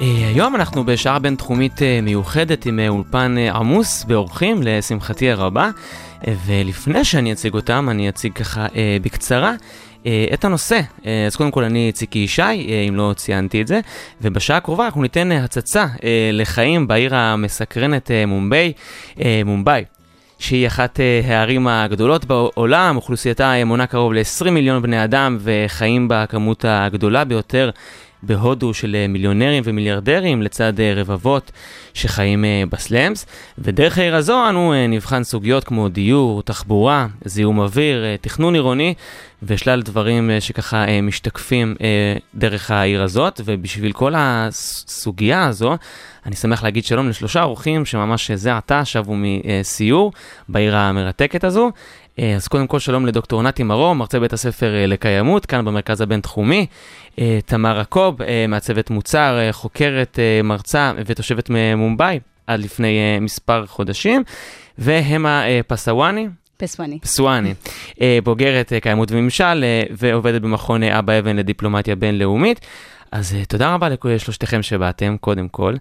אה, 0.00 0.28
היום 0.28 0.56
אנחנו 0.56 0.84
בשעה 0.84 1.18
בינתחומית 1.18 1.82
אה, 1.82 2.00
מיוחדת 2.02 2.66
עם 2.66 2.80
אה, 2.80 2.88
אולפן 2.88 3.38
עמוס 3.38 4.04
באורחים, 4.04 4.60
לשמחתי 4.62 5.30
הרבה. 5.30 5.70
ולפני 6.46 7.04
שאני 7.04 7.32
אציג 7.32 7.54
אותם, 7.54 7.88
אני 7.90 8.08
אציג 8.08 8.32
ככה 8.32 8.66
אה, 8.76 8.96
בקצרה. 9.02 9.54
אה, 10.06 10.26
את 10.34 10.44
הנושא. 10.44 10.80
אה, 11.06 11.26
אז 11.26 11.36
קודם 11.36 11.50
כל 11.50 11.64
אני 11.64 11.92
ציקי 11.92 12.18
ישי, 12.18 12.42
אה, 12.42 12.84
אם 12.88 12.96
לא 12.96 13.12
ציינתי 13.16 13.62
את 13.62 13.66
זה, 13.66 13.80
ובשעה 14.20 14.56
הקרובה 14.56 14.84
אנחנו 14.84 15.02
ניתן 15.02 15.32
הצצה 15.32 15.86
אה, 16.04 16.30
לחיים 16.32 16.88
בעיר 16.88 17.14
המסקרנת 17.14 18.10
אה, 18.10 18.26
מומביי, 18.26 18.72
אה, 19.20 19.42
מומביי. 19.44 19.84
שהיא 20.38 20.66
אחת 20.66 21.00
אה, 21.00 21.20
הערים 21.24 21.68
הגדולות 21.68 22.24
בעולם, 22.24 22.96
אוכלוסייתה 22.96 23.64
מונה 23.64 23.86
קרוב 23.86 24.12
ל-20 24.12 24.50
מיליון 24.50 24.82
בני 24.82 25.04
אדם 25.04 25.38
וחיים 25.40 26.08
בה 26.08 26.22
הכמות 26.22 26.64
הגדולה 26.68 27.24
ביותר 27.24 27.70
בהודו 28.22 28.74
של 28.74 28.96
אה, 28.96 29.08
מיליונרים 29.08 29.62
ומיליארדרים 29.66 30.42
לצד 30.42 30.80
אה, 30.80 30.92
רבבות 30.96 31.52
שחיים 31.94 32.44
אה, 32.44 32.62
בסלאמס. 32.70 33.26
ודרך 33.58 33.98
העיר 33.98 34.16
הזו 34.16 34.48
אנו 34.48 34.72
נבחן 34.88 35.22
סוגיות 35.22 35.64
כמו 35.64 35.88
דיור, 35.88 36.42
תחבורה, 36.42 37.06
זיהום 37.24 37.58
אוויר, 37.58 38.16
תכנון 38.20 38.54
עירוני 38.54 38.94
ושלל 39.42 39.82
דברים 39.82 40.30
שככה 40.40 40.84
משתקפים 41.02 41.74
דרך 42.34 42.70
העיר 42.70 43.02
הזאת. 43.02 43.40
ובשביל 43.44 43.92
כל 43.92 44.12
הסוגיה 44.16 45.46
הזו, 45.46 45.76
אני 46.26 46.36
שמח 46.36 46.62
להגיד 46.62 46.84
שלום 46.84 47.08
לשלושה 47.08 47.42
אורחים 47.42 47.84
שממש 47.84 48.30
זה 48.30 48.56
עתה 48.56 48.84
שבו 48.84 49.14
מסיור 49.16 50.12
בעיר 50.48 50.76
המרתקת 50.76 51.44
הזו. 51.44 51.70
אה, 52.18 52.34
אז 52.36 52.48
קודם 52.48 52.66
כל 52.66 52.78
שלום 52.78 53.06
לדוקטור 53.06 53.42
נתי 53.42 53.62
מרום, 53.62 53.98
מרצה 53.98 54.20
בית 54.20 54.32
הספר 54.32 54.74
אה, 54.74 54.86
לקיימות, 54.86 55.46
כאן 55.46 55.64
במרכז 55.64 56.00
הבינתחומי. 56.00 56.66
אה, 57.18 57.38
תמר 57.46 57.80
עקוב, 57.80 58.16
מעצבת 58.48 58.90
מוצר, 58.90 59.38
חוקרת, 59.52 60.18
מרצה 60.44 60.92
ותושבת 61.06 61.50
ממומביי 61.50 62.20
עד 62.46 62.60
לפני 62.60 63.18
מספר 63.20 63.66
חודשים. 63.66 64.22
והמה 64.78 65.44
פסוואני, 65.66 66.28
פסואני. 66.56 66.98
פסואני, 67.00 67.54
אה, 68.00 68.18
בוגרת 68.24 68.72
קיימות 68.82 69.12
וממשל 69.12 69.64
ועובדת 69.90 70.40
במכון 70.40 70.82
אבא 70.82 71.18
אבן 71.18 71.36
לדיפלומטיה 71.36 71.96
בינלאומית. 71.96 72.60
אז 73.12 73.36
תודה 73.48 73.74
רבה 73.74 73.88
לשלושתכם 74.04 74.62
שבאתם, 74.62 75.16
קודם 75.20 75.48
כל. 75.48 75.74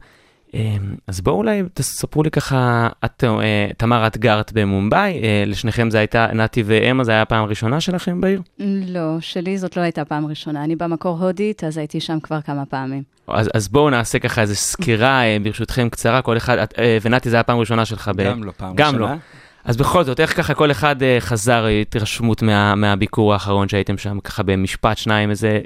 אה, 0.54 0.76
אז 1.08 1.22
בואו 1.22 1.36
אולי 1.36 1.64
תספרו 1.74 2.24
לי 2.24 2.32
ככה, 2.32 2.90
את, 3.06 3.24
אה, 3.24 3.68
תמר, 3.78 4.08
את 4.08 4.18
גרת 4.18 4.52
במומביי, 4.54 5.22
אה, 5.24 5.44
לשניכם 5.48 5.90
זה 5.90 6.00
הייתה, 6.00 6.28
נתי 6.34 6.64
ואמה, 6.66 7.04
זה 7.04 7.12
היה 7.12 7.22
הפעם 7.22 7.44
הראשונה 7.44 7.82
שלכם 7.82 8.22
בעיר? 8.22 8.42
לא, 8.88 9.18
שלי 9.20 9.58
זאת 9.58 9.78
לא 9.78 9.82
הייתה 9.82 10.06
פעם 10.06 10.26
ראשונה. 10.26 10.64
אני 10.64 10.76
במקור 10.76 11.24
הודית, 11.24 11.64
אז 11.64 11.78
הייתי 11.78 12.00
שם 12.00 12.20
כבר 12.20 12.42
כמה 12.42 12.66
פעמים. 12.66 13.04
אז, 13.28 13.50
אז 13.54 13.68
בואו 13.68 13.90
נעשה 13.90 14.20
ככה 14.20 14.42
איזו 14.42 14.56
סקירה, 14.56 15.24
אה, 15.24 15.38
ברשותכם, 15.44 15.90
קצרה, 15.90 16.22
כל 16.22 16.38
אחד, 16.38 16.58
את, 16.58 16.74
ונתי, 17.02 17.30
זה 17.30 17.36
היה 17.36 17.42
הפעם 17.42 17.58
הראשונה 17.58 17.86
שלך 17.86 18.12
ב... 18.16 18.24
גם 18.24 18.44
לא 18.44 18.52
פעם 18.58 18.76
גם 18.76 18.88
ראשונה. 18.96 19.14
לא. 19.14 19.18
אז 19.64 19.78
בכל 19.78 20.04
זאת, 20.04 20.20
איך 20.20 20.38
ככה 20.38 20.54
כל 20.54 20.72
אחד 20.72 20.96
חזר 21.20 21.66
התרשמות 21.66 22.42
מה, 22.42 22.76
מהביקור 22.76 23.34
האחרון 23.34 23.70
שהייתם 23.70 23.98
שם, 23.98 24.20
ככה 24.20 24.44
במשפט, 24.44 24.98
שניים, 24.98 25.30
איזה, 25.30 25.60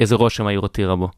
איזה 0.00 0.14
רושם 0.14 0.46
העיר 0.46 0.60
הותירה 0.60 0.96
בו? 0.96 1.08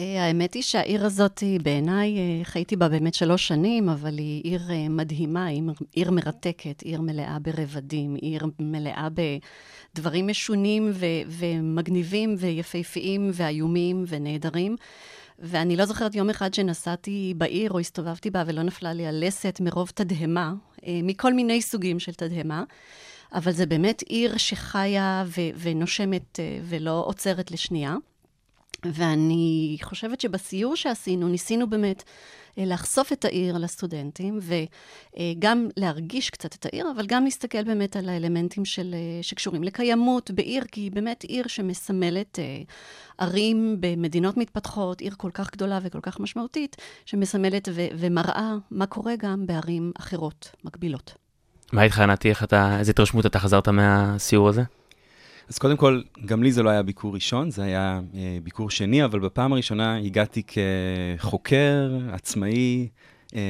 אה, 0.00 0.24
האמת 0.24 0.54
היא 0.54 0.62
שהעיר 0.62 1.06
הזאת, 1.06 1.38
היא 1.38 1.60
בעיניי, 1.60 2.18
אה, 2.18 2.44
חייתי 2.44 2.76
בה 2.76 2.88
באמת 2.88 3.14
שלוש 3.14 3.48
שנים, 3.48 3.88
אבל 3.88 4.18
היא 4.18 4.42
עיר 4.44 4.60
אה, 4.70 4.88
מדהימה, 4.88 5.46
היא 5.46 5.62
עיר 5.92 6.10
מרתקת, 6.10 6.82
עיר 6.82 7.00
מלאה 7.00 7.38
ברבדים, 7.38 8.14
עיר 8.14 8.46
מלאה 8.58 9.08
בדברים 9.94 10.26
משונים 10.26 10.90
ו- 10.94 11.06
ומגניבים 11.28 12.34
ויפהפיים 12.38 13.30
ואיומים 13.34 14.04
ונהדרים. 14.08 14.76
ואני 15.38 15.76
לא 15.76 15.84
זוכרת 15.84 16.14
יום 16.14 16.30
אחד 16.30 16.54
שנסעתי 16.54 17.34
בעיר 17.36 17.70
או 17.72 17.78
הסתובבתי 17.78 18.30
בה 18.30 18.42
ולא 18.46 18.62
נפלה 18.62 18.92
לי 18.92 19.06
הלסת 19.06 19.58
מרוב 19.60 19.90
תדהמה, 19.94 20.54
אה, 20.86 21.00
מכל 21.02 21.32
מיני 21.32 21.62
סוגים 21.62 21.98
של 21.98 22.14
תדהמה. 22.14 22.64
אבל 23.32 23.52
זה 23.52 23.66
באמת 23.66 24.02
עיר 24.02 24.36
שחיה 24.36 25.24
ו- 25.26 25.58
ונושמת 25.58 26.40
אה, 26.40 26.58
ולא 26.64 27.04
עוצרת 27.06 27.50
לשנייה. 27.50 27.96
ואני 28.92 29.76
חושבת 29.82 30.20
שבסיור 30.20 30.76
שעשינו, 30.76 31.28
ניסינו 31.28 31.70
באמת 31.70 32.02
אה, 32.58 32.64
לחשוף 32.66 33.12
את 33.12 33.24
העיר 33.24 33.58
לסטודנטים, 33.58 34.38
וגם 35.16 35.68
להרגיש 35.76 36.30
קצת 36.30 36.54
את 36.54 36.66
העיר, 36.66 36.86
אבל 36.96 37.06
גם 37.06 37.24
להסתכל 37.24 37.64
באמת 37.64 37.96
על 37.96 38.08
האלמנטים 38.08 38.64
של, 38.64 38.94
אה, 38.94 39.22
שקשורים 39.22 39.64
לקיימות 39.64 40.30
בעיר, 40.30 40.64
כי 40.72 40.80
היא 40.80 40.92
באמת 40.92 41.22
עיר 41.22 41.46
שמסמלת 41.46 42.38
אה, 42.38 42.62
ערים 43.18 43.76
במדינות 43.80 44.36
מתפתחות, 44.36 45.00
עיר 45.00 45.14
כל 45.16 45.30
כך 45.34 45.50
גדולה 45.52 45.78
וכל 45.82 46.00
כך 46.02 46.20
משמעותית, 46.20 46.76
שמסמלת 47.06 47.68
ו- 47.72 47.86
ומראה 47.98 48.54
מה 48.70 48.86
קורה 48.86 49.12
גם 49.18 49.46
בערים 49.46 49.92
אחרות, 49.98 50.52
מקבילות. 50.64 51.14
מה 51.72 51.82
איתך, 51.82 51.98
נתי, 51.98 52.28
איך 52.28 52.44
אתה, 52.44 52.78
איזה 52.78 52.90
התרשמות 52.90 53.26
אתה 53.26 53.38
חזרת 53.38 53.68
מהסיור 53.68 54.48
הזה? 54.48 54.62
אז 55.48 55.58
קודם 55.58 55.76
כל, 55.76 56.02
גם 56.24 56.42
לי 56.42 56.52
זה 56.52 56.62
לא 56.62 56.70
היה 56.70 56.82
ביקור 56.82 57.14
ראשון, 57.14 57.50
זה 57.50 57.62
היה 57.62 58.00
אה, 58.14 58.38
ביקור 58.42 58.70
שני, 58.70 59.04
אבל 59.04 59.20
בפעם 59.20 59.52
הראשונה 59.52 59.96
הגעתי 59.96 60.42
כחוקר 60.46 61.98
עצמאי, 62.12 62.88
אה, 63.34 63.40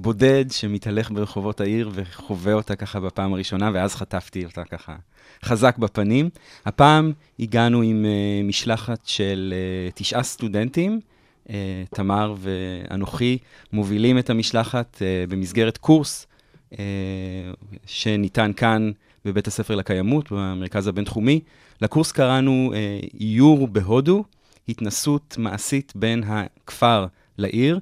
בודד, 0.00 0.44
שמתהלך 0.50 1.10
ברחובות 1.10 1.60
העיר 1.60 1.90
וחווה 1.94 2.52
אותה 2.52 2.76
ככה 2.76 3.00
בפעם 3.00 3.32
הראשונה, 3.32 3.70
ואז 3.74 3.94
חטפתי 3.94 4.44
אותה 4.44 4.64
ככה 4.64 4.96
חזק 5.44 5.78
בפנים. 5.78 6.30
הפעם 6.66 7.12
הגענו 7.40 7.82
עם 7.82 8.04
אה, 8.04 8.42
משלחת 8.44 9.00
של 9.04 9.54
תשעה 9.94 10.22
סטודנטים. 10.22 11.00
אה, 11.50 11.84
תמר 11.94 12.34
ואנוכי 12.38 13.38
מובילים 13.72 14.18
את 14.18 14.30
המשלחת 14.30 15.02
אה, 15.02 15.24
במסגרת 15.28 15.78
קורס 15.78 16.26
אה, 16.78 16.84
שניתן 17.86 18.52
כאן 18.56 18.90
בבית 19.24 19.46
הספר 19.46 19.74
לקיימות, 19.74 20.32
במרכז 20.32 20.86
הבינתחומי. 20.86 21.40
לקורס 21.80 22.12
קראנו 22.12 22.72
אה, 22.74 23.00
איור 23.20 23.68
בהודו, 23.68 24.24
התנסות 24.68 25.34
מעשית 25.38 25.92
בין 25.96 26.24
הכפר 26.26 27.06
לעיר. 27.38 27.80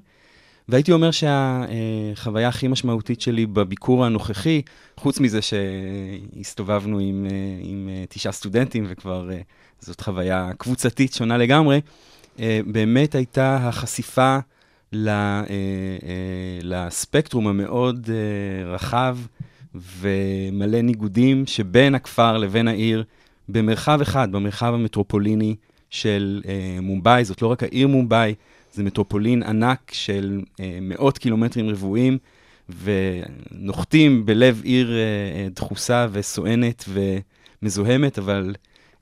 והייתי 0.71 0.93
אומר 0.93 1.11
שהחוויה 1.11 2.49
הכי 2.49 2.69
משמעותית 2.69 3.21
שלי 3.21 3.47
בביקור 3.47 4.05
הנוכחי, 4.05 4.63
חוץ 4.97 5.21
מזה 5.21 5.39
שהסתובבנו 5.43 6.99
עם, 6.99 7.27
אה, 7.31 7.59
עם 7.63 7.89
אה, 7.93 8.05
תשעה 8.09 8.33
סטודנטים, 8.33 8.85
וכבר 8.89 9.31
אה, 9.31 9.41
זאת 9.81 10.01
חוויה 10.01 10.51
קבוצתית 10.59 11.13
שונה 11.13 11.37
לגמרי, 11.39 11.81
באמת 12.67 13.15
הייתה 13.15 13.57
החשיפה 13.57 14.39
לספקטרום 16.63 17.49
המאוד 17.49 18.11
רחב 18.67 19.19
ומלא 19.75 20.81
ניגודים 20.81 21.47
שבין 21.47 21.95
הכפר 21.95 22.39
לבין 22.39 22.69
העיר, 22.69 23.05
במרחב 23.49 24.01
אחד, 24.01 24.33
במרחב 24.33 24.75
המטרופוליני 24.75 25.57
של 25.91 26.43
אה, 26.49 26.79
מומביי. 26.83 27.25
זאת 27.25 27.43
לא 27.43 27.47
רק 27.47 27.63
העיר 27.63 27.89
מומביי, 27.89 28.35
זה 28.73 28.83
מטרופולין 28.83 29.43
ענק 29.43 29.91
של 29.93 30.41
אה, 30.61 30.79
מאות 30.83 31.19
קילומטרים 31.19 31.69
רבועים, 31.69 32.19
ונוחתים 32.83 34.27
בלב 34.27 34.61
עיר 34.65 34.93
אה, 34.93 34.97
אה, 34.97 35.49
דחוסה 35.55 36.07
וסואנת 36.13 36.85
ומזוהמת, 37.63 38.19
אבל 38.19 38.55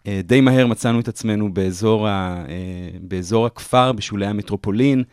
אה, 0.07 0.21
די 0.25 0.41
מהר 0.41 0.67
מצאנו 0.67 1.01
את 1.01 1.09
עצמנו 1.09 1.55
באזור, 1.55 2.09
ה, 2.09 2.45
אה, 2.49 2.55
באזור 3.01 3.47
הכפר, 3.47 3.93
בשולי 3.93 4.27
המטרופולין, 4.27 5.05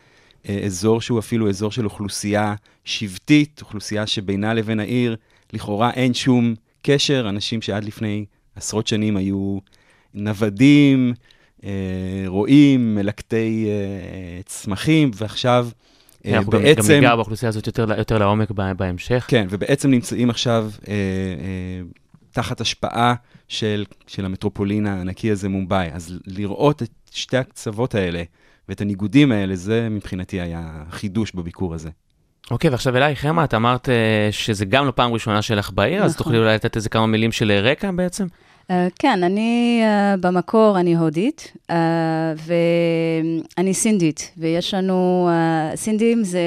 אה, 0.48 0.60
אזור 0.64 1.00
שהוא 1.00 1.18
אפילו 1.18 1.48
אזור 1.48 1.70
של 1.70 1.84
אוכלוסייה 1.84 2.54
שבטית, 2.84 3.60
אוכלוסייה 3.62 4.06
שבינה 4.06 4.54
לבין 4.54 4.80
העיר 4.80 5.16
לכאורה 5.52 5.90
אין 5.90 6.14
שום 6.14 6.54
קשר, 6.82 7.26
אנשים 7.28 7.62
שעד 7.62 7.84
לפני 7.84 8.24
עשרות 8.56 8.86
שנים 8.86 9.16
היו 9.16 9.58
נוודים, 10.14 11.14
אה, 11.64 11.70
רועים, 12.26 12.94
מלקטי 12.94 13.66
אה, 13.68 14.42
צמחים, 14.44 15.10
ועכשיו 15.14 15.68
אה, 16.26 16.36
אנחנו 16.38 16.52
גם- 16.52 16.60
גם 16.60 16.66
ניגע 16.94 17.16
באוכלוסייה 17.16 17.48
הזאת 17.48 17.66
יותר, 17.66 17.86
יותר 17.98 18.18
לעומק 18.18 18.50
בהמשך. 18.50 19.24
כן, 19.28 19.46
ובעצם 19.50 19.90
נמצאים 19.90 20.30
עכשיו 20.30 20.70
אה, 20.88 20.92
אה, 20.94 21.82
תחת 22.30 22.60
השפעה 22.60 23.14
של, 23.48 23.84
של 24.06 24.24
המטרופולין 24.24 24.86
הענקי 24.86 25.30
הזה, 25.30 25.48
מומבאי. 25.48 25.88
אז 25.92 26.18
לראות 26.26 26.82
את 26.82 26.90
שתי 27.10 27.36
הקצוות 27.36 27.94
האלה, 27.94 28.22
ואת 28.68 28.80
הניגודים 28.80 29.32
האלה, 29.32 29.56
זה 29.56 29.88
מבחינתי 29.90 30.40
היה 30.40 30.84
חידוש 30.90 31.32
בביקור 31.32 31.74
הזה. 31.74 31.90
אוקיי, 32.50 32.70
ועכשיו 32.70 32.96
אלייך, 32.96 33.20
חמה, 33.20 33.44
את 33.44 33.54
אמרת 33.54 33.88
אה, 33.88 34.28
שזה 34.30 34.64
גם 34.64 34.86
לא 34.86 34.90
פעם 34.90 35.12
ראשונה 35.12 35.42
שלך 35.42 35.70
בעיר, 35.74 36.04
אז 36.04 36.10
נכון. 36.10 36.24
תוכלי 36.24 36.38
אולי 36.38 36.54
לתת 36.54 36.76
איזה 36.76 36.88
כמה 36.88 37.06
מילים 37.06 37.32
של 37.32 37.52
רקע 37.52 37.90
בעצם? 37.90 38.26
Uh, 38.26 38.68
כן, 38.98 39.22
אני 39.22 39.82
uh, 39.84 40.20
במקור, 40.20 40.78
אני 40.80 40.96
הודית, 40.96 41.52
uh, 41.70 41.74
ואני 43.58 43.74
סינדית, 43.74 44.32
ויש 44.38 44.74
לנו, 44.74 45.28
uh, 45.72 45.76
סינדים 45.76 46.24
זה 46.24 46.40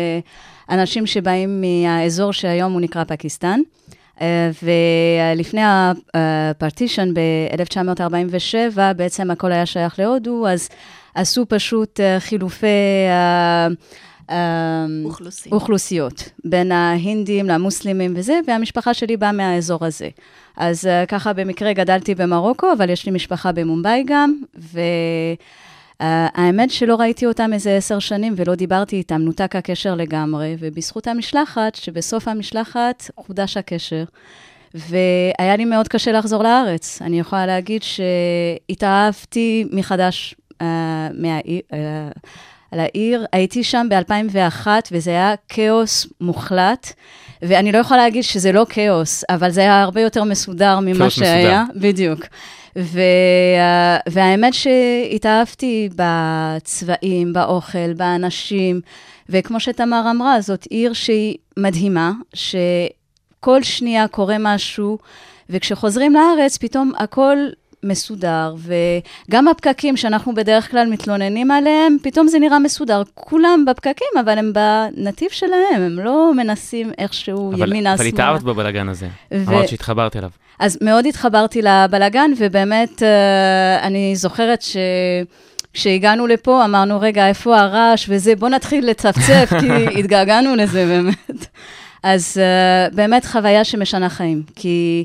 אנשים 0.69 1.05
שבאים 1.05 1.61
מהאזור 1.61 2.33
שהיום 2.33 2.73
הוא 2.73 2.81
נקרא 2.81 3.03
פקיסטן, 3.03 3.59
uh, 4.17 4.21
ולפני 4.63 5.61
הפרטישן 6.13 7.13
ב-1947, 7.13 8.77
בעצם 8.95 9.31
הכל 9.31 9.51
היה 9.51 9.65
שייך 9.65 9.99
להודו, 9.99 10.47
אז 10.47 10.69
עשו 11.15 11.45
פשוט 11.49 11.99
uh, 11.99 12.19
חילופי... 12.19 12.67
Uh, 13.09 14.08
uh, 14.29 14.33
אוכלוסין. 15.05 15.53
אוכלוסיות, 15.53 16.29
בין 16.45 16.71
ההינדים 16.71 17.47
למוסלמים 17.47 18.13
וזה, 18.15 18.39
והמשפחה 18.47 18.93
שלי 18.93 19.17
באה 19.17 19.31
מהאזור 19.31 19.85
הזה. 19.85 20.09
אז 20.57 20.85
uh, 20.85 21.05
ככה 21.07 21.33
במקרה 21.33 21.73
גדלתי 21.73 22.15
במרוקו, 22.15 22.67
אבל 22.77 22.89
יש 22.89 23.05
לי 23.05 23.11
משפחה 23.11 23.51
במומבאי 23.51 24.03
גם, 24.07 24.41
והאמת 25.99 26.71
שלא 26.71 26.95
ראיתי 26.95 27.25
אותם 27.25 27.53
איזה 27.53 27.75
עשר 27.75 27.99
שנים 27.99 28.33
ולא 28.37 28.55
דיברתי 28.55 28.95
איתם, 28.95 29.21
נותק 29.21 29.55
הקשר 29.55 29.95
לגמרי, 29.95 30.55
ובזכות 30.59 31.07
המשלחת, 31.07 31.75
שבסוף 31.75 32.27
המשלחת 32.27 33.11
חודש 33.15 33.57
הקשר. 33.57 34.03
והיה 34.73 35.55
לי 35.57 35.65
מאוד 35.65 35.87
קשה 35.87 36.11
לחזור 36.11 36.43
לארץ. 36.43 37.01
אני 37.01 37.19
יכולה 37.19 37.45
להגיד 37.45 37.81
שהתאהבתי 37.83 39.65
מחדש 39.71 40.35
uh, 40.51 40.63
מהעיר, 41.13 41.61
uh, 41.71 41.75
על 42.71 42.79
העיר. 42.79 43.25
הייתי 43.33 43.63
שם 43.63 43.87
ב-2001, 43.89 44.67
וזה 44.91 45.11
היה 45.11 45.33
כאוס 45.49 46.07
מוחלט. 46.21 46.93
ואני 47.41 47.71
לא 47.71 47.77
יכולה 47.77 47.99
להגיד 48.03 48.23
שזה 48.23 48.51
לא 48.51 48.65
כאוס, 48.69 49.23
אבל 49.29 49.49
זה 49.51 49.61
היה 49.61 49.81
הרבה 49.81 50.01
יותר 50.01 50.23
מסודר 50.23 50.79
ממה 50.79 50.99
כאוס 50.99 51.13
שהיה. 51.13 51.63
מסודר. 51.63 51.79
בדיוק. 51.89 52.19
ו, 52.77 53.01
והאמת 54.09 54.53
שהתאהבתי 54.53 55.89
בצבעים, 55.95 57.33
באוכל, 57.33 57.93
באנשים, 57.93 58.81
וכמו 59.29 59.59
שתמר 59.59 60.03
אמרה, 60.11 60.41
זאת 60.41 60.65
עיר 60.69 60.93
שהיא 60.93 61.35
מדהימה, 61.57 62.11
שכל 62.33 63.63
שנייה 63.63 64.07
קורה 64.07 64.35
משהו, 64.39 64.97
וכשחוזרים 65.49 66.13
לארץ, 66.13 66.57
פתאום 66.57 66.91
הכל 66.97 67.37
מסודר, 67.83 68.55
וגם 69.27 69.47
הפקקים 69.47 69.97
שאנחנו 69.97 70.35
בדרך 70.35 70.71
כלל 70.71 70.87
מתלוננים 70.89 71.51
עליהם, 71.51 71.97
פתאום 72.03 72.27
זה 72.27 72.39
נראה 72.39 72.59
מסודר. 72.59 73.01
כולם 73.13 73.65
בפקקים, 73.67 74.07
אבל 74.19 74.37
הם 74.37 74.53
בנתיב 74.53 75.29
שלהם, 75.31 75.81
הם 75.81 75.99
לא 75.99 76.31
מנסים 76.35 76.91
איכשהו 76.97 77.53
אבל, 77.53 77.67
ימינה, 77.67 77.93
אבל 77.93 77.97
שמאלה. 77.97 78.09
התאהבת 78.09 78.41
בבלאגן 78.43 78.89
הזה. 78.89 79.07
ו- 79.31 79.49
אמרת 79.49 79.67
שהתחברת 79.67 80.15
אליו. 80.15 80.29
אז 80.59 80.77
מאוד 80.81 81.05
התחברתי 81.05 81.61
לבלגן, 81.61 82.31
ובאמת, 82.37 83.03
אה, 83.03 83.87
אני 83.87 84.15
זוכרת 84.15 84.61
ש... 84.61 84.77
כשהגענו 85.73 86.27
לפה, 86.27 86.65
אמרנו, 86.65 86.99
רגע, 87.01 87.27
איפה 87.27 87.59
הרעש 87.59 88.05
וזה, 88.09 88.35
בוא 88.35 88.49
נתחיל 88.49 88.89
לצפצף, 88.89 89.53
כי 89.59 89.67
התגעגענו 89.99 90.55
לזה 90.55 90.85
באמת. 90.85 91.47
אז 92.03 92.37
uh, 92.37 92.95
באמת 92.95 93.25
חוויה 93.25 93.63
שמשנה 93.63 94.09
חיים, 94.09 94.43
כי 94.55 95.03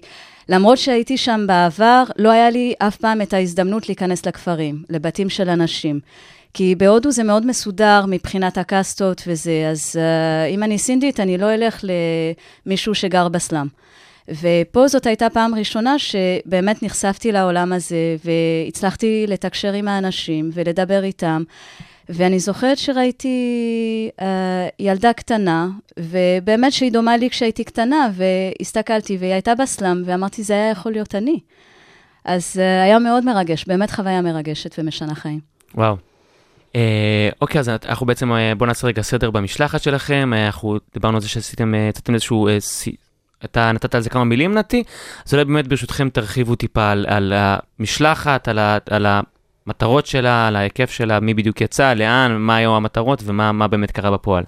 למרות 0.48 0.78
שהייתי 0.78 1.16
שם 1.16 1.44
בעבר, 1.46 2.04
לא 2.18 2.30
היה 2.30 2.50
לי 2.50 2.74
אף 2.78 2.96
פעם 2.96 3.22
את 3.22 3.32
ההזדמנות 3.32 3.88
להיכנס 3.88 4.26
לכפרים, 4.26 4.82
לבתים 4.90 5.28
של 5.30 5.48
אנשים. 5.48 6.00
כי 6.54 6.74
בהודו 6.74 7.10
זה 7.10 7.24
מאוד 7.24 7.46
מסודר 7.46 8.04
מבחינת 8.08 8.58
הקאסטות 8.58 9.22
וזה, 9.26 9.68
אז 9.70 9.96
uh, 9.96 10.54
אם 10.54 10.62
אני 10.62 10.78
סינדית, 10.78 11.20
אני 11.20 11.38
לא 11.38 11.54
אלך 11.54 11.84
למישהו 12.66 12.94
שגר 12.94 13.28
בסלאם. 13.28 13.66
ופה 14.28 14.88
זאת 14.88 15.06
הייתה 15.06 15.30
פעם 15.30 15.54
ראשונה 15.54 15.98
שבאמת 15.98 16.82
נחשפתי 16.82 17.32
לעולם 17.32 17.72
הזה, 17.72 18.16
והצלחתי 18.24 19.24
לתקשר 19.28 19.72
עם 19.72 19.88
האנשים 19.88 20.50
ולדבר 20.52 21.04
איתם. 21.04 21.42
ואני 22.08 22.38
זוכרת 22.38 22.78
שראיתי 22.78 23.38
uh, 24.18 24.22
ילדה 24.78 25.12
קטנה, 25.12 25.68
ובאמת 25.98 26.72
שהיא 26.72 26.92
דומה 26.92 27.16
לי 27.16 27.30
כשהייתי 27.30 27.64
קטנה, 27.64 28.10
והסתכלתי, 28.14 29.16
והיא 29.20 29.32
הייתה 29.32 29.54
בסלאם, 29.54 30.02
ואמרתי, 30.06 30.42
זה 30.42 30.54
היה 30.54 30.70
יכול 30.70 30.92
להיות 30.92 31.14
אני. 31.14 31.38
אז 32.24 32.56
uh, 32.56 32.84
היה 32.84 32.98
מאוד 32.98 33.24
מרגש, 33.24 33.64
באמת 33.64 33.90
חוויה 33.90 34.22
מרגשת 34.22 34.74
ומשנה 34.78 35.14
חיים. 35.14 35.40
וואו. 35.74 35.96
אה, 36.76 37.28
אוקיי, 37.40 37.58
אז 37.58 37.68
אנחנו 37.68 38.06
בעצם, 38.06 38.32
אה, 38.32 38.52
בואו 38.54 38.66
נעשה 38.68 38.86
רגע 38.86 39.02
סדר 39.02 39.30
במשלחת 39.30 39.82
שלכם. 39.82 40.32
אה, 40.36 40.46
אנחנו 40.46 40.78
דיברנו 40.94 41.16
על 41.16 41.20
זה 41.22 41.28
שעשיתם, 41.28 41.74
יצאתם 41.88 42.14
איזשהו, 42.14 42.48
אה, 42.48 42.60
סי- 42.60 42.96
אתה 43.44 43.72
נתת 43.72 43.94
על 43.94 44.00
זה 44.02 44.10
כמה 44.10 44.24
מילים 44.24 44.54
נתי, 44.54 44.82
אז 45.26 45.34
אולי 45.34 45.44
באמת 45.44 45.66
ברשותכם 45.68 46.08
תרחיבו 46.08 46.54
טיפה 46.54 46.90
על, 46.90 47.06
על 47.08 47.32
המשלחת, 47.36 48.48
על, 48.48 48.58
ה, 48.58 48.78
על 48.90 49.06
המטרות 49.66 50.06
שלה, 50.06 50.48
על 50.48 50.56
ההיקף 50.56 50.90
שלה, 50.90 51.20
מי 51.20 51.34
בדיוק 51.34 51.60
יצא, 51.60 51.94
לאן, 51.94 52.36
מה 52.38 52.56
היו 52.56 52.76
המטרות 52.76 53.22
ומה 53.24 53.52
מה 53.52 53.68
באמת 53.68 53.90
קרה 53.90 54.10
בפועל. 54.10 54.44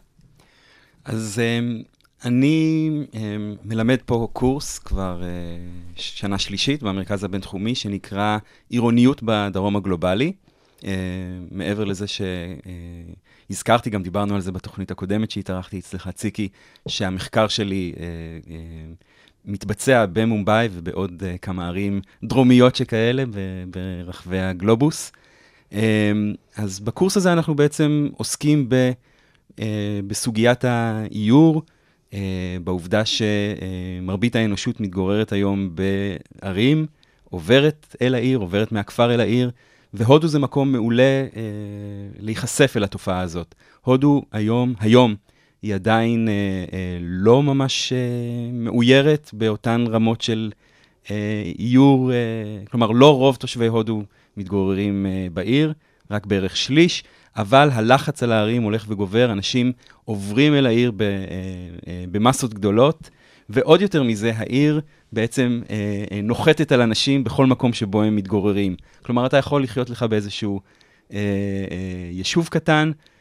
אז 1.04 1.40
um, 1.40 1.84
אני 2.24 2.90
um, 3.12 3.16
מלמד 3.64 3.98
פה 4.06 4.28
קורס 4.32 4.78
כבר 4.78 5.20
uh, 5.20 5.24
שנה 6.00 6.38
שלישית 6.38 6.82
במרכז 6.82 7.24
הבינתחומי, 7.24 7.74
שנקרא 7.74 8.38
עירוניות 8.68 9.22
בדרום 9.22 9.76
הגלובלי. 9.76 10.32
Uh, 10.80 10.84
מעבר 11.50 11.84
לזה 11.84 12.06
שהזכרתי, 13.50 13.90
גם 13.90 14.02
דיברנו 14.02 14.34
על 14.34 14.40
זה 14.40 14.52
בתוכנית 14.52 14.90
הקודמת 14.90 15.30
שהתארחתי 15.30 15.78
אצלך, 15.78 16.08
ציקי, 16.14 16.48
שהמחקר 16.88 17.48
שלי 17.48 17.92
מתבצע 19.46 20.06
במומבאי 20.12 20.68
ובעוד 20.72 21.22
uh, 21.22 21.38
כמה 21.38 21.68
ערים 21.68 22.00
דרומיות 22.24 22.76
שכאלה 22.76 23.24
ברחבי 23.70 24.38
הגלובוס. 24.38 25.12
Um, 25.70 25.76
אז 26.56 26.80
בקורס 26.80 27.16
הזה 27.16 27.32
אנחנו 27.32 27.54
בעצם 27.54 28.08
עוסקים 28.16 28.68
ב... 28.68 28.90
uh, 29.56 29.62
בסוגיית 30.06 30.64
האיור, 30.64 31.62
uh, 32.10 32.14
בעובדה 32.64 33.02
שמרבית 33.04 34.36
האנושות 34.36 34.80
מתגוררת 34.80 35.32
היום 35.32 35.70
בערים, 35.74 36.86
עוברת 37.30 37.96
אל 38.02 38.14
העיר, 38.14 38.38
עוברת 38.38 38.72
מהכפר 38.72 39.14
אל 39.14 39.20
העיר, 39.20 39.50
והודו 39.94 40.28
זה 40.28 40.38
מקום 40.38 40.72
מעולה 40.72 41.26
uh, 41.30 41.36
להיחשף 42.18 42.76
אל 42.76 42.84
התופעה 42.84 43.20
הזאת. 43.20 43.54
הודו 43.84 44.22
היום, 44.32 44.74
היום, 44.80 45.14
היא 45.62 45.74
עדיין 45.74 46.28
uh, 46.28 46.70
uh, 46.70 46.74
לא 47.00 47.42
ממש 47.42 47.92
uh, 47.92 48.52
מאוירת 48.52 49.30
באותן 49.32 49.84
רמות 49.88 50.20
של 50.20 50.52
איור, 51.58 52.12
כלומר, 52.70 52.90
לא 52.90 53.16
רוב 53.16 53.36
תושבי 53.36 53.66
הודו 53.66 54.02
מתגוררים 54.36 55.06
בעיר, 55.32 55.72
רק 56.10 56.26
בערך 56.26 56.56
שליש. 56.56 57.04
אבל 57.36 57.68
הלחץ 57.72 58.22
על 58.22 58.32
הערים 58.32 58.62
הולך 58.62 58.84
וגובר, 58.88 59.32
אנשים 59.32 59.72
עוברים 60.04 60.54
אל 60.54 60.66
העיר 60.66 60.92
אה, 61.00 61.06
אה, 61.06 62.04
במסות 62.10 62.54
גדולות, 62.54 63.10
ועוד 63.48 63.80
יותר 63.80 64.02
מזה, 64.02 64.32
העיר 64.36 64.80
בעצם 65.12 65.62
אה, 65.70 66.04
אה, 66.12 66.20
נוחתת 66.22 66.72
על 66.72 66.80
אנשים 66.80 67.24
בכל 67.24 67.46
מקום 67.46 67.72
שבו 67.72 68.02
הם 68.02 68.16
מתגוררים. 68.16 68.76
כלומר, 69.02 69.26
אתה 69.26 69.36
יכול 69.36 69.62
לחיות 69.62 69.90
לך 69.90 70.02
באיזשהו 70.02 70.60
אה, 71.12 71.18
אה, 71.70 72.10
יישוב 72.10 72.48
קטן, 72.48 72.90
אה, 72.94 73.15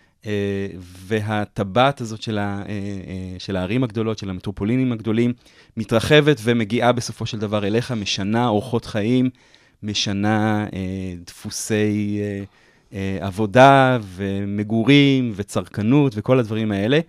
והטבעת 1.07 2.01
הזאת 2.01 2.21
של, 2.21 2.37
ה, 2.37 2.41
אה, 2.41 2.69
אה, 2.69 3.39
של 3.39 3.55
הערים 3.55 3.83
הגדולות, 3.83 4.17
של 4.17 4.29
המטרופולינים 4.29 4.91
הגדולים, 4.91 5.33
מתרחבת 5.77 6.37
ומגיעה 6.43 6.91
בסופו 6.91 7.25
של 7.25 7.39
דבר 7.39 7.67
אליך, 7.67 7.91
משנה 7.91 8.47
אורחות 8.47 8.85
חיים, 8.85 9.29
משנה 9.83 10.65
אה, 10.73 11.13
דפוסי... 11.25 12.19
אה, 12.21 12.43
אה, 12.93 13.17
עבודה 13.21 13.97
ומגורים 14.15 15.33
וצרכנות 15.35 16.13
וכל 16.15 16.39
הדברים 16.39 16.71
האלה. 16.71 16.99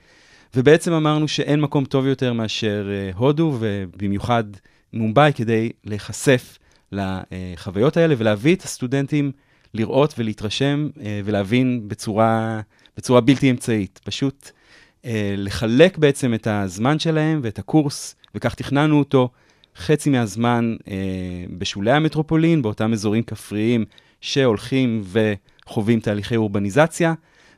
ובעצם 0.54 0.92
אמרנו 0.92 1.28
שאין 1.28 1.60
מקום 1.60 1.84
טוב 1.84 2.06
יותר 2.06 2.32
מאשר 2.32 2.88
אה, 2.90 3.10
הודו, 3.16 3.56
ובמיוחד 3.60 4.44
מומבאי, 4.92 5.32
כדי 5.34 5.70
להיחשף 5.84 6.58
לחוויות 6.92 7.96
האלה 7.96 8.14
ולהביא 8.18 8.54
את 8.54 8.62
הסטודנטים 8.62 9.32
לראות 9.74 10.14
ולהתרשם 10.18 10.88
אה, 11.00 11.20
ולהבין 11.24 11.88
בצורה, 11.88 12.60
בצורה 12.96 13.20
בלתי 13.20 13.50
אמצעית. 13.50 14.00
פשוט 14.04 14.50
אה, 15.04 15.34
לחלק 15.36 15.98
בעצם 15.98 16.34
את 16.34 16.46
הזמן 16.50 16.98
שלהם 16.98 17.40
ואת 17.42 17.58
הקורס, 17.58 18.14
וכך 18.34 18.54
תכננו 18.54 18.98
אותו, 18.98 19.30
חצי 19.76 20.10
מהזמן 20.10 20.76
אה, 20.88 20.94
בשולי 21.58 21.92
המטרופולין, 21.92 22.62
באותם 22.62 22.92
אזורים 22.92 23.22
כפריים 23.22 23.84
שהולכים 24.20 25.00
ו... 25.04 25.34
חווים 25.66 26.00
תהליכי 26.00 26.36
אורבניזציה, 26.36 27.14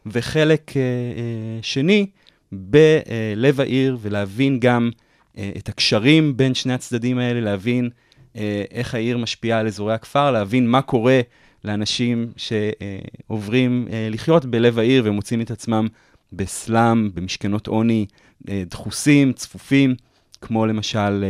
וחלק 0.07 0.76
אה, 0.76 0.83
אה, 0.83 1.59
שני, 1.62 2.07
בלב 2.52 3.61
העיר, 3.61 3.99
ולהבין 4.00 4.61
גם 4.61 4.90
אה, 5.38 5.50
את 5.57 5.68
הקשרים 5.68 6.37
בין 6.37 6.54
שני 6.54 6.73
הצדדים 6.73 7.18
האלה, 7.18 7.40
להבין 7.40 7.90
אה, 8.37 8.64
איך 8.71 8.95
העיר 8.95 9.18
משפיעה 9.18 9.59
על 9.61 9.66
אזורי 9.66 9.95
הכפר, 9.95 10.30
להבין 10.30 10.68
מה 10.68 10.83
קורה 10.83 11.21
לאנשים 11.65 12.33
שעוברים 12.37 13.88
אה, 13.91 14.09
לחיות 14.11 14.47
בלב 14.47 14.79
העיר 14.79 15.03
ומוצאים 15.07 15.41
את 15.41 15.50
עצמם 15.50 15.87
בסלאם, 16.33 17.15
במשכנות 17.15 17.67
עוני 17.67 18.07
אה, 18.49 18.62
דחוסים, 18.67 19.33
צפופים, 19.33 19.95
כמו 20.41 20.67
למשל 20.67 21.25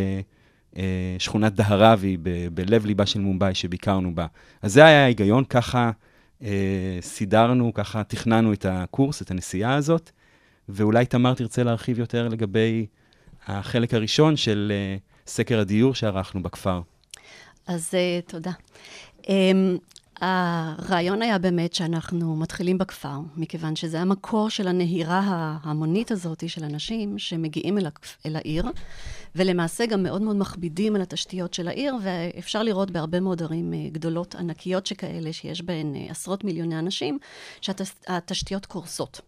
אה, 0.76 1.16
שכונת 1.18 1.52
דהרבי 1.52 2.16
ב- 2.22 2.48
בלב 2.54 2.86
ליבה 2.86 3.06
של 3.06 3.20
מומבאי 3.20 3.54
שביקרנו 3.54 4.14
בה. 4.14 4.26
אז 4.62 4.72
זה 4.72 4.84
היה 4.84 5.04
ההיגיון, 5.04 5.44
ככה 5.44 5.90
סידרנו, 7.00 7.74
ככה 7.74 8.04
תכננו 8.04 8.52
את 8.52 8.66
הקורס, 8.68 9.22
את 9.22 9.30
הנסיעה 9.30 9.74
הזאת, 9.74 10.10
ואולי 10.68 11.06
תמר 11.06 11.34
תרצה 11.34 11.62
להרחיב 11.62 11.98
יותר 11.98 12.28
לגבי 12.28 12.86
החלק 13.46 13.94
הראשון 13.94 14.36
של 14.36 14.72
סקר 15.26 15.58
הדיור 15.60 15.94
שערכנו 15.94 16.42
בכפר. 16.42 16.80
אז 17.66 17.94
תודה. 18.26 18.50
Um, 19.22 19.28
הרעיון 20.20 21.22
היה 21.22 21.38
באמת 21.38 21.72
שאנחנו 21.74 22.36
מתחילים 22.36 22.78
בכפר, 22.78 23.18
מכיוון 23.36 23.76
שזה 23.76 24.00
המקור 24.00 24.50
של 24.50 24.68
הנהירה 24.68 25.20
ההמונית 25.62 26.10
הזאת 26.10 26.48
של 26.48 26.64
אנשים 26.64 27.18
שמגיעים 27.18 27.78
אל, 27.78 27.86
הכ- 27.86 28.26
אל 28.26 28.36
העיר, 28.36 28.64
ולמעשה 29.36 29.86
גם 29.86 30.02
מאוד 30.02 30.22
מאוד 30.22 30.36
מכבידים 30.36 30.94
על 30.96 31.02
התשתיות 31.02 31.54
של 31.54 31.68
העיר, 31.68 31.94
ואפשר 32.02 32.62
לראות 32.62 32.90
בהרבה 32.90 33.20
מאוד 33.20 33.42
ערים 33.42 33.74
אה, 33.74 33.78
גדולות, 33.92 34.34
ענקיות 34.34 34.86
שכאלה, 34.86 35.32
שיש 35.32 35.62
בהן 35.62 35.94
אה, 35.96 36.06
עשרות 36.10 36.44
מיליוני 36.44 36.78
אנשים, 36.78 37.18
שהתשתיות 37.60 38.66
קורסות. 38.66 39.20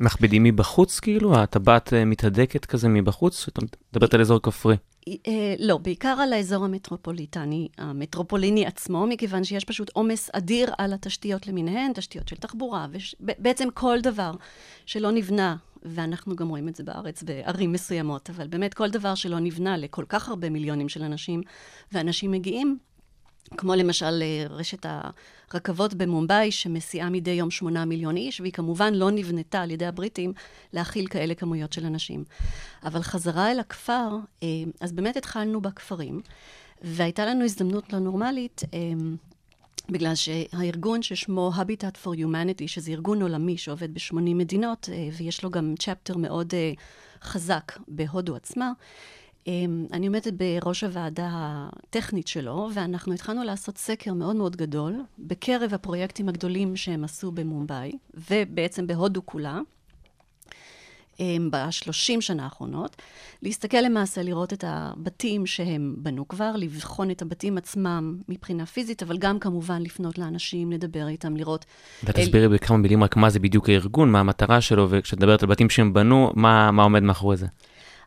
מכבידים 0.00 0.42
מבחוץ 0.44 1.00
כאילו? 1.00 1.34
הטבעת 1.38 1.92
אה, 1.92 2.04
מתהדקת 2.04 2.64
כזה 2.64 2.88
מבחוץ? 2.88 3.48
אתה 3.48 3.60
מדברת 3.92 4.14
על 4.14 4.20
אזור 4.20 4.38
כפרי. 4.42 4.76
אה, 5.08 5.54
לא, 5.58 5.78
בעיקר 5.78 6.16
על 6.20 6.32
האזור 6.32 6.64
המטרופוליטני, 6.64 7.68
המטרופוליני 7.78 8.66
עצמו, 8.66 9.06
מכיוון 9.06 9.44
שיש 9.44 9.64
פשוט 9.64 9.90
עומס 9.92 10.30
אדיר 10.32 10.72
על 10.78 10.92
התשתיות 10.92 11.46
למיניהן, 11.46 11.92
תשתיות 11.92 12.28
של 12.28 12.36
תחבורה, 12.36 12.86
ובעצם 13.20 13.68
כל 13.74 14.00
דבר 14.00 14.32
שלא 14.86 15.10
נבנה, 15.10 15.56
ואנחנו 15.82 16.36
גם 16.36 16.48
רואים 16.48 16.68
את 16.68 16.76
זה 16.76 16.84
בארץ 16.84 17.22
בערים 17.22 17.72
מסוימות, 17.72 18.30
אבל 18.30 18.46
באמת 18.46 18.74
כל 18.74 18.90
דבר 18.90 19.14
שלא 19.14 19.38
נבנה 19.38 19.76
לכל 19.76 20.04
כך 20.08 20.28
הרבה 20.28 20.50
מיליונים 20.50 20.88
של 20.88 21.02
אנשים, 21.02 21.42
ואנשים 21.92 22.30
מגיעים, 22.30 22.78
כמו 23.56 23.74
למשל 23.74 24.22
אה, 24.22 24.44
רשת 24.50 24.86
הרכבות 25.50 25.94
במומבאי, 25.94 26.52
שמסיעה 26.52 27.10
מדי 27.10 27.30
יום 27.30 27.50
שמונה 27.50 27.84
מיליון 27.84 28.16
איש, 28.16 28.40
והיא 28.40 28.52
כמובן 28.52 28.94
לא 28.94 29.10
נבנתה 29.10 29.62
על 29.62 29.70
ידי 29.70 29.86
הבריטים 29.86 30.32
להכיל 30.72 31.06
כאלה 31.06 31.34
כמויות 31.34 31.72
של 31.72 31.86
אנשים. 31.86 32.24
אבל 32.84 33.02
חזרה 33.02 33.50
אל 33.50 33.60
הכפר, 33.60 34.08
אה, 34.42 34.48
אז 34.80 34.92
באמת 34.92 35.16
התחלנו 35.16 35.60
בכפרים, 35.60 36.20
והייתה 36.82 37.26
לנו 37.26 37.44
הזדמנות 37.44 37.92
לא 37.92 37.98
נורמלית, 37.98 38.62
אה, 38.74 38.78
בגלל 39.90 40.14
שהארגון 40.14 41.02
ששמו 41.02 41.52
Habitat 41.56 42.06
for 42.06 42.16
Humanity, 42.16 42.66
שזה 42.66 42.90
ארגון 42.92 43.22
עולמי 43.22 43.56
שעובד 43.58 43.94
ב-80 43.94 44.14
מדינות, 44.14 44.88
ויש 45.16 45.44
לו 45.44 45.50
גם 45.50 45.74
צ'פטר 45.78 46.16
מאוד 46.16 46.54
חזק 47.22 47.72
בהודו 47.88 48.36
עצמה, 48.36 48.72
אני 49.92 50.06
עומדת 50.06 50.32
בראש 50.32 50.84
הוועדה 50.84 51.28
הטכנית 51.32 52.28
שלו, 52.28 52.68
ואנחנו 52.74 53.12
התחלנו 53.12 53.44
לעשות 53.44 53.78
סקר 53.78 54.14
מאוד 54.14 54.36
מאוד 54.36 54.56
גדול 54.56 54.94
בקרב 55.18 55.74
הפרויקטים 55.74 56.28
הגדולים 56.28 56.76
שהם 56.76 57.04
עשו 57.04 57.32
במומבאי, 57.32 57.92
ובעצם 58.30 58.86
בהודו 58.86 59.26
כולה. 59.26 59.60
אמ, 61.20 61.48
בשלושים 61.52 62.20
שנה 62.20 62.44
האחרונות, 62.44 62.96
להסתכל 63.42 63.76
למעשה, 63.80 64.22
לראות 64.22 64.52
את 64.52 64.64
הבתים 64.66 65.46
שהם 65.46 65.94
בנו 65.98 66.28
כבר, 66.28 66.52
לבחון 66.56 67.10
את 67.10 67.22
הבתים 67.22 67.58
עצמם 67.58 68.16
מבחינה 68.28 68.66
פיזית, 68.66 69.02
אבל 69.02 69.18
גם 69.18 69.38
כמובן 69.38 69.82
לפנות 69.82 70.18
לאנשים, 70.18 70.72
לדבר 70.72 71.08
איתם, 71.08 71.36
לראות... 71.36 71.64
ותסבירי 72.04 72.46
אל... 72.46 72.54
בכמה 72.54 72.76
מילים 72.76 73.04
רק 73.04 73.16
מה 73.16 73.30
זה 73.30 73.38
בדיוק 73.38 73.68
הארגון, 73.68 74.10
מה 74.10 74.20
המטרה 74.20 74.60
שלו, 74.60 74.86
וכשאת 74.90 75.18
מדברת 75.18 75.42
על 75.42 75.48
בתים 75.48 75.70
שהם 75.70 75.92
בנו, 75.92 76.30
מה, 76.34 76.70
מה 76.70 76.82
עומד 76.82 77.02
מאחורי 77.02 77.36
זה? 77.36 77.46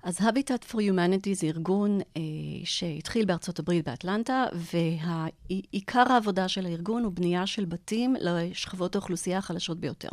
אז 0.04 0.20
Habitat 0.20 0.72
for 0.72 0.76
Humanity 0.76 1.34
זה 1.34 1.48
ארגון 1.48 2.00
אה, 2.18 2.22
שהתחיל 2.64 3.26
בארצות 3.26 3.60
הברית, 3.60 3.86
באטלנטה, 3.86 4.46
ועיקר 4.54 6.04
העבודה 6.12 6.48
של 6.48 6.66
הארגון 6.66 7.04
הוא 7.04 7.14
בנייה 7.14 7.48
של 7.48 7.66
בתים 7.66 8.16
לשכבות 8.20 8.96
האוכלוסייה 8.96 9.38
החלשות 9.38 9.80
ביותר. 9.80 10.10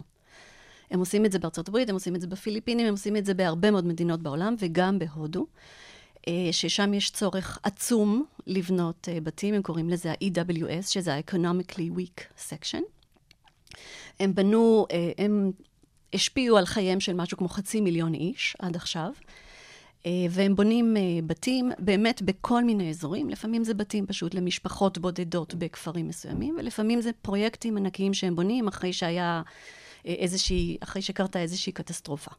הם 0.90 1.00
עושים 1.00 1.24
את 1.24 1.32
זה 1.32 1.38
בארצות 1.38 1.68
הברית, 1.68 1.88
הם 1.88 1.94
עושים 1.94 2.16
את 2.16 2.20
זה 2.20 2.26
בפיליפינים, 2.26 2.86
הם 2.86 2.92
עושים 2.92 3.16
את 3.16 3.24
זה 3.24 3.34
בהרבה 3.34 3.70
מאוד 3.70 3.86
מדינות 3.86 4.22
בעולם, 4.22 4.54
וגם 4.58 4.98
בהודו, 4.98 5.46
אה, 6.28 6.48
ששם 6.52 6.94
יש 6.94 7.10
צורך 7.10 7.58
עצום 7.62 8.24
לבנות 8.46 9.08
אה, 9.12 9.20
בתים, 9.20 9.54
הם 9.54 9.62
קוראים 9.62 9.90
לזה 9.90 10.10
ה-EWS, 10.10 10.86
שזה 10.90 11.14
ה-Economically 11.14 11.98
Weak 11.98 12.22
Section. 12.50 12.82
הם 14.20 14.34
בנו, 14.34 14.86
אה, 14.90 15.12
הם 15.18 15.52
השפיעו 16.14 16.56
על 16.56 16.64
חייהם 16.64 17.00
של 17.00 17.14
משהו 17.14 17.38
כמו 17.38 17.48
חצי 17.48 17.80
מיליון 17.80 18.14
איש 18.14 18.56
עד 18.58 18.76
עכשיו. 18.76 19.10
אה, 20.06 20.10
והם 20.30 20.56
בונים 20.56 20.96
אה, 20.96 21.02
בתים 21.26 21.72
באמת 21.78 22.22
בכל 22.22 22.64
מיני 22.64 22.90
אזורים. 22.90 23.30
לפעמים 23.30 23.64
זה 23.64 23.74
בתים 23.74 24.06
פשוט 24.06 24.34
למשפחות 24.34 24.98
בודדות 24.98 25.54
בכפרים 25.54 26.08
מסוימים, 26.08 26.56
ולפעמים 26.58 27.00
זה 27.00 27.10
פרויקטים 27.22 27.76
ענקיים 27.76 28.14
שהם 28.14 28.36
בונים 28.36 28.68
אחרי 28.68 28.92
שהיה 28.92 29.42
אה, 30.06 30.12
איזושהי, 30.12 30.76
אחרי 30.80 31.02
שקרתה 31.02 31.38
איזושהי 31.38 31.72
קטסטרופה. 31.72 32.30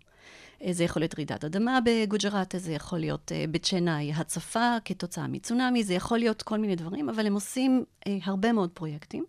זה 0.72 0.84
יכול 0.84 1.02
להיות 1.02 1.16
רעידת 1.16 1.44
אדמה 1.44 1.80
בגוג'ראט, 1.86 2.56
זה 2.58 2.72
יכול 2.72 3.00
להיות 3.00 3.32
בית 3.50 3.66
שנאי 3.66 4.14
הצפה 4.14 4.78
כתוצאה 4.86 5.28
מצונאמי, 5.28 5.84
זה 5.84 5.94
יכול 5.94 6.18
להיות 6.18 6.42
כל 6.42 6.58
מיני 6.58 6.76
דברים, 6.76 7.10
אבל 7.10 7.26
הם 7.26 7.34
עושים 7.34 7.84
הרבה 8.06 8.52
מאוד 8.52 8.70
פרויקטים. 8.70 9.26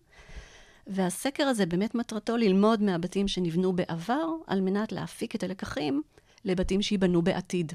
והסקר 0.86 1.44
הזה 1.44 1.66
באמת 1.66 1.94
מטרתו 1.94 2.36
ללמוד 2.36 2.82
מהבתים 2.82 3.28
שנבנו 3.28 3.72
בעבר, 3.72 4.26
על 4.46 4.60
מנת 4.60 4.92
להפיק 4.92 5.34
את 5.34 5.42
הלקחים 5.42 6.02
לבתים 6.44 6.82
שייבנו 6.82 7.22
בעתיד. 7.22 7.72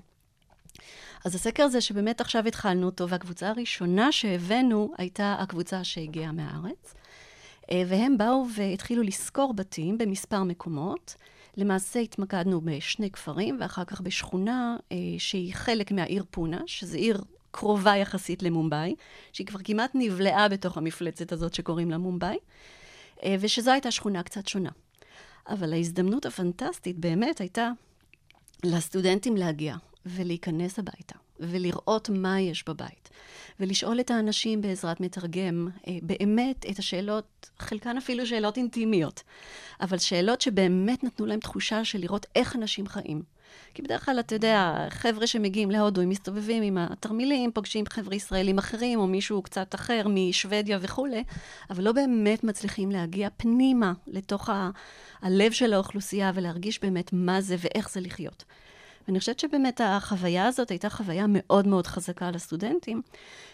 אז 1.25 1.35
הסקר 1.35 1.63
הזה 1.63 1.81
שבאמת 1.81 2.21
עכשיו 2.21 2.47
התחלנו 2.47 2.85
אותו, 2.85 3.09
והקבוצה 3.09 3.49
הראשונה 3.49 4.11
שהבאנו 4.11 4.93
הייתה 4.97 5.35
הקבוצה 5.39 5.83
שהגיעה 5.83 6.31
מהארץ. 6.31 6.93
אה, 7.71 7.83
והם 7.87 8.17
באו 8.17 8.45
והתחילו 8.55 9.03
לשכור 9.03 9.53
בתים 9.53 9.97
במספר 9.97 10.43
מקומות. 10.43 11.15
למעשה 11.57 11.99
התמקדנו 11.99 12.61
בשני 12.61 13.11
כפרים, 13.11 13.57
ואחר 13.61 13.83
כך 13.85 14.01
בשכונה 14.01 14.77
אה, 14.91 14.97
שהיא 15.17 15.53
חלק 15.53 15.91
מהעיר 15.91 16.23
פונה, 16.31 16.61
שזו 16.65 16.97
עיר 16.97 17.21
קרובה 17.51 17.95
יחסית 17.95 18.43
למומבאי, 18.43 18.95
שהיא 19.33 19.47
כבר 19.47 19.59
כמעט 19.63 19.91
נבלעה 19.93 20.49
בתוך 20.49 20.77
המפלצת 20.77 21.31
הזאת 21.31 21.53
שקוראים 21.53 21.91
לה 21.91 21.97
מומבאי, 21.97 22.37
אה, 23.23 23.35
ושזו 23.39 23.71
הייתה 23.71 23.91
שכונה 23.91 24.23
קצת 24.23 24.47
שונה. 24.47 24.69
אבל 25.49 25.73
ההזדמנות 25.73 26.25
הפנטסטית 26.25 26.99
באמת 26.99 27.39
הייתה 27.39 27.71
לסטודנטים 28.63 29.37
להגיע. 29.37 29.75
ולהיכנס 30.07 30.79
הביתה, 30.79 31.15
ולראות 31.39 32.09
מה 32.09 32.41
יש 32.41 32.63
בבית, 32.67 33.09
ולשאול 33.59 33.99
את 33.99 34.11
האנשים 34.11 34.61
בעזרת 34.61 34.99
מתרגם 34.99 35.67
אה, 35.87 35.97
באמת 36.01 36.65
את 36.71 36.79
השאלות, 36.79 37.49
חלקן 37.59 37.97
אפילו 37.97 38.25
שאלות 38.25 38.57
אינטימיות, 38.57 39.23
אבל 39.81 39.97
שאלות 39.97 40.41
שבאמת 40.41 41.03
נתנו 41.03 41.25
להם 41.25 41.39
תחושה 41.39 41.85
של 41.85 41.99
לראות 41.99 42.25
איך 42.35 42.55
אנשים 42.55 42.87
חיים. 42.87 43.21
כי 43.73 43.81
בדרך 43.81 44.05
כלל, 44.05 44.19
אתה 44.19 44.35
יודע, 44.35 44.87
חבר'ה 44.89 45.27
שמגיעים 45.27 45.71
להודו, 45.71 46.01
הם 46.01 46.09
מסתובבים 46.09 46.63
עם 46.63 46.77
התרמילים, 46.77 47.51
פוגשים 47.51 47.85
חבר'ה 47.89 48.15
ישראלים 48.15 48.57
אחרים, 48.57 48.99
או 48.99 49.07
מישהו 49.07 49.41
קצת 49.41 49.75
אחר 49.75 50.07
משוודיה 50.09 50.77
וכולי, 50.81 51.23
אבל 51.69 51.83
לא 51.83 51.91
באמת 51.91 52.43
מצליחים 52.43 52.91
להגיע 52.91 53.29
פנימה 53.37 53.93
לתוך 54.07 54.49
ה- 54.49 54.69
הלב 55.21 55.51
של 55.51 55.73
האוכלוסייה 55.73 56.31
ולהרגיש 56.35 56.81
באמת 56.81 57.13
מה 57.13 57.41
זה 57.41 57.55
ואיך 57.59 57.89
זה 57.89 57.99
לחיות. 57.99 58.43
ואני 59.07 59.19
חושבת 59.19 59.39
שבאמת 59.39 59.81
החוויה 59.83 60.45
הזאת 60.45 60.69
הייתה 60.69 60.89
חוויה 60.89 61.25
מאוד 61.29 61.67
מאוד 61.67 61.87
חזקה 61.87 62.31
לסטודנטים, 62.31 63.01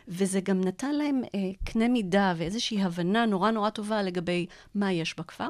וזה 0.07 0.41
גם 0.41 0.61
נתן 0.61 0.95
להם 0.95 1.21
אה, 1.35 1.39
קנה 1.63 1.87
מידה 1.87 2.33
ואיזושהי 2.37 2.83
הבנה 2.83 3.25
נורא 3.25 3.51
נורא 3.51 3.69
טובה 3.69 4.01
לגבי 4.01 4.45
מה 4.75 4.91
יש 4.91 5.15
בכפר. 5.17 5.47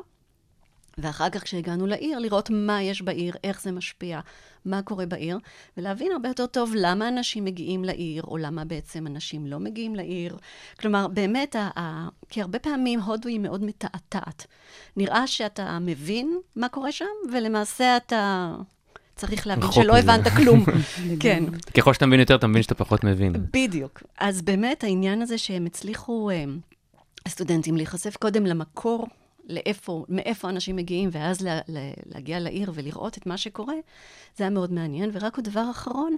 ואחר 0.97 1.29
כך 1.29 1.43
כשהגענו 1.43 1.87
לעיר, 1.87 2.19
לראות 2.19 2.49
מה 2.49 2.81
יש 2.81 3.01
בעיר, 3.01 3.35
איך 3.43 3.61
זה 3.61 3.71
משפיע, 3.71 4.19
מה 4.65 4.81
קורה 4.81 5.05
בעיר, 5.05 5.39
ולהבין 5.77 6.11
הרבה 6.11 6.29
יותר 6.29 6.45
טוב 6.45 6.71
למה 6.75 7.07
אנשים 7.07 7.45
מגיעים 7.45 7.83
לעיר, 7.83 8.23
או 8.23 8.37
למה 8.37 8.65
בעצם 8.65 9.07
אנשים 9.07 9.47
לא 9.47 9.59
מגיעים 9.59 9.95
לעיר. 9.95 10.37
כלומר, 10.79 11.07
באמת, 11.07 11.55
ה- 11.55 11.69
ה- 11.79 12.07
כי 12.29 12.41
הרבה 12.41 12.59
פעמים 12.59 12.99
הודו 12.99 13.29
היא 13.29 13.39
מאוד 13.39 13.63
מתעתעת. 13.63 14.47
נראה 14.97 15.27
שאתה 15.27 15.79
מבין 15.81 16.37
מה 16.55 16.69
קורה 16.69 16.91
שם, 16.91 17.05
ולמעשה 17.31 17.97
אתה 17.97 18.55
צריך 19.15 19.47
להבין 19.47 19.71
שלא 19.71 19.97
הבנת 19.97 20.27
כלום. 20.27 20.65
כן. 21.19 21.43
ככל 21.77 21.93
שאתה 21.93 22.05
מבין 22.05 22.19
יותר, 22.19 22.35
אתה 22.35 22.47
מבין 22.47 22.63
שאתה 22.63 22.75
פחות 22.75 23.03
מבין. 23.03 23.33
בדיוק. 23.53 24.03
אז 24.19 24.41
באמת 24.41 24.83
העניין 24.83 25.21
הזה 25.21 25.37
שהם 25.37 25.65
הצליחו, 25.65 26.29
אה, 26.29 26.43
הסטודנטים, 27.25 27.77
להיחשף 27.77 28.17
קודם 28.17 28.45
למקור, 28.45 29.07
לאיפה, 29.49 30.05
מאיפה 30.09 30.49
אנשים 30.49 30.75
מגיעים, 30.75 31.09
ואז 31.11 31.41
לה, 31.41 31.59
לה, 31.67 31.79
להגיע 32.05 32.39
לעיר 32.39 32.71
ולראות 32.75 33.17
את 33.17 33.25
מה 33.25 33.37
שקורה, 33.37 33.75
זה 34.37 34.43
היה 34.43 34.51
מאוד 34.51 34.71
מעניין. 34.71 35.09
ורק 35.13 35.37
עוד 35.37 35.45
דבר 35.45 35.71
אחרון, 35.71 36.15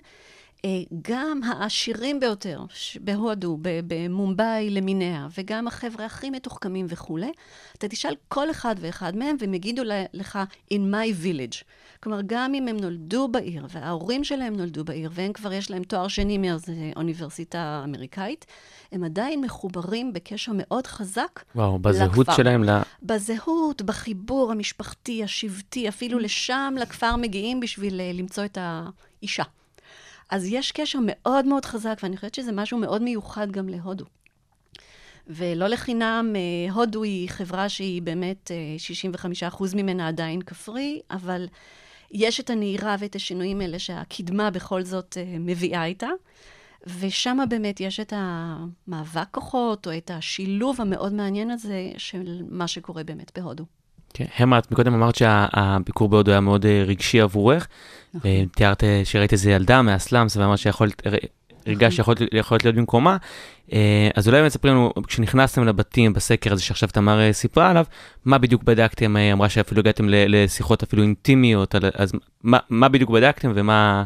גם 1.02 1.44
העשירים 1.44 2.20
ביותר 2.20 2.64
בהודו, 3.02 3.58
במומבאי 3.62 4.70
למיניה, 4.70 5.28
וגם 5.38 5.68
החבר'ה 5.68 6.06
הכי 6.06 6.30
מתוחכמים 6.30 6.86
וכולי, 6.90 7.32
אתה 7.78 7.88
תשאל 7.88 8.16
כל 8.28 8.52
אחד 8.52 8.76
ואחד 8.80 9.16
מהם, 9.16 9.36
והם 9.40 9.54
יגידו 9.54 9.84
לך, 10.14 10.40
in 10.74 10.78
my 10.78 11.24
village. 11.24 11.64
כלומר, 12.00 12.20
גם 12.26 12.54
אם 12.56 12.68
הם 12.68 12.78
נולדו 12.78 13.28
בעיר, 13.28 13.66
וההורים 13.70 14.24
שלהם 14.24 14.56
נולדו 14.56 14.84
בעיר, 14.84 15.10
והם 15.14 15.34
כבר 15.34 15.54
יש 15.54 15.72
להם 15.72 15.84
תואר 15.84 16.08
שני 16.08 16.38
מאוניברסיטה 16.38 17.82
אמריקאית, 17.84 18.46
הם 18.92 19.04
עדיין 19.04 19.42
מחוברים 19.42 20.14
בקשר 20.14 20.52
מאוד 20.56 20.88
חזק 20.88 21.44
וואו, 21.56 21.80
בזהות 21.80 22.28
לכפר. 22.28 22.36
שלהם, 22.36 22.64
ל... 22.64 22.70
בזהות, 23.04 23.82
בחיבור 23.82 24.52
המשפחתי, 24.52 25.24
השבטי, 25.24 25.90
אפילו 25.90 26.20
לשם, 26.20 26.74
לכפר 26.80 27.16
מגיעים 27.16 27.60
בשביל 27.60 28.02
אה, 28.02 28.12
למצוא 28.14 28.46
את 28.46 28.58
האישה. 28.62 29.44
אז 30.30 30.46
יש 30.46 30.72
קשר 30.72 31.00
מאוד 31.02 31.46
מאוד 31.46 31.66
חזק, 31.66 31.98
ואני 32.04 32.16
חושבת 32.16 32.36
שזה 32.36 32.52
משהו 32.52 32.78
מאוד 32.78 33.02
מיוחד 33.02 33.52
גם 33.52 33.70
להודו. 33.70 34.06
ולא 35.28 35.68
לחינם, 35.68 36.34
אה, 36.36 36.74
הודו 36.74 37.04
היא 37.04 37.30
חברה 37.30 37.70
שהיא 37.70 38.02
באמת, 38.02 38.52
אה, 38.52 38.76
65% 38.78 39.74
ממנה 39.76 40.08
עדיין 40.08 40.42
כפרי, 40.42 41.02
אבל 41.12 41.48
יש 42.12 42.40
את 42.40 42.50
הנהירה 42.50 42.96
ואת 43.00 43.16
השינויים 43.16 43.62
האלה 43.62 43.80
שהקדמה 43.80 44.52
בכל 44.52 44.84
זאת 44.84 45.18
אה, 45.18 45.36
מביאה 45.40 45.86
איתה. 45.86 46.10
ושם 47.00 47.38
באמת 47.50 47.80
יש 47.80 48.00
את 48.00 48.14
המאבק 48.16 49.28
כוחות, 49.32 49.88
או 49.88 49.98
את 49.98 50.12
השילוב 50.12 50.82
המאוד 50.82 51.14
מעניין 51.14 51.52
הזה 51.52 51.92
של 51.98 52.42
מה 52.50 52.68
שקורה 52.68 53.04
באמת 53.04 53.40
בהודו. 53.40 53.66
כן, 54.18 54.26
המה, 54.38 54.58
את 54.58 54.72
מקודם 54.72 54.94
אמרת 54.94 55.16
שהביקור 55.16 56.10
בהודו 56.10 56.32
היה 56.32 56.40
מאוד 56.40 56.66
אה, 56.66 56.84
רגשי 56.88 57.22
עבורך. 57.22 57.68
נכון. 58.14 58.32
תיארת 58.56 58.84
אה, 58.84 59.02
שראית 59.04 59.34
איזה 59.34 59.52
ילדה 59.52 59.82
מהסלאמס 59.82 60.38
ואמרת 60.38 60.58
שיכול, 60.58 60.90
הרגשת 61.66 61.96
שיכולת 61.96 62.20
יכולת 62.32 62.64
להיות 62.64 62.76
במקומה. 62.76 63.18
אה, 63.74 64.10
אז 64.16 64.28
אולי 64.28 64.40
באמת 64.40 64.52
ספרי 64.52 64.72
לנו, 64.72 64.94
כשנכנסתם 65.08 65.64
לבתים 65.64 66.14
בסקר 66.14 66.54
הזה 66.54 66.62
שעכשיו 66.62 66.90
תמר 66.90 67.20
אה, 67.20 67.34
סיפרה 67.34 67.70
עליו, 67.70 67.86
מה 68.26 68.38
בדיוק 68.38 68.64
בדקתם? 68.64 69.18
אה, 69.18 69.34
אמרה 69.34 69.50
שאפילו 69.50 69.80
הגעתם 69.80 70.06
לשיחות 70.10 70.84
אפילו 70.84 71.04
אינטימיות, 71.04 71.76
אז 71.96 72.12
מה, 72.44 72.90
בדיוק 72.90 73.10
בדקתם 73.10 73.52
ומה 73.56 74.04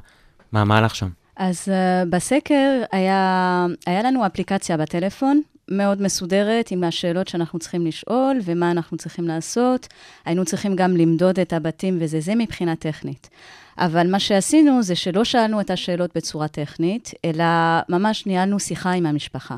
מה 0.51 0.62
המהלך 0.62 0.96
שם? 0.96 1.10
אז 1.39 1.67
uh, 1.67 2.10
בסקר 2.10 2.84
היה, 2.91 3.65
היה 3.86 4.03
לנו 4.03 4.25
אפליקציה 4.25 4.77
בטלפון, 4.77 5.41
מאוד 5.72 6.01
מסודרת, 6.01 6.72
עם 6.72 6.84
השאלות 6.84 7.27
שאנחנו 7.27 7.60
צריכים 7.60 7.86
לשאול 7.86 8.39
ומה 8.43 8.72
אנחנו 8.72 8.98
צריכים 8.98 9.27
לעשות. 9.27 9.88
היינו 10.25 10.46
צריכים 10.46 10.75
גם 10.75 10.98
למדוד 10.98 11.39
את 11.39 11.53
הבתים 11.53 11.98
וזה 12.01 12.19
זה 12.19 12.36
מבחינה 12.36 12.75
טכנית. 12.75 13.29
אבל 13.77 14.12
מה 14.12 14.19
שעשינו 14.19 14.84
זה 14.84 14.96
שלא 14.96 15.24
שאלנו 15.24 15.62
את 15.62 15.69
השאלות 15.69 16.12
בצורה 16.15 16.48
טכנית, 16.48 17.12
אלא 17.25 17.46
ממש 17.89 18.25
ניהלנו 18.25 18.60
שיחה 18.60 18.91
עם 18.91 19.05
המשפחה. 19.05 19.55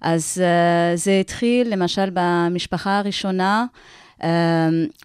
אז 0.00 0.42
uh, 0.42 0.96
זה 0.96 1.20
התחיל 1.20 1.72
למשל 1.72 2.10
במשפחה 2.12 2.98
הראשונה, 2.98 3.66
uh, 4.20 4.24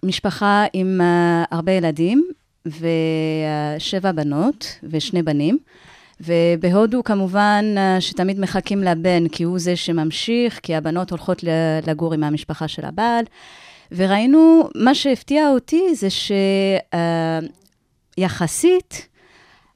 משפחה 0.02 0.64
עם 0.72 1.00
uh, 1.00 1.46
הרבה 1.50 1.72
ילדים 1.72 2.26
ושבע 2.66 4.12
בנות 4.12 4.78
ושני 4.82 5.22
בנים. 5.22 5.58
ובהודו 6.26 7.04
כמובן 7.04 7.64
אה, 7.76 8.00
שתמיד 8.00 8.40
מחכים 8.40 8.82
לבן, 8.82 9.28
כי 9.28 9.42
הוא 9.42 9.58
זה 9.58 9.76
שממשיך, 9.76 10.60
כי 10.62 10.74
הבנות 10.74 11.10
הולכות 11.10 11.44
לגור 11.86 12.14
עם 12.14 12.24
המשפחה 12.24 12.68
של 12.68 12.84
הבעל. 12.84 13.24
וראינו, 13.92 14.68
מה 14.74 14.94
שהפתיע 14.94 15.48
אותי 15.48 15.94
זה 15.94 16.08
שיחסית, 18.18 19.08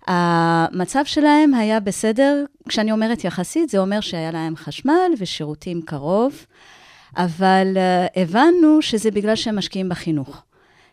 המצב 0.07 1.05
שלהם 1.05 1.55
היה 1.55 1.81
בסדר. 1.81 2.45
כשאני 2.69 2.93
אומרת 2.93 3.25
יחסית, 3.25 3.69
זה 3.69 3.79
אומר 3.79 4.01
שהיה 4.01 4.31
להם 4.31 4.57
חשמל 4.57 5.11
ושירותים 5.19 5.83
קרוב, 5.83 6.47
אבל 7.17 7.77
uh, 7.77 8.21
הבנו 8.21 8.83
שזה 8.83 9.11
בגלל 9.11 9.37
שהם 9.37 9.59
משקיעים 9.59 9.89
בחינוך. 9.89 10.46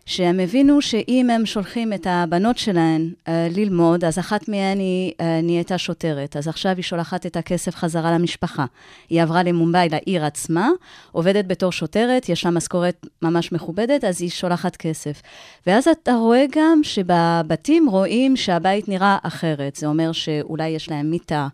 שהם 0.05 0.39
הבינו 0.39 0.81
שאם 0.81 1.29
הם 1.29 1.45
שולחים 1.45 1.93
את 1.93 2.07
הבנות 2.09 2.57
שלהן 2.57 3.11
uh, 3.25 3.29
ללמוד, 3.55 4.05
אז 4.05 4.19
אחת 4.19 4.49
מהן 4.49 4.79
היא 4.79 5.11
uh, 5.11 5.23
נהייתה 5.43 5.77
שוטרת. 5.77 6.37
אז 6.37 6.47
עכשיו 6.47 6.75
היא 6.75 6.83
שולחת 6.83 7.25
את 7.25 7.37
הכסף 7.37 7.75
חזרה 7.75 8.11
למשפחה. 8.11 8.65
היא 9.09 9.21
עברה 9.21 9.43
למומבאי, 9.43 9.89
לעיר 9.89 10.25
עצמה, 10.25 10.69
עובדת 11.11 11.45
בתור 11.47 11.71
שוטרת, 11.71 12.29
יש 12.29 12.45
לה 12.45 12.51
משכורת 12.51 13.05
ממש 13.21 13.51
מכובדת, 13.51 14.03
אז 14.03 14.21
היא 14.21 14.29
שולחת 14.29 14.75
כסף. 14.75 15.21
ואז 15.67 15.87
אתה 15.87 16.13
רואה 16.13 16.45
גם 16.51 16.79
שבבתים 16.83 17.89
רואים 17.89 18.37
שהבית 18.37 18.87
נראה 18.89 19.17
אחרת. 19.23 19.75
זה 19.75 19.87
אומר 19.87 20.11
שאולי 20.11 20.69
יש 20.69 20.89
להם 20.89 21.11
מיטה, 21.11 21.47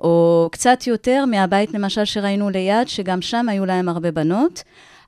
או 0.00 0.48
קצת 0.52 0.86
יותר 0.86 1.24
מהבית, 1.24 1.74
למשל, 1.74 2.04
שראינו 2.04 2.50
ליד, 2.50 2.88
שגם 2.88 3.22
שם 3.22 3.48
היו 3.48 3.66
להם 3.66 3.88
הרבה 3.88 4.10
בנות. 4.10 4.62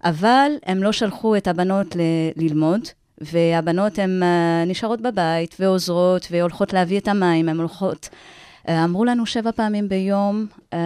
אבל 0.04 0.50
הם 0.66 0.82
לא 0.82 0.92
שלחו 0.92 1.36
את 1.36 1.48
הבנות 1.48 1.96
ל- 1.96 2.00
ללמוד, 2.36 2.80
והבנות 3.20 3.98
הן 3.98 4.22
uh, 4.22 4.68
נשארות 4.68 5.00
בבית 5.00 5.56
ועוזרות 5.60 6.28
והולכות 6.30 6.72
להביא 6.72 6.98
את 6.98 7.08
המים, 7.08 7.48
הן 7.48 7.56
הולכות... 7.56 8.08
Uh, 8.08 8.70
אמרו 8.84 9.04
לנו 9.04 9.26
שבע 9.26 9.52
פעמים 9.52 9.88
ביום 9.88 10.46
uh, 10.50 10.76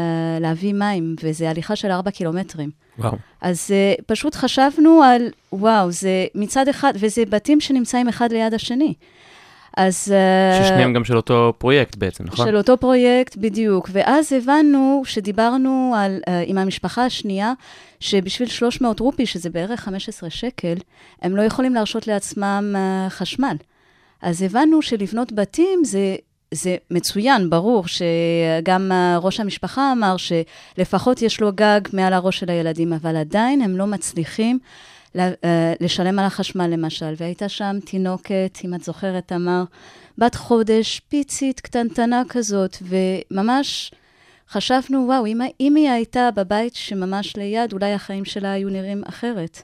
להביא 0.41 0.75
מים, 0.75 1.17
וזה 1.23 1.51
הליכה 1.51 1.77
של 1.77 1.91
ארבע 1.91 2.11
קילומטרים. 2.11 2.71
וואו. 2.99 3.13
אז 3.41 3.71
uh, 3.71 4.03
פשוט 4.07 4.35
חשבנו 4.35 5.03
על, 5.03 5.23
וואו, 5.53 5.91
זה 5.91 6.27
מצד 6.35 6.69
אחד, 6.69 6.93
וזה 6.95 7.23
בתים 7.29 7.61
שנמצאים 7.61 8.09
אחד 8.09 8.33
ליד 8.33 8.55
השני. 8.55 8.95
אז... 9.79 10.13
אה, 10.13 10.65
ששניהם 10.65 10.93
גם 10.93 11.05
של 11.05 11.17
אותו 11.17 11.53
פרויקט 11.59 11.97
בעצם, 11.97 12.25
נכון? 12.25 12.47
של 12.47 12.57
אותו 12.57 12.77
פרויקט, 12.77 13.37
בדיוק. 13.37 13.91
ואז 13.93 14.33
הבנו, 14.33 15.03
שדיברנו 15.05 15.95
על, 15.99 16.21
uh, 16.27 16.31
עם 16.47 16.59
המשפחה 16.59 17.05
השנייה, 17.05 17.53
שבשביל 18.01 18.49
300 18.49 19.01
רופי, 19.01 19.27
שזה 19.27 19.51
בערך 19.51 19.81
15 19.81 20.31
שקל, 20.31 20.75
הם 21.23 21.37
לא 21.37 21.43
יכולים 21.43 21.75
להרשות 21.75 22.07
לעצמם 22.07 22.75
uh, 22.75 23.11
חשמל. 23.11 23.57
אז 24.23 24.43
הבנו 24.43 24.83
שלבנות 24.83 25.33
בתים 25.33 25.85
זה... 25.85 26.17
זה 26.55 26.77
מצוין, 26.91 27.51
ברור 27.51 27.85
שגם 27.87 28.93
ראש 29.23 29.41
המשפחה 29.41 29.93
אמר 29.93 30.17
שלפחות 30.17 31.23
יש 31.23 31.41
לו 31.41 31.51
גג 31.55 31.81
מעל 31.93 32.13
הראש 32.13 32.39
של 32.39 32.51
הילדים, 32.51 32.93
אבל 32.93 33.17
עדיין 33.17 33.63
הם 33.63 33.77
לא 33.77 33.87
מצליחים 33.87 34.59
לשלם 35.81 36.19
על 36.19 36.25
החשמל 36.25 36.67
למשל. 36.67 37.15
והייתה 37.17 37.49
שם 37.49 37.77
תינוקת, 37.85 38.59
אם 38.65 38.75
את 38.75 38.85
זוכרת, 38.85 39.29
תמר, 39.29 39.65
בת 40.19 40.35
חודש, 40.35 41.01
פיצית, 41.09 41.61
קטנטנה 41.61 42.23
כזאת, 42.29 42.77
וממש 42.83 43.93
חשבנו, 44.51 45.05
וואו, 45.07 45.27
אם, 45.61 45.77
היא 45.77 45.91
הייתה 45.91 46.29
בבית 46.37 46.75
שממש 46.75 47.37
ליד, 47.37 47.73
אולי 47.73 47.93
החיים 47.93 48.25
שלה 48.25 48.53
היו 48.53 48.69
נראים 48.69 49.03
אחרת. 49.09 49.63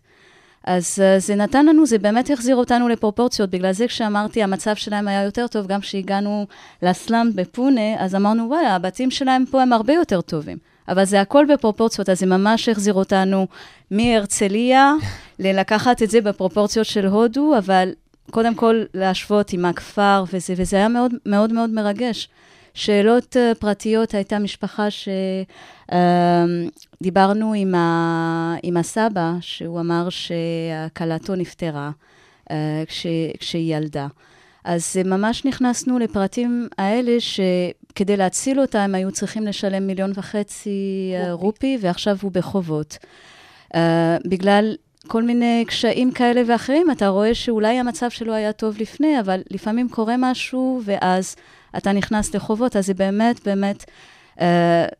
אז 0.66 0.98
uh, 0.98 1.20
זה 1.20 1.34
נתן 1.34 1.66
לנו, 1.66 1.86
זה 1.86 1.98
באמת 1.98 2.30
החזיר 2.30 2.56
אותנו 2.56 2.88
לפרופורציות. 2.88 3.50
בגלל 3.50 3.72
זה 3.72 3.86
כשאמרתי, 3.86 4.42
המצב 4.42 4.74
שלהם 4.74 5.08
היה 5.08 5.22
יותר 5.22 5.46
טוב, 5.46 5.66
גם 5.66 5.80
כשהגענו 5.80 6.46
לסלאם 6.82 7.36
בפונה, 7.36 7.94
אז 7.98 8.14
אמרנו, 8.14 8.48
וואלה, 8.48 8.74
הבתים 8.74 9.10
שלהם 9.10 9.44
פה 9.50 9.62
הם 9.62 9.72
הרבה 9.72 9.92
יותר 9.92 10.20
טובים. 10.20 10.58
אבל 10.88 11.04
זה 11.04 11.20
הכל 11.20 11.46
בפרופורציות, 11.52 12.08
אז 12.08 12.18
זה 12.18 12.26
ממש 12.26 12.68
החזיר 12.68 12.94
אותנו 12.94 13.46
מהרצליה 13.90 14.92
ללקחת 15.38 16.02
את 16.02 16.10
זה 16.10 16.20
בפרופורציות 16.20 16.86
של 16.86 17.06
הודו, 17.06 17.58
אבל 17.58 17.92
קודם 18.30 18.54
כל 18.54 18.82
להשוות 18.94 19.52
עם 19.52 19.64
הכפר 19.64 20.24
וזה, 20.32 20.54
וזה 20.56 20.76
היה 20.76 20.88
מאוד 20.88 21.12
מאוד 21.26 21.52
מאוד 21.52 21.70
מרגש. 21.70 22.28
שאלות 22.74 23.36
uh, 23.36 23.54
פרטיות, 23.58 24.14
הייתה 24.14 24.38
משפחה 24.38 24.86
שדיברנו 27.00 27.52
uh, 27.52 27.56
עם, 27.56 27.74
ה, 27.74 28.54
עם 28.62 28.76
הסבא, 28.76 29.32
שהוא 29.40 29.80
אמר 29.80 30.08
שכלתו 30.10 31.34
נפטרה 31.34 31.90
uh, 32.42 32.52
כש, 32.86 33.06
כשהיא 33.38 33.76
ילדה. 33.76 34.06
אז 34.64 34.96
uh, 35.00 35.08
ממש 35.08 35.44
נכנסנו 35.44 35.98
לפרטים 35.98 36.68
האלה, 36.78 37.16
שכדי 37.20 38.16
להציל 38.16 38.60
אותה 38.60 38.84
הם 38.84 38.94
היו 38.94 39.12
צריכים 39.12 39.46
לשלם 39.46 39.86
מיליון 39.86 40.12
וחצי 40.14 41.12
uh, 41.14 41.30
רופי, 41.30 41.78
ועכשיו 41.80 42.16
הוא 42.22 42.32
בחובות. 42.32 42.98
Uh, 43.74 43.76
בגלל 44.28 44.74
כל 45.06 45.22
מיני 45.22 45.64
קשיים 45.66 46.12
כאלה 46.12 46.42
ואחרים, 46.46 46.90
אתה 46.90 47.08
רואה 47.08 47.34
שאולי 47.34 47.78
המצב 47.78 48.10
שלו 48.10 48.34
היה 48.34 48.52
טוב 48.52 48.76
לפני, 48.78 49.20
אבל 49.20 49.40
לפעמים 49.50 49.88
קורה 49.88 50.14
משהו, 50.18 50.80
ואז 50.84 51.36
אתה 51.76 51.92
נכנס 51.92 52.34
לחובות, 52.34 52.76
אז 52.76 52.86
זה 52.86 52.94
באמת, 52.94 53.46
באמת 53.46 53.84
uh, 54.38 54.42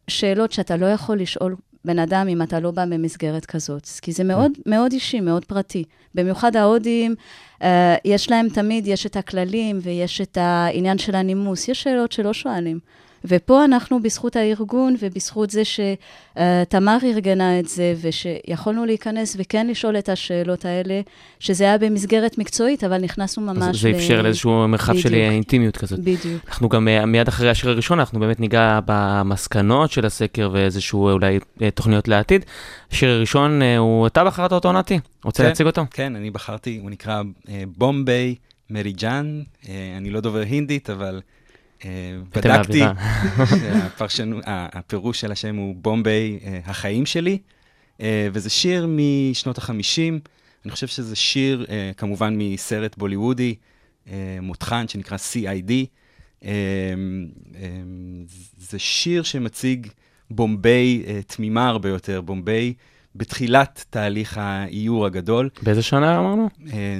שאלות 0.09 0.53
שאתה 0.53 0.77
לא 0.77 0.87
יכול 0.87 1.19
לשאול 1.19 1.57
בן 1.85 1.99
אדם 1.99 2.29
אם 2.29 2.43
אתה 2.43 2.61
לא 2.61 2.71
בא 2.71 2.85
במסגרת 2.85 3.47
כזאת. 3.47 3.89
כי 4.03 4.13
זה 4.13 4.25
מאוד, 4.25 4.53
מאוד 4.67 4.93
אישי, 4.93 5.21
מאוד 5.21 5.45
פרטי. 5.45 5.85
במיוחד 6.15 6.57
ההודים, 6.57 7.15
uh, 7.59 7.65
יש 8.05 8.31
להם 8.31 8.49
תמיד, 8.49 8.87
יש 8.87 9.07
את 9.07 9.17
הכללים 9.17 9.79
ויש 9.83 10.21
את 10.21 10.39
העניין 10.41 10.99
של 10.99 11.15
הנימוס. 11.15 11.69
יש 11.69 11.83
שאלות 11.83 12.13
שלא 12.13 12.33
שואלים. 12.33 12.79
ופה 13.25 13.65
אנחנו, 13.65 14.03
בזכות 14.03 14.37
הארגון 14.37 14.97
ובזכות 15.01 15.51
זה 15.51 15.63
שתמר 15.65 16.99
ארגנה 17.05 17.59
את 17.59 17.69
זה, 17.69 17.95
ושיכולנו 18.01 18.87
להיכנס 18.87 19.37
וכן 19.39 19.67
לשאול 19.67 19.99
את 19.99 20.09
השאלות 20.09 20.65
האלה, 20.65 21.01
שזה 21.41 21.65
היה 21.65 21.79
במסגרת 21.79 22.39
מקצועית, 22.39 22.85
אבל 22.85 22.99
נכנסנו 22.99 23.43
ממש... 23.43 23.77
אז 23.77 23.81
זה 23.81 23.91
אפשר 23.91 24.23
לאיזשהו 24.23 24.69
מרחב 24.69 24.97
של. 24.97 25.15
אינטימיות 25.15 25.77
כזאת. 25.77 25.99
בדיוק. 25.99 26.43
אנחנו 26.49 26.69
גם 26.69 26.89
אה, 26.89 27.07
מיד 27.07 27.29
אחרי 27.29 27.51
השיר 27.51 27.71
הראשון, 27.71 27.99
אנחנו 27.99 28.21
באמת 28.21 28.41
ניגע 28.41 28.81
במסקנות 28.87 29.91
של 29.91 30.07
הסקר 30.07 30.51
ואיזשהו 30.53 31.09
אולי 31.09 31.39
אה, 31.63 31.71
תוכניות 31.71 32.09
לעתיד. 32.09 32.45
השיר 32.93 33.11
הראשון, 33.11 33.63
אה, 33.63 33.79
הוא, 33.79 34.07
אתה 34.07 34.25
בחרת 34.25 34.53
אותו, 34.53 34.73
נתי? 34.73 35.01
רוצה 35.25 35.43
כן. 35.43 35.49
להציג 35.49 35.67
אותו? 35.67 35.83
כן, 35.91 36.17
אני 36.17 36.31
בחרתי, 36.31 36.79
הוא 36.83 36.91
נקרא 36.91 37.23
אה, 37.49 37.63
बॉम्बे 37.77 38.35
मेरी 38.71 39.07
जान, 39.07 39.43
אה, 39.69 39.95
אני 39.97 40.11
לא 40.11 40.21
דובר 40.21 40.41
הינדית, 40.41 40.91
אבל 40.91 41.15
אה, 41.15 41.21
בדקתי, 42.35 42.49
לאווירה. 42.49 42.93
שהפרשנו- 43.47 44.39
ה- 44.47 44.79
הפירוש 44.79 45.21
של 45.21 45.33
השם 45.33 45.57
הוא 45.57 45.75
בומביי, 45.77 46.39
אה, 46.45 46.61
החיים 46.65 47.07
שלי, 47.07 47.39
אה, 48.01 48.29
וזה 48.33 48.51
שיר 48.51 48.87
משנות 48.91 49.59
החמישים, 49.59 50.21
אני 50.65 50.73
חושב 50.73 50.87
שזה 50.87 51.17
שיר, 51.17 51.67
אה, 51.69 51.91
כמובן 51.97 52.35
מסרט 52.39 52.99
בוליוודי, 52.99 53.55
אה, 54.09 54.13
מותחן, 54.43 54.89
שנקרא 54.89 55.17
CID. 55.19 55.71
אה, 56.45 56.51
אה, 56.51 57.69
זה 58.59 58.79
שיר 58.79 59.23
שמציג 59.23 59.87
בומביי 60.31 61.03
אה, 61.07 61.21
תמימה 61.27 61.69
הרבה 61.69 61.89
יותר, 61.89 62.21
בומביי 62.21 62.75
בתחילת 63.17 63.85
תהליך 63.91 64.39
העיור 64.39 65.07
הגדול. 65.07 65.49
באיזה 65.63 65.83
שנה 65.83 66.19
אמרנו? 66.19 66.49
אה, 66.73 66.99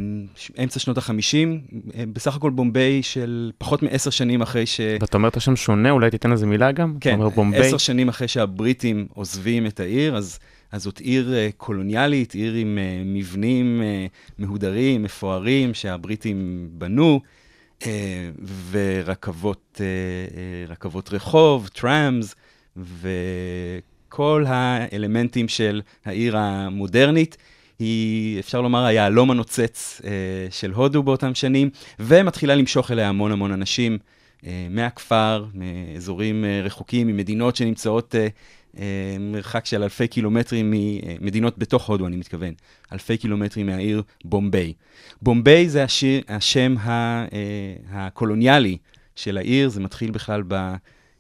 אמצע 0.63 0.81
שנות 0.81 0.99
החמישים, 0.99 1.61
אה, 1.95 2.05
בסך 2.13 2.37
הכל 2.37 2.51
בומביי 2.51 3.03
של 3.03 3.51
פחות 3.59 3.83
מעשר 3.83 4.11
שנים 4.11 4.43
אחרי 4.43 4.67
ש... 4.67 4.81
ואתה 5.01 5.17
אומר 5.17 5.29
את 5.29 5.37
השם 5.37 5.57
שונה, 5.57 5.91
אולי 5.91 6.11
תיתן 6.11 6.31
לזה 6.31 6.47
מילה 6.47 6.73
גם? 6.73 6.97
כן. 7.01 7.19
עשר 7.55 7.79
שנים 7.79 8.09
אחרי 8.09 8.29
שהבריטים 8.29 9.07
עוזבים 9.15 9.67
את 9.67 9.81
העיר, 9.81 10.17
אז, 10.17 10.39
אז 10.73 10.83
זאת 10.83 10.99
עיר 10.99 11.35
אה, 11.35 11.49
קולוניאלית, 11.57 12.35
עיר 12.35 12.55
עם 12.55 12.79
מבנים 13.05 13.83
מהודרים, 14.39 15.03
מפוארים, 15.03 15.75
שהבריטים 15.75 16.69
בנו, 16.73 17.21
ורכבות 18.71 19.81
רכבות 20.69 21.13
רחוב, 21.13 21.69
טראמס, 21.69 22.35
וכל 24.15 24.45
האלמנטים 24.49 25.49
של 25.49 25.83
העיר 26.05 26.37
המודרנית. 26.37 27.37
היא, 27.79 28.39
אפשר 28.41 28.61
לומר, 28.61 28.85
היהלום 28.85 29.31
הנוצץ 29.31 30.01
אה, 30.05 30.11
של 30.51 30.71
הודו 30.71 31.03
באותם 31.03 31.35
שנים, 31.35 31.71
ומתחילה 32.01 32.55
למשוך 32.55 32.91
אליה 32.91 33.09
המון 33.09 33.33
המון 33.33 33.53
אנשים 33.53 33.99
אה, 34.47 34.67
מהכפר, 34.71 35.45
מאזורים 35.55 36.45
אה, 36.45 36.61
רחוקים, 36.65 37.07
ממדינות 37.07 37.57
שנמצאות 37.57 38.15
אה, 38.15 38.27
אה, 38.79 39.17
מרחק 39.21 39.67
של 39.67 39.83
אלפי 39.83 40.09
קילומטרים, 40.09 40.75
ממדינות 41.21 41.59
בתוך 41.59 41.89
הודו, 41.89 42.07
אני 42.07 42.17
מתכוון, 42.17 42.55
אלפי 42.93 43.17
קילומטרים 43.17 43.67
מהעיר 43.67 44.03
בומביי. 44.25 44.73
בומביי 45.23 45.69
זה 45.69 45.85
השיר, 45.85 46.23
השם 46.29 46.75
ה, 46.79 46.91
אה, 47.25 47.29
הקולוניאלי 47.91 48.77
של 49.17 49.37
העיר, 49.37 49.69
זה 49.69 49.81
מתחיל 49.81 50.11
בכלל 50.11 50.43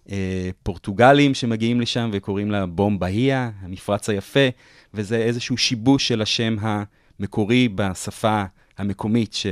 בפורטוגלים 0.08 1.34
שמגיעים 1.34 1.80
לשם 1.80 2.10
וקוראים 2.12 2.50
לה 2.50 2.66
בומבאיה, 2.66 3.50
המפרץ 3.60 4.08
היפה, 4.08 4.48
וזה 4.94 5.16
איזשהו 5.16 5.56
שיבוש 5.56 6.08
של 6.08 6.22
השם 6.22 6.56
המקורי 6.60 7.68
בשפה 7.74 8.44
המקומית 8.78 9.34
ש, 9.34 9.46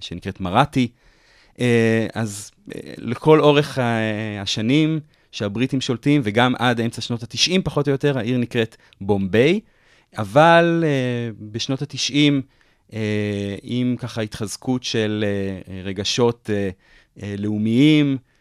שנקראת 0.00 0.40
מראטי. 0.40 0.88
אה, 1.60 2.06
אז 2.14 2.50
אה, 2.74 2.80
לכל 2.98 3.40
אורך 3.40 3.78
ה- 3.78 4.42
השנים 4.42 5.00
שהבריטים 5.32 5.80
שולטים, 5.80 6.20
וגם 6.24 6.54
עד 6.58 6.80
אמצע 6.80 7.00
שנות 7.00 7.22
ה-90 7.22 7.60
פחות 7.64 7.88
או 7.88 7.92
יותר, 7.92 8.18
העיר 8.18 8.38
נקראת 8.38 8.76
בומביי, 9.00 9.60
אבל 10.18 10.84
אה, 10.86 11.30
בשנות 11.40 11.82
ה-90, 11.82 12.14
אה, 12.92 13.56
עם 13.62 13.96
ככה 13.98 14.20
התחזקות 14.22 14.84
של 14.84 15.24
אה, 15.26 15.82
רגשות 15.82 16.50
אה, 16.52 16.70
אה, 17.22 17.34
לאומיים, 17.38 18.12
אה, 18.12 18.35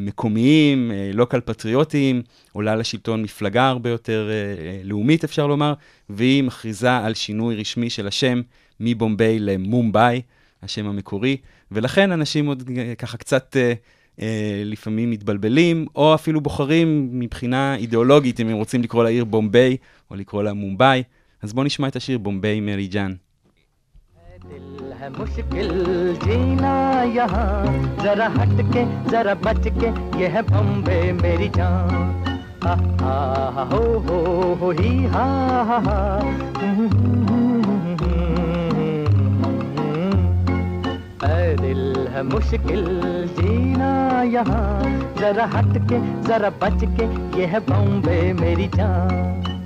מקומיים, 0.00 0.90
אה, 0.90 1.10
לוקל 1.14 1.40
פטריוטיים, 1.40 2.22
עולה 2.52 2.76
לשלטון 2.76 3.22
מפלגה 3.22 3.68
הרבה 3.68 3.90
יותר 3.90 4.28
אה, 4.30 4.34
אה, 4.34 4.80
לאומית, 4.84 5.24
אפשר 5.24 5.46
לומר, 5.46 5.72
והיא 6.10 6.44
מכריזה 6.44 6.96
על 6.96 7.14
שינוי 7.14 7.56
רשמי 7.56 7.90
של 7.90 8.06
השם 8.06 8.40
מבומביי 8.80 9.38
למומביי, 9.38 10.22
השם 10.62 10.86
המקורי, 10.86 11.36
ולכן 11.72 12.12
אנשים 12.12 12.46
עוד 12.46 12.70
אה, 12.76 12.94
ככה 12.94 13.16
קצת 13.16 13.56
אה, 13.56 13.72
אה, 14.20 14.62
לפעמים 14.64 15.10
מתבלבלים, 15.10 15.86
או 15.94 16.14
אפילו 16.14 16.40
בוחרים 16.40 17.08
מבחינה 17.12 17.76
אידיאולוגית, 17.76 18.40
אם 18.40 18.48
הם 18.48 18.56
רוצים 18.56 18.82
לקרוא 18.82 19.04
לעיר 19.04 19.24
בומביי, 19.24 19.76
או 20.10 20.16
לקרוא 20.16 20.42
לה 20.42 20.52
מומביי. 20.52 21.02
אז 21.42 21.52
בואו 21.52 21.66
נשמע 21.66 21.88
את 21.88 21.96
השיר 21.96 22.18
בומביי 22.18 22.60
מרי 22.60 22.86
ג'אן. 22.86 23.14
दिल 24.44 24.92
है 24.92 25.08
मुश्किल 25.10 25.68
जीना 26.24 26.72
यहाँ। 27.14 27.64
जरा 28.02 28.26
हट 28.28 28.60
के 28.72 28.84
जरा 29.10 29.34
बच 29.34 29.68
के 29.78 29.88
ये 30.20 30.28
है 30.28 30.42
बम्बे 30.42 31.00
मेरी 31.12 31.48
जान। 31.48 31.90
हा 32.64 32.74
हा 33.00 33.16
हा, 33.56 33.62
हो 33.62 33.82
हो 33.98 34.54
हो, 34.54 34.70
ही, 34.70 35.04
हा 35.06 35.26
दिल 41.60 42.08
है 42.08 42.22
मुश्किल 42.22 42.84
जीना 43.38 44.22
यहाँ। 44.22 44.82
जरा 45.20 45.44
हट 45.44 45.76
के 45.88 45.98
जरा 46.22 46.50
बच 46.62 46.84
के 46.96 47.06
ये 47.40 47.46
है 47.46 47.60
बम्बे 47.60 48.32
मेरी 48.32 48.66
जान। 48.68 49.59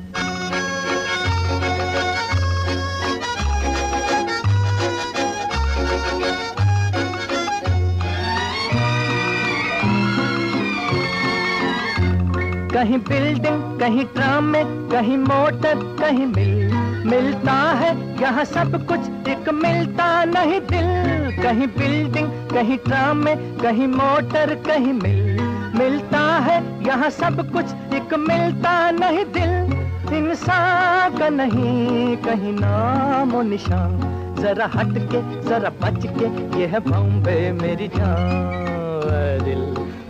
कहीं 12.75 12.99
बिल्डिंग 12.99 13.79
कहीं 13.81 14.05
ट्राम 14.05 14.45
में, 14.45 14.65
कहीं 14.91 15.17
मोटर 15.19 15.83
कहीं 16.01 16.27
मिल 16.27 16.73
मिलता 17.07 17.53
है 17.73 17.91
यहाँ 18.21 18.45
सब 18.45 18.75
कुछ, 18.87 19.29
एक 19.29 19.49
मिलता 19.55 20.07
नहीं 20.25 20.61
दिल। 20.71 21.43
कहीं 21.43 21.67
बिल्डिंग 21.69 22.29
कहीं 22.51 22.79
ट्राम 22.79 23.17
में, 23.17 23.37
कहीं 23.59 23.87
मोटर 23.87 24.55
कहीं 24.67 24.93
मिल 24.93 25.41
मिलता 25.79 26.21
है 26.39 26.59
यहाँ 26.87 27.11
सब 27.11 27.51
कुछ, 27.53 27.95
एक 27.95 28.15
मिलता 28.21 28.91
नहीं 28.91 29.25
दिल। 29.37 30.17
इंसान 30.17 31.19
का 31.19 31.29
नहीं, 31.29 32.17
कहीं 32.17 32.53
नाम 32.53 33.41
निशान। 33.49 34.01
जरा 34.41 34.71
हट 34.75 34.99
के 35.13 35.23
जरा 35.49 35.71
बच 35.83 36.07
के 36.19 36.63
यह 36.63 36.79
बॉम्बे 36.89 37.41
मेरी 37.53 37.89
जान। 37.89 38.74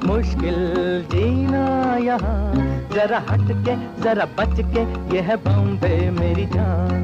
मुश्किल 0.07 0.57
जीना 1.13 1.65
यहाँ। 1.97 2.55
जरा 2.95 3.19
हट 3.29 3.49
के 3.67 3.77
जरा 4.03 4.25
बच 4.39 4.61
के 4.75 4.83
ये 5.15 5.21
है 5.23 5.37
बॉम्बे 5.37 6.11
मेरी 6.11 6.47
जान। 6.47 7.03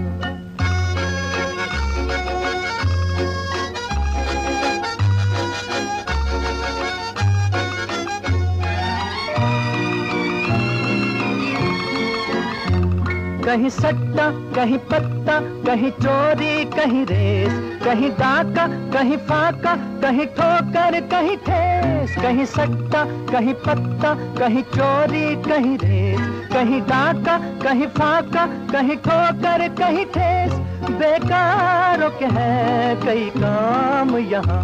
कहीं 13.45 13.69
सट्टा, 13.71 14.31
कहीं 14.55 14.79
पत्ता, 14.91 15.41
कहीं 15.67 15.91
चोरी, 15.91 16.65
कहीं 16.77 17.05
रेस। 17.07 17.69
कहीं 17.85 18.11
डाका 18.11 18.66
कहीं 18.93 19.16
फाका 19.29 19.75
कहीं 20.03 20.27
ठोकर 20.27 20.99
कहीं 21.11 21.37
ठेस, 21.37 22.14
कहीं 22.23 22.45
सट्टा, 22.45 23.05
कहीं 23.33 23.55
पत्ता, 23.66 24.14
कहीं 24.38 24.62
चोरी, 24.75 25.35
कहीं 25.43 25.77
रेस, 25.79 26.21
कहीं 26.53 26.81
डाका 26.83 27.38
कहीं 27.62 27.87
फाका 27.97 28.47
कहीं 28.73 28.97
ठोकर 28.97 29.66
कहीं 29.75 30.05
ठेस। 30.07 30.53
बेकार 30.90 32.09
के 32.19 32.27
है 32.35 32.95
कई 33.07 33.29
काम 33.37 34.16
यहाँ। 34.19 34.62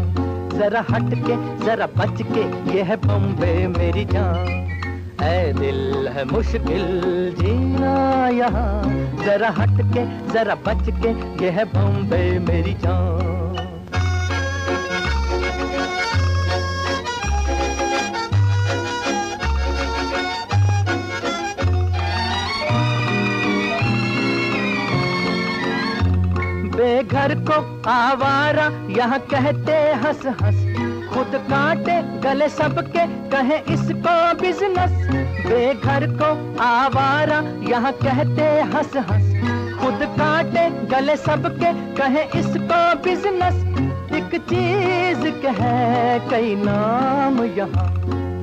जरा 0.51 0.85
हट 0.91 1.15
के 1.27 1.37
जरा 1.65 1.87
बच 1.97 2.23
के 2.23 2.45
ये 2.73 2.83
है 2.83 2.97
बम्बे 2.97 3.67
मेरी 3.69 4.05
जान। 4.05 4.55
ऐ 5.23 5.53
दिल 5.53 6.09
है 6.09 6.25
मुश्किल 6.25 6.85
जीना 7.39 7.95
यहाँ। 8.29 8.83
जरा 9.25 9.49
हट 9.59 9.81
के 9.95 10.05
जरा 10.33 10.55
बच 10.67 10.89
के 11.03 11.11
ये 11.45 11.51
है 11.51 11.65
बम्बे 11.73 12.23
मेरी 12.41 12.75
जान। 12.85 13.35
बेघर 26.77 27.35
को 27.49 27.61
आवारा 27.91 28.71
यहाँ 28.99 29.19
कहते 29.31 29.73
हंस 30.03 30.27
हंस 30.43 30.76
खुद 31.17 31.35
काटे, 31.43 31.93
गले 32.21 32.49
सबके, 32.49 33.05
कहे 33.31 33.57
इसको 33.75 34.17
बिज़नेस 34.41 34.91
बेघर 35.47 36.07
को 36.13 36.29
आवारा, 36.63 37.39
यहाँ 37.71 37.93
कहते 37.93 38.49
हंस 38.75 38.97
हंस। 39.11 39.31
खुद 39.81 40.05
काटे, 40.19 40.69
गले 40.87 41.17
सबके, 41.17 41.73
कहे 41.95 42.25
इसको 42.41 42.81
बिज़नेस 43.05 43.65
एक 44.13 44.37
चीज़ 44.43 45.25
के 45.41 45.57
है 45.63 46.19
कई 46.31 46.55
नाम 46.55 47.43
यहाँ। 47.59 47.89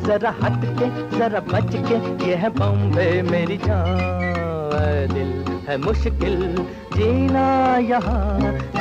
जरा 0.08 0.34
हट 0.42 0.66
के 0.80 1.18
जरा 1.18 1.40
बच 1.54 1.76
के 1.88 2.30
यह 2.30 2.50
बॉम्बे 2.50 3.22
मेरी 3.22 3.58
जान, 3.58 3.98
दिल। 5.14 5.53
है 5.68 5.78
मुश्किल 5.78 6.38
जीना 6.96 7.48
यहाँ। 7.92 8.24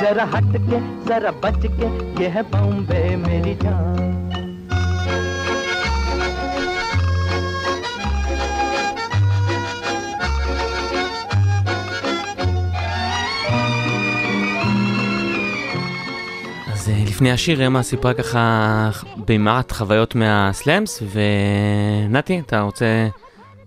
जरा 0.01 0.25
हट 0.33 0.51
के 0.69 0.79
जरा 1.09 1.31
बच 1.43 1.61
के 1.77 1.87
ये 2.21 2.27
है 2.35 2.41
बॉम्बे 2.53 3.03
मेरी 3.25 3.55
जान। 3.63 4.01
אה, 16.87 17.03
לפני 17.23 17.31
השיר 17.31 17.67
אמה 17.67 17.83
סיפרה 17.83 18.13
ככה 18.13 18.89
במעט 19.27 19.71
חוויות 19.71 20.15
מהסלאמס 20.15 21.03
ונתי 21.13 22.39
אתה 22.39 22.61
רוצה 22.61 23.07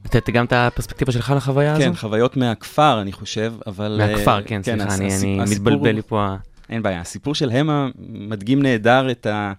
לתת 0.07 0.31
גם 0.31 0.45
את 0.45 0.53
הפרספקטיבה 0.53 1.13
שלך 1.13 1.33
לחוויה 1.37 1.73
הזו? 1.73 1.83
כן, 1.85 1.95
חוויות 1.95 2.37
מהכפר, 2.37 2.99
אני 3.01 3.13
חושב, 3.13 3.55
אבל... 3.67 3.97
מהכפר, 3.99 4.37
אה, 4.37 4.43
כן, 4.43 4.63
סליחה, 4.63 4.83
אני 4.95 5.07
הס- 5.07 5.23
אני 5.25 5.43
הסיפור- 5.43 5.73
מתבלבל 5.73 5.91
לי 5.95 6.03
פה. 6.03 6.25
ה- 6.25 6.37
אין 6.71 6.83
בעיה. 6.83 7.01
הסיפור 7.01 7.35
של 7.35 7.51
המה 7.51 7.89
מדגים 8.09 8.63
נהדר 8.63 9.11
את 9.11 9.27
ה... 9.27 9.53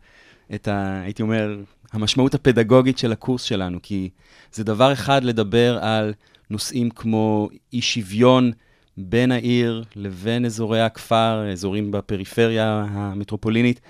את 0.56 0.68
ה... 0.68 1.02
הייתי 1.04 1.22
אומר, 1.22 1.58
המשמעות 1.94 2.34
הפדגוגית 2.36 2.98
של 2.98 3.12
הקורס 3.12 3.42
שלנו, 3.44 3.80
כי 3.84 4.10
זה 4.54 4.64
דבר 4.64 4.94
אחד 4.94 5.24
לדבר 5.24 5.78
על 5.82 6.14
נושאים 6.50 6.90
כמו 6.90 7.50
אי 7.74 7.82
שוויון 7.82 8.52
בין 8.98 9.32
העיר 9.32 9.84
לבין 9.96 10.46
אזורי 10.46 10.82
הכפר, 10.82 11.46
אזורים 11.52 11.92
בפריפריה 11.92 12.86
המטרופולינית, 12.92 13.82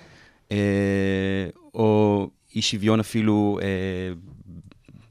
אה, 0.52 0.56
או 1.74 2.28
אי 2.56 2.62
שוויון 2.62 3.00
אפילו 3.00 3.58
אה, 3.62 3.66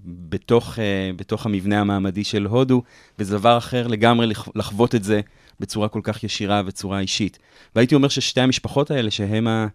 בתוך, 0.08 0.80
אה, 0.80 1.12
בתוך 1.16 1.46
המבנה 1.46 1.82
המעמדי 1.82 2.24
של 2.24 2.46
הודו, 2.46 2.82
וזה 3.20 3.38
דבר 3.38 3.58
אחר 3.58 3.88
לגמרי 3.88 4.28
לח- 4.28 4.50
לחוות 4.56 4.96
את 4.96 5.04
זה 5.04 5.22
בצורה 5.60 5.88
כל 5.88 6.00
כך 6.04 6.24
ישירה 6.24 6.62
וצורה 6.66 7.00
אישית. 7.00 7.40
והייתי 7.76 7.96
אומר 7.96 8.08
ששתי 8.08 8.42
המשפחות 8.42 8.92
האלה 8.92 9.12
שהמה 9.12 9.68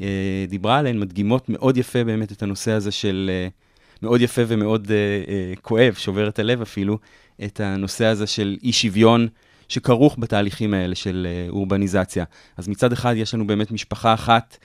אה, 0.00 0.44
דיברה 0.48 0.78
עליהן, 0.78 0.98
מדגימות 1.00 1.48
מאוד 1.48 1.76
יפה 1.76 2.04
באמת 2.04 2.32
את 2.32 2.42
הנושא 2.42 2.72
הזה 2.72 2.90
של, 2.90 3.30
אה, 3.32 3.48
מאוד 4.02 4.20
יפה 4.20 4.42
ומאוד 4.46 4.90
כואב, 5.62 5.94
שובר 5.94 6.28
את 6.28 6.38
הלב 6.38 6.62
אפילו, 6.62 6.98
את 7.44 7.60
הנושא 7.60 8.04
הזה 8.04 8.26
של 8.26 8.56
אי 8.62 8.72
שוויון 8.72 9.28
שכרוך 9.68 10.16
בתהליכים 10.18 10.74
האלה 10.74 10.94
של 10.94 11.26
אורבניזציה. 11.48 12.24
אז 12.56 12.68
מצד 12.68 12.92
אחד 12.92 13.14
יש 13.16 13.34
לנו 13.34 13.46
באמת 13.46 13.70
משפחה 13.70 14.14
אחת, 14.14 14.58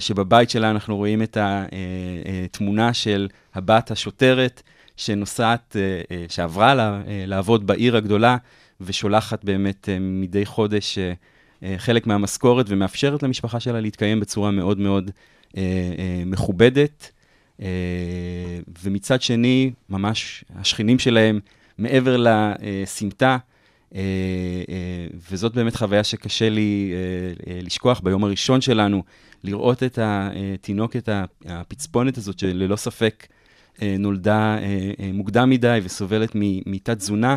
שבבית 0.00 0.50
שלה 0.50 0.70
אנחנו 0.70 0.96
רואים 0.96 1.22
את 1.22 1.36
התמונה 1.40 2.94
של 2.94 3.28
הבת 3.54 3.90
השוטרת 3.90 4.62
שנוסעת, 4.96 5.76
אה, 5.76 6.16
אה, 6.16 6.24
שעברה 6.28 6.74
לה, 6.74 7.00
אה, 7.06 7.24
לעבוד 7.26 7.66
בעיר 7.66 7.96
הגדולה, 7.96 8.36
ושולחת 8.80 9.44
באמת 9.44 9.88
אה, 9.88 9.98
מדי 10.00 10.46
חודש 10.46 10.98
אה, 10.98 11.12
אה, 11.62 11.74
חלק 11.78 12.06
מהמשכורת, 12.06 12.66
ומאפשרת 12.68 13.22
למשפחה 13.22 13.60
שלה 13.60 13.80
להתקיים 13.80 14.20
בצורה 14.20 14.50
מאוד 14.50 14.78
מאוד 14.78 15.10
אה, 15.56 15.62
אה, 15.98 16.22
מכובדת. 16.26 17.10
אה, 17.62 17.66
ומצד 18.84 19.22
שני, 19.22 19.72
ממש 19.88 20.44
השכנים 20.54 20.98
שלהם, 20.98 21.40
מעבר 21.78 22.16
לסמטה, 22.18 23.26
אה, 23.26 23.32
אה, 23.32 23.38
וזאת 25.30 25.54
באמת 25.54 25.76
חוויה 25.76 26.04
שקשה 26.04 26.48
לי 26.48 26.92
אה, 26.92 27.52
אה, 27.52 27.60
לשכוח 27.62 28.00
ביום 28.00 28.24
הראשון 28.24 28.60
שלנו, 28.60 29.02
לראות 29.44 29.82
את 29.82 29.98
התינוקת 30.02 31.08
הפצפונת 31.46 32.18
הזאת, 32.18 32.38
שללא 32.38 32.76
ספק 32.76 33.26
אה, 33.82 33.96
נולדה 33.98 34.58
אה, 34.58 34.90
אה, 35.00 35.10
מוקדם 35.12 35.50
מדי 35.50 35.80
וסובלת 35.82 36.30
מתת-תזונה, 36.66 37.36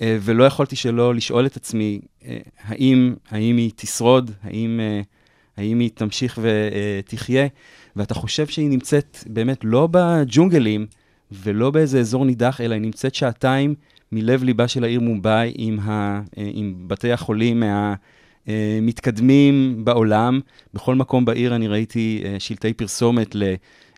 אה, 0.00 0.18
ולא 0.20 0.44
יכולתי 0.44 0.76
שלא 0.76 1.14
לשאול 1.14 1.46
את 1.46 1.56
עצמי, 1.56 2.00
אה, 2.26 2.38
האם, 2.62 3.14
האם 3.30 3.56
היא 3.56 3.70
תשרוד, 3.76 4.30
האם, 4.42 4.80
אה, 4.82 5.00
האם 5.56 5.78
היא 5.78 5.90
תמשיך 5.94 6.38
ותחיה, 6.42 7.46
ואתה 7.96 8.14
חושב 8.14 8.46
שהיא 8.46 8.70
נמצאת 8.70 9.18
באמת 9.26 9.58
לא 9.64 9.88
בג'ונגלים 9.90 10.86
ולא 11.32 11.70
באיזה 11.70 12.00
אזור 12.00 12.24
נידח, 12.24 12.60
אלא 12.60 12.74
היא 12.74 12.82
נמצאת 12.82 13.14
שעתיים 13.14 13.74
מלב 14.12 14.44
ליבה 14.44 14.68
של 14.68 14.84
העיר 14.84 15.00
מומבאי 15.00 15.52
עם, 15.56 15.80
ה, 15.80 16.20
אה, 16.38 16.50
עם 16.52 16.74
בתי 16.86 17.12
החולים 17.12 17.62
המתקדמים 18.46 19.84
בעולם. 19.84 20.40
בכל 20.74 20.94
מקום 20.94 21.24
בעיר 21.24 21.56
אני 21.56 21.68
ראיתי 21.68 22.22
אה, 22.24 22.36
שלטי 22.38 22.72
פרסומת 22.72 23.36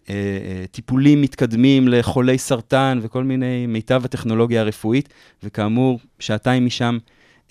לטיפולים 0.09 1.23
מתקדמים 1.23 1.89
לחולי 1.89 2.39
סרטן 2.39 2.99
וכל 3.03 3.25
מיני 3.25 3.67
מיטב 3.67 4.03
הטכנולוגיה 4.05 4.61
הרפואית, 4.61 5.09
וכאמור, 5.43 6.01
שעתיים 6.19 6.67
משם 6.67 6.99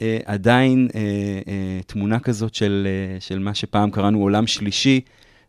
אה, 0.02 0.18
עדיין 0.26 0.88
אה, 0.96 1.00
אה, 1.48 1.80
תמונה 1.88 2.20
כזאת 2.20 2.56
של, 2.56 2.88
אה, 2.88 3.20
של 3.20 3.40
מה 3.40 3.54
שפעם 3.54 3.92
קראנו 3.92 4.20
עולם 4.20 4.48
שלישי, 4.48 5.02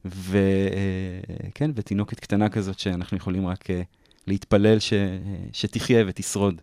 וכן, 0.05 1.71
ותינוקת 1.75 2.21
קטנה 2.21 2.49
כזאת 2.49 2.79
שאנחנו 2.79 3.17
יכולים 3.17 3.47
רק 3.47 3.71
אה, 3.71 3.83
להתפלל 4.27 4.79
ש, 4.79 4.93
אה, 4.93 5.19
שתחיה 5.53 6.05
ותשרוד. 6.07 6.61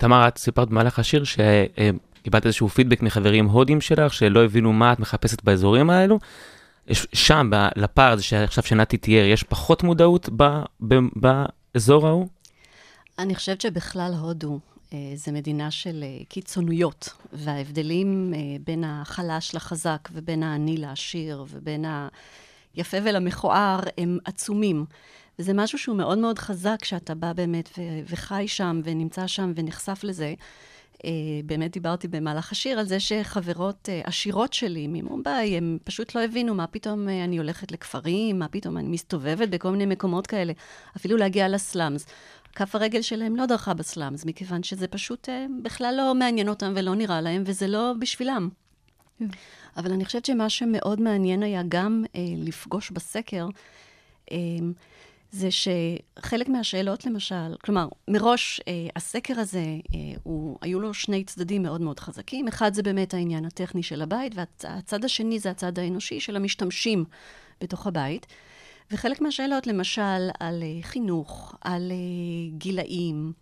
תמר, 0.00 0.28
את 0.28 0.38
סיפרת 0.38 0.68
במהלך 0.68 0.98
השיר 0.98 1.24
שקיבלת 1.24 2.46
איזשהו 2.46 2.68
פידבק 2.68 3.02
מחברים 3.02 3.46
הודים 3.46 3.80
שלך, 3.80 4.14
שלא 4.14 4.44
הבינו 4.44 4.72
מה 4.72 4.92
את 4.92 4.98
מחפשת 4.98 5.44
באזורים 5.44 5.90
האלו. 5.90 6.18
שם, 7.12 7.50
לפער 7.76 8.12
הזה 8.12 8.22
שעכשיו 8.22 8.64
שנתי 8.64 8.96
תיאר, 8.96 9.24
יש 9.24 9.42
פחות 9.42 9.82
מודעות 9.82 10.28
ב- 10.36 10.62
ב- 10.88 11.08
באזור 11.16 12.06
ההוא? 12.06 12.28
אני 13.18 13.34
חושבת 13.34 13.60
שבכלל 13.60 14.12
הודו 14.20 14.58
אה, 14.92 14.98
זה 15.14 15.32
מדינה 15.32 15.70
של 15.70 16.02
אה, 16.02 16.24
קיצוניות, 16.28 17.08
וההבדלים 17.32 18.32
אה, 18.34 18.40
בין 18.66 18.84
החלש 18.84 19.54
לחזק, 19.54 20.08
ובין 20.12 20.42
העני 20.42 20.76
לעשיר, 20.76 21.44
ובין 21.50 21.84
היפה 22.74 22.96
ולמכוער, 23.04 23.80
הם 23.98 24.18
עצומים. 24.24 24.84
וזה 25.40 25.52
משהו 25.54 25.78
שהוא 25.78 25.96
מאוד 25.96 26.18
מאוד 26.18 26.38
חזק, 26.38 26.84
שאתה 26.84 27.14
בא 27.14 27.32
באמת 27.32 27.68
ו- 27.78 27.82
וחי 28.08 28.44
שם, 28.48 28.80
ונמצא 28.84 29.26
שם, 29.26 29.52
ונחשף 29.56 30.00
לזה. 30.04 30.34
אה, 31.04 31.10
באמת 31.44 31.72
דיברתי 31.72 32.08
במהלך 32.08 32.52
השיר 32.52 32.78
על 32.78 32.86
זה 32.86 33.00
שחברות 33.00 33.88
אה, 33.88 34.00
עשירות 34.04 34.52
שלי 34.52 34.86
ממומבאי, 34.88 35.56
הם 35.56 35.78
פשוט 35.84 36.14
לא 36.14 36.24
הבינו 36.24 36.54
מה 36.54 36.66
פתאום 36.66 37.08
אה, 37.08 37.24
אני 37.24 37.38
הולכת 37.38 37.72
לכפרים, 37.72 38.38
מה 38.38 38.48
פתאום 38.48 38.78
אני 38.78 38.88
מסתובבת 38.88 39.48
בכל 39.48 39.70
מיני 39.70 39.86
מקומות 39.86 40.26
כאלה, 40.26 40.52
אפילו 40.96 41.16
להגיע 41.16 41.48
לסלאמס. 41.48 42.06
כף 42.54 42.74
הרגל 42.74 43.02
שלהם 43.02 43.36
לא 43.36 43.46
דרכה 43.46 43.74
בסלאמס, 43.74 44.24
מכיוון 44.24 44.62
שזה 44.62 44.88
פשוט 44.88 45.28
אה, 45.28 45.46
בכלל 45.62 45.94
לא 45.96 46.14
מעניין 46.14 46.48
אותם 46.48 46.72
ולא 46.76 46.94
נראה 46.94 47.20
להם, 47.20 47.42
וזה 47.46 47.66
לא 47.66 47.92
בשבילם. 47.98 48.48
אבל 49.76 49.92
אני 49.92 50.04
חושבת 50.04 50.24
שמה 50.24 50.50
שמאוד 50.50 51.00
מעניין 51.00 51.42
היה 51.42 51.62
גם 51.68 52.04
אה, 52.16 52.20
לפגוש 52.36 52.90
בסקר, 52.90 53.48
אה, 54.32 54.36
זה 55.32 55.48
שחלק 55.50 56.48
מהשאלות, 56.48 57.06
למשל, 57.06 57.56
כלומר, 57.64 57.88
מראש 58.08 58.60
אה, 58.68 58.72
הסקר 58.96 59.40
הזה, 59.40 59.58
אה, 59.94 59.98
הוא, 60.22 60.58
היו 60.60 60.80
לו 60.80 60.94
שני 60.94 61.24
צדדים 61.24 61.62
מאוד 61.62 61.80
מאוד 61.80 62.00
חזקים. 62.00 62.48
אחד 62.48 62.74
זה 62.74 62.82
באמת 62.82 63.14
העניין 63.14 63.44
הטכני 63.44 63.82
של 63.82 64.02
הבית, 64.02 64.32
והצד 64.34 65.04
השני 65.04 65.38
זה 65.38 65.50
הצד 65.50 65.78
האנושי 65.78 66.20
של 66.20 66.36
המשתמשים 66.36 67.04
בתוך 67.60 67.86
הבית. 67.86 68.26
וחלק 68.90 69.20
מהשאלות, 69.20 69.66
למשל, 69.66 70.30
על 70.40 70.62
אה, 70.62 70.82
חינוך, 70.82 71.54
על 71.60 71.92
אה, 71.92 72.58
גילאים, 72.58 73.32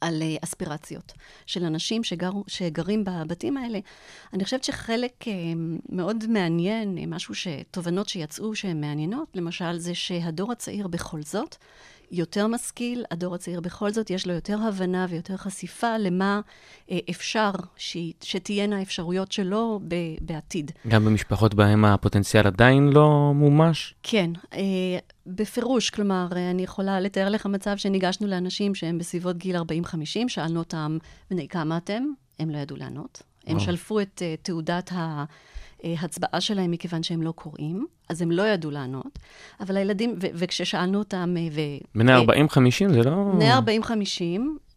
על 0.00 0.22
אה, 0.22 0.36
אספירציות 0.44 1.12
של 1.46 1.64
אנשים 1.64 2.04
שגר, 2.04 2.30
שגרים 2.46 3.04
בבתים 3.04 3.56
האלה. 3.56 3.78
אני 4.32 4.44
חושבת 4.44 4.64
שחלק 4.64 5.28
אה, 5.28 5.32
מאוד 5.88 6.26
מעניין, 6.26 6.98
אה, 6.98 7.06
משהו 7.06 7.34
ש... 7.34 7.48
תובנות 7.70 8.08
שיצאו 8.08 8.54
שהן 8.54 8.80
מעניינות, 8.80 9.28
למשל, 9.34 9.78
זה 9.78 9.94
שהדור 9.94 10.52
הצעיר 10.52 10.86
בכל 10.86 11.22
זאת 11.22 11.56
יותר 12.10 12.46
משכיל, 12.46 13.04
הדור 13.10 13.34
הצעיר 13.34 13.60
בכל 13.60 13.90
זאת 13.90 14.10
יש 14.10 14.26
לו 14.26 14.32
יותר 14.32 14.58
הבנה 14.62 15.06
ויותר 15.08 15.36
חשיפה 15.36 15.98
למה 15.98 16.40
אה, 16.90 16.98
אפשר 17.10 17.50
ש... 17.76 17.96
שתהיינה 18.22 18.78
האפשרויות 18.78 19.32
שלו 19.32 19.80
ב... 19.88 19.94
בעתיד. 20.20 20.72
גם 20.88 21.04
במשפחות 21.04 21.54
בהן 21.54 21.84
הפוטנציאל 21.84 22.46
עדיין 22.46 22.88
לא 22.88 23.32
מומש? 23.34 23.94
כן, 24.02 24.30
אה, 24.52 24.60
בפירוש, 25.26 25.90
כלומר, 25.90 26.28
אה, 26.36 26.50
אני 26.50 26.62
יכולה 26.62 27.00
לתאר 27.00 27.28
לך 27.28 27.46
מצב 27.46 27.76
שניגשנו 27.76 28.26
לאנשים 28.26 28.74
שהם 28.74 28.98
בסביבות 28.98 29.36
גיל 29.36 29.56
40-50, 29.56 29.60
שאלנו 30.28 30.58
אותם, 30.58 30.98
בני 31.30 31.48
כמה 31.48 31.76
אתם? 31.76 32.02
הם 32.38 32.50
לא 32.50 32.58
ידעו 32.58 32.76
לענות. 32.76 33.22
הם 33.46 33.56
וואו. 33.56 33.66
שלפו 33.66 34.00
את 34.00 34.22
אה, 34.22 34.34
תעודת 34.42 34.92
ההצבעה 35.84 36.40
שלהם 36.40 36.70
מכיוון 36.70 37.02
שהם 37.02 37.22
לא 37.22 37.32
קוראים, 37.32 37.86
אז 38.08 38.22
הם 38.22 38.30
לא 38.30 38.42
ידעו 38.42 38.70
לענות. 38.70 39.18
אבל 39.60 39.76
הילדים, 39.76 40.14
ו- 40.22 40.26
וכששאלנו 40.34 40.98
אותם, 40.98 41.34
אה, 41.38 41.48
ו... 41.52 41.60
בני 41.94 42.12
אה, 42.12 42.22
40-50 42.22 42.92
זה 42.92 43.02
לא... 43.02 43.32
בני 43.34 43.80
40-50, 43.82 43.90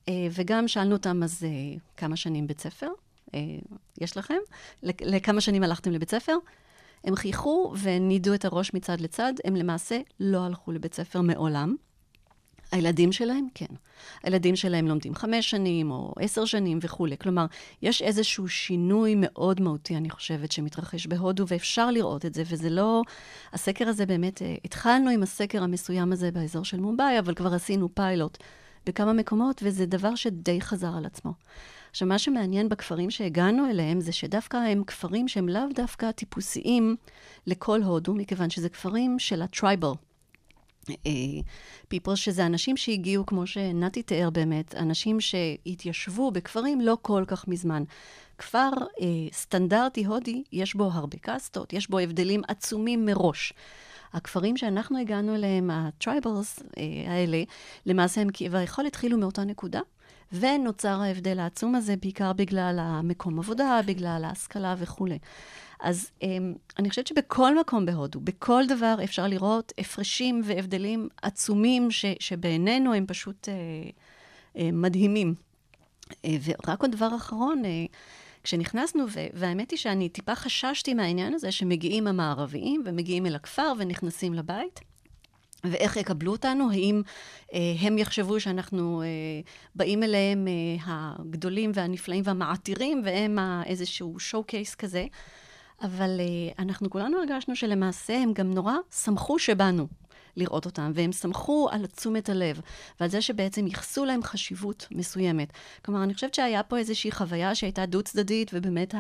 אה, 0.09 0.27
וגם 0.31 0.67
שאלנו 0.67 0.95
אותם, 0.95 1.23
אז 1.23 1.43
אה, 1.43 1.77
כמה 1.97 2.15
שנים 2.15 2.47
בית 2.47 2.59
ספר 2.59 2.87
אה, 3.35 3.39
יש 4.01 4.17
לכם? 4.17 4.37
לכמה 4.83 5.41
שנים 5.41 5.63
הלכתם 5.63 5.91
לבית 5.91 6.09
ספר? 6.09 6.33
הם 7.03 7.15
חייכו 7.15 7.73
ונידו 7.81 8.33
את 8.33 8.45
הראש 8.45 8.73
מצד 8.73 9.01
לצד, 9.01 9.33
הם 9.45 9.55
למעשה 9.55 9.99
לא 10.19 10.45
הלכו 10.45 10.71
לבית 10.71 10.93
ספר 10.93 11.21
מעולם. 11.21 11.75
הילדים 12.71 13.11
שלהם, 13.11 13.47
כן. 13.53 13.65
הילדים 14.23 14.55
שלהם 14.55 14.87
לומדים 14.87 15.15
חמש 15.15 15.49
שנים 15.49 15.91
או 15.91 16.13
עשר 16.19 16.45
שנים 16.45 16.79
וכולי. 16.81 17.17
כלומר, 17.17 17.45
יש 17.81 18.01
איזשהו 18.01 18.47
שינוי 18.47 19.15
מאוד 19.17 19.61
מהותי, 19.61 19.95
אני 19.95 20.09
חושבת, 20.09 20.51
שמתרחש 20.51 21.07
בהודו, 21.07 21.47
ואפשר 21.47 21.91
לראות 21.91 22.25
את 22.25 22.33
זה, 22.33 22.43
וזה 22.49 22.69
לא... 22.69 23.01
הסקר 23.53 23.87
הזה 23.87 24.05
באמת, 24.05 24.41
אה, 24.41 24.55
התחלנו 24.65 25.09
עם 25.09 25.23
הסקר 25.23 25.63
המסוים 25.63 26.11
הזה 26.11 26.31
באזור 26.31 26.65
של 26.65 26.79
מומבאי, 26.79 27.19
אבל 27.19 27.33
כבר 27.33 27.53
עשינו 27.53 27.95
פיילוט 27.95 28.37
בכמה 28.85 29.13
מקומות, 29.13 29.61
וזה 29.65 29.85
דבר 29.85 30.15
שדי 30.15 30.61
חזר 30.61 30.91
על 30.97 31.05
עצמו. 31.05 31.33
עכשיו, 31.89 32.07
מה 32.07 32.19
שמעניין 32.19 32.69
בכפרים 32.69 33.09
שהגענו 33.11 33.69
אליהם, 33.69 34.01
זה 34.01 34.11
שדווקא 34.11 34.57
הם 34.57 34.83
כפרים 34.83 35.27
שהם 35.27 35.49
לאו 35.49 35.61
דווקא 35.75 36.11
טיפוסיים 36.11 36.95
לכל 37.47 37.81
הודו, 37.81 38.13
מכיוון 38.13 38.49
שזה 38.49 38.69
כפרים 38.69 39.19
של 39.19 39.41
הטרייבל. 39.41 39.91
People, 41.93 42.15
שזה 42.15 42.45
אנשים 42.45 42.77
שהגיעו, 42.77 43.25
כמו 43.25 43.47
שנתי 43.47 44.03
תיאר 44.03 44.29
באמת, 44.29 44.75
אנשים 44.75 45.21
שהתיישבו 45.21 46.31
בכפרים 46.31 46.81
לא 46.81 46.97
כל 47.01 47.23
כך 47.27 47.47
מזמן. 47.47 47.83
כפר 48.37 48.69
אה, 49.01 49.05
סטנדרטי 49.33 50.05
הודי, 50.05 50.43
יש 50.51 50.75
בו 50.75 50.89
הרבה 50.93 51.17
קאסטות, 51.17 51.73
יש 51.73 51.89
בו 51.89 51.99
הבדלים 51.99 52.41
עצומים 52.47 53.05
מראש. 53.05 53.53
הכפרים 54.13 54.57
שאנחנו 54.57 54.99
הגענו 54.99 55.35
אליהם, 55.35 55.69
ה 55.69 55.81
tribals 55.81 56.59
אה, 56.59 56.83
האלה, 57.07 57.43
למעשה 57.85 58.21
הם 58.21 58.27
כביכול 58.33 58.85
התחילו 58.85 59.17
מאותה 59.17 59.43
נקודה, 59.43 59.79
ונוצר 60.33 61.01
ההבדל 61.01 61.39
העצום 61.39 61.75
הזה 61.75 61.95
בעיקר 61.95 62.33
בגלל 62.33 62.77
המקום 62.79 63.39
עבודה, 63.39 63.79
בגלל 63.85 64.21
ההשכלה 64.25 64.75
וכולי. 64.77 65.19
אז 65.79 66.11
um, 66.21 66.25
אני 66.79 66.89
חושבת 66.89 67.07
שבכל 67.07 67.59
מקום 67.59 67.85
בהודו, 67.85 68.19
בכל 68.19 68.63
דבר 68.67 68.95
אפשר 69.03 69.27
לראות 69.27 69.73
הפרשים 69.77 70.41
והבדלים 70.45 71.09
עצומים 71.21 71.91
ש, 71.91 72.05
שבעינינו 72.19 72.93
הם 72.93 73.05
פשוט 73.05 73.47
uh, 73.47 74.55
uh, 74.55 74.59
מדהימים. 74.73 75.33
Uh, 76.11 76.15
ורק 76.43 76.81
עוד 76.81 76.91
דבר 76.91 77.15
אחרון, 77.15 77.61
uh, 77.63 77.67
כשנכנסנו, 78.43 79.05
ו- 79.09 79.27
והאמת 79.33 79.71
היא 79.71 79.79
שאני 79.79 80.09
טיפה 80.09 80.35
חששתי 80.35 80.93
מהעניין 80.93 81.33
הזה 81.33 81.51
שמגיעים 81.51 82.07
המערביים 82.07 82.83
ומגיעים 82.85 83.25
אל 83.25 83.35
הכפר 83.35 83.73
ונכנסים 83.77 84.33
לבית. 84.33 84.79
ואיך 85.63 85.97
יקבלו 85.97 86.31
אותנו? 86.31 86.71
האם 86.71 87.01
אה, 87.53 87.59
הם 87.81 87.97
יחשבו 87.97 88.39
שאנחנו 88.39 89.01
אה, 89.01 89.07
באים 89.75 90.03
אליהם 90.03 90.47
אה, 90.47 90.93
הגדולים 91.19 91.71
והנפלאים 91.73 92.23
והמעתירים, 92.25 93.01
והם 93.05 93.39
ה- 93.39 93.63
איזשהו 93.65 94.19
שואו 94.19 94.43
קייס 94.43 94.75
כזה? 94.75 95.05
אבל 95.81 96.19
uh, 96.19 96.61
אנחנו 96.61 96.89
כולנו 96.89 97.17
הרגשנו 97.17 97.55
שלמעשה 97.55 98.17
הם 98.17 98.33
גם 98.33 98.51
נורא 98.53 98.73
שמחו 99.03 99.39
שבאנו 99.39 99.87
לראות 100.39 100.65
אותם, 100.65 100.91
והם 100.95 101.11
שמחו 101.11 101.67
על 101.71 101.85
תשומת 101.85 102.29
הלב, 102.29 102.61
ועל 102.99 103.09
זה 103.09 103.21
שבעצם 103.21 103.67
ייחסו 103.67 104.05
להם 104.05 104.23
חשיבות 104.23 104.87
מסוימת. 104.91 105.53
כלומר, 105.85 106.03
אני 106.03 106.13
חושבת 106.13 106.33
שהיה 106.33 106.63
פה 106.63 106.77
איזושהי 106.77 107.11
חוויה 107.11 107.55
שהייתה 107.55 107.85
דו-צדדית, 107.85 108.51
ובאמת 108.53 108.95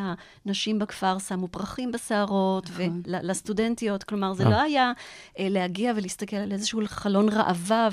הנשים 0.45 0.79
בכפר 0.79 1.19
שמו 1.19 1.47
פרחים 1.47 1.91
בשערות, 1.91 2.69
נכון. 2.69 3.01
ולסטודנטיות, 3.05 4.03
כלומר, 4.03 4.33
זה 4.33 4.43
אה. 4.43 4.49
לא 4.49 4.61
היה 4.61 4.91
uh, 4.91 5.35
להגיע 5.39 5.93
ולהסתכל 5.95 6.35
על 6.35 6.51
איזשהו 6.51 6.81
חלון 6.85 7.29
ראווה 7.29 7.89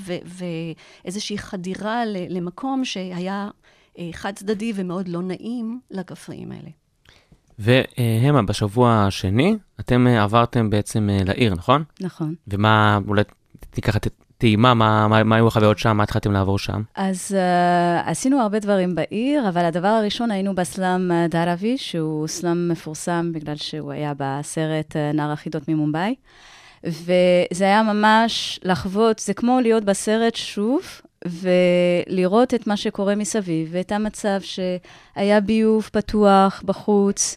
ואיזושהי 1.04 1.38
חדירה 1.38 2.04
למקום 2.06 2.84
שהיה 2.84 3.50
uh, 3.94 3.98
חד-צדדי 4.12 4.72
ומאוד 4.74 5.08
לא 5.08 5.22
נעים 5.22 5.80
לכפריים 5.90 6.52
האלה. 6.52 6.85
והמה, 7.58 8.42
בשבוע 8.42 9.04
השני, 9.06 9.56
אתם 9.80 10.06
אה, 10.06 10.22
עברתם 10.22 10.70
בעצם 10.70 11.10
אה, 11.10 11.18
לעיר, 11.24 11.54
נכון? 11.54 11.84
נכון. 12.00 12.34
ומה, 12.48 12.98
אולי 13.08 13.22
תיקח 13.70 13.96
את 13.96 14.06
טעימה, 14.38 14.74
מה, 14.74 15.08
מה, 15.08 15.22
מה 15.22 15.36
היו 15.36 15.48
החוויות 15.48 15.78
שם, 15.78 15.96
מה 15.96 16.02
התחלתם 16.02 16.32
לעבור 16.32 16.58
שם? 16.58 16.82
אז 16.94 17.36
uh, 17.36 18.08
עשינו 18.10 18.40
הרבה 18.40 18.58
דברים 18.58 18.94
בעיר, 18.94 19.48
אבל 19.48 19.64
הדבר 19.64 19.88
הראשון, 19.88 20.30
היינו 20.30 20.54
בסלאם 20.54 21.12
אה, 21.12 21.26
דראבי, 21.28 21.78
שהוא 21.78 22.26
סלאם 22.26 22.68
מפורסם 22.68 23.32
בגלל 23.34 23.56
שהוא 23.56 23.92
היה 23.92 24.12
בסרט 24.16 24.96
אה, 24.96 25.12
נער 25.12 25.32
החידות 25.32 25.68
ממומבאי. 25.68 26.14
וזה 26.84 27.64
היה 27.64 27.82
ממש 27.82 28.60
לחוות, 28.64 29.18
זה 29.18 29.34
כמו 29.34 29.60
להיות 29.62 29.84
בסרט 29.84 30.34
שוב, 30.34 30.82
ולראות 31.30 32.54
את 32.54 32.66
מה 32.66 32.76
שקורה 32.76 33.14
מסביב, 33.14 33.68
ואת 33.70 33.92
המצב 33.92 34.38
שהיה 34.40 35.40
ביוב 35.40 35.88
פתוח 35.92 36.62
בחוץ, 36.64 37.36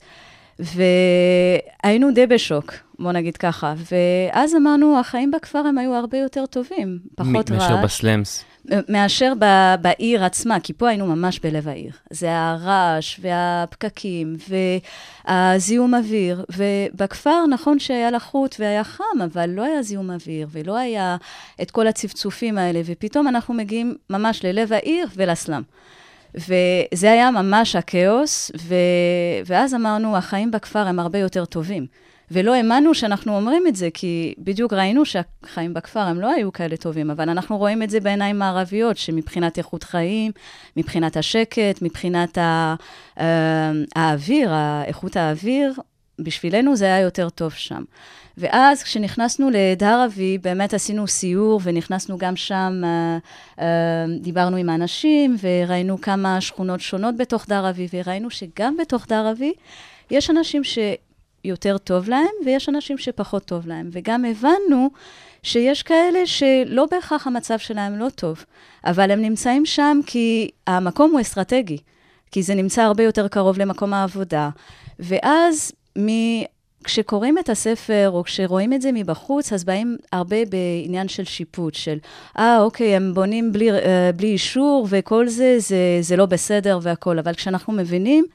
והיינו 0.59 2.11
די 2.11 2.27
בשוק, 2.27 2.73
בוא 2.99 3.11
נגיד 3.11 3.37
ככה. 3.37 3.73
ואז 3.91 4.55
אמרנו, 4.55 4.99
החיים 4.99 5.31
בכפר 5.31 5.59
הם 5.59 5.77
היו 5.77 5.93
הרבה 5.93 6.17
יותר 6.17 6.45
טובים, 6.45 6.99
פחות 7.15 7.51
רעש. 7.51 7.61
מאשר 7.61 7.83
בסלאמס. 7.83 8.43
מאשר 8.89 9.33
ב- 9.39 9.75
בעיר 9.81 10.23
עצמה, 10.23 10.59
כי 10.59 10.73
פה 10.73 10.89
היינו 10.89 11.07
ממש 11.07 11.39
בלב 11.39 11.67
העיר. 11.67 11.91
זה 12.09 12.27
הרעש 12.31 13.19
והפקקים 13.21 14.37
והזיהום 15.27 15.95
אוויר. 15.95 16.45
ובכפר, 16.57 17.45
נכון 17.49 17.79
שהיה 17.79 18.11
לחות 18.11 18.55
והיה 18.59 18.83
חם, 18.83 19.21
אבל 19.23 19.49
לא 19.49 19.63
היה 19.63 19.81
זיהום 19.81 20.11
אוויר 20.11 20.47
ולא 20.51 20.77
היה 20.77 21.17
את 21.61 21.71
כל 21.71 21.87
הצפצופים 21.87 22.57
האלה, 22.57 22.81
ופתאום 22.85 23.27
אנחנו 23.27 23.53
מגיעים 23.53 23.95
ממש 24.09 24.45
ללב 24.45 24.73
העיר 24.73 25.07
ולסלאם. 25.15 25.61
וזה 26.35 27.11
היה 27.11 27.31
ממש 27.31 27.75
הכאוס, 27.75 28.51
ו... 28.57 28.75
ואז 29.45 29.73
אמרנו, 29.75 30.17
החיים 30.17 30.51
בכפר 30.51 30.87
הם 30.87 30.99
הרבה 30.99 31.19
יותר 31.19 31.45
טובים. 31.45 31.85
ולא 32.31 32.55
האמנו 32.55 32.93
שאנחנו 32.93 33.35
אומרים 33.35 33.67
את 33.67 33.75
זה, 33.75 33.89
כי 33.93 34.33
בדיוק 34.37 34.73
ראינו 34.73 35.05
שהחיים 35.05 35.73
בכפר 35.73 35.99
הם 35.99 36.21
לא 36.21 36.31
היו 36.31 36.53
כאלה 36.53 36.77
טובים, 36.77 37.11
אבל 37.11 37.29
אנחנו 37.29 37.57
רואים 37.57 37.83
את 37.83 37.89
זה 37.89 37.99
בעיניים 37.99 38.39
מערביות, 38.39 38.97
שמבחינת 38.97 39.57
איכות 39.57 39.83
חיים, 39.83 40.31
מבחינת 40.77 41.17
השקט, 41.17 41.81
מבחינת 41.81 42.37
ה... 42.37 42.75
אה, 43.19 43.71
האוויר, 43.95 44.51
איכות 44.85 45.15
האוויר, 45.15 45.73
בשבילנו 46.19 46.75
זה 46.75 46.85
היה 46.85 46.99
יותר 46.99 47.29
טוב 47.29 47.51
שם. 47.51 47.83
ואז 48.37 48.83
כשנכנסנו 48.83 49.49
לדהרבי, 49.53 50.37
באמת 50.37 50.73
עשינו 50.73 51.07
סיור 51.07 51.61
ונכנסנו 51.63 52.17
גם 52.17 52.35
שם, 52.35 52.81
אה, 52.83 53.17
אה, 53.59 54.05
דיברנו 54.21 54.57
עם 54.57 54.69
האנשים 54.69 55.35
וראינו 55.41 56.01
כמה 56.01 56.41
שכונות 56.41 56.79
שונות 56.79 57.17
בתוך 57.17 57.45
דהרבי, 57.49 57.87
וראינו 57.93 58.29
שגם 58.29 58.77
בתוך 58.77 59.07
דהרבי 59.07 59.53
יש 60.11 60.29
אנשים 60.29 60.63
שיותר 61.45 61.77
טוב 61.77 62.09
להם 62.09 62.27
ויש 62.45 62.69
אנשים 62.69 62.97
שפחות 62.97 63.45
טוב 63.45 63.67
להם. 63.67 63.89
וגם 63.91 64.25
הבנו 64.25 64.89
שיש 65.43 65.83
כאלה 65.83 66.25
שלא 66.25 66.85
בהכרח 66.91 67.27
המצב 67.27 67.59
שלהם 67.59 67.99
לא 67.99 68.09
טוב, 68.09 68.45
אבל 68.85 69.11
הם 69.11 69.21
נמצאים 69.21 69.65
שם 69.65 69.99
כי 70.05 70.49
המקום 70.67 71.11
הוא 71.11 71.21
אסטרטגי, 71.21 71.77
כי 72.31 72.43
זה 72.43 72.55
נמצא 72.55 72.81
הרבה 72.81 73.03
יותר 73.03 73.27
קרוב 73.27 73.59
למקום 73.59 73.93
העבודה. 73.93 74.49
ואז 74.99 75.71
מ... 75.99 76.07
כשקוראים 76.83 77.37
את 77.37 77.49
הספר, 77.49 78.09
או 78.13 78.23
כשרואים 78.23 78.73
את 78.73 78.81
זה 78.81 78.91
מבחוץ, 78.91 79.53
אז 79.53 79.63
באים 79.63 79.97
הרבה 80.11 80.37
בעניין 80.45 81.07
של 81.07 81.23
שיפוט, 81.23 81.73
של, 81.73 81.97
אה, 82.37 82.57
ah, 82.57 82.61
אוקיי, 82.61 82.95
הם 82.95 83.13
בונים 83.13 83.51
בלי, 83.51 83.71
uh, 83.71 83.83
בלי 84.15 84.27
אישור, 84.27 84.87
וכל 84.89 85.27
זה, 85.27 85.55
זה, 85.59 85.97
זה 86.01 86.15
לא 86.15 86.25
בסדר 86.25 86.79
והכול. 86.81 87.19
אבל 87.19 87.33
כשאנחנו 87.33 87.73
מבינים 87.73 88.25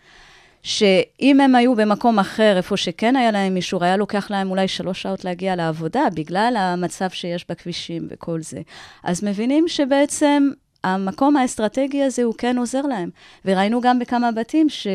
שאם 0.64 1.40
הם 1.40 1.55
היו 1.55 1.74
במקום 1.74 2.18
אחר, 2.18 2.57
איפה 2.57 2.77
שכן 2.77 3.16
היה 3.16 3.31
להם 3.31 3.57
אישור, 3.57 3.85
היה 3.85 3.96
לוקח 3.96 4.31
להם 4.31 4.50
אולי 4.50 4.68
שלוש 4.68 5.03
שעות 5.03 5.24
להגיע 5.24 5.57
לעבודה, 5.57 6.03
בגלל 6.14 6.55
המצב 6.59 7.11
שיש 7.11 7.46
בכבישים 7.48 8.09
וכל 8.11 8.42
זה. 8.42 8.61
אז 9.03 9.24
מבינים 9.24 9.68
שבעצם 9.68 10.50
המקום 10.85 11.37
האסטרטגי 11.37 12.03
הזה 12.03 12.22
הוא 12.22 12.35
כן 12.38 12.59
עוזר 12.59 12.83
להם. 12.83 13.11
וראינו 13.44 13.81
גם 13.81 13.98
בכמה 13.98 14.33
בתים 14.33 14.68
ש... 14.68 14.87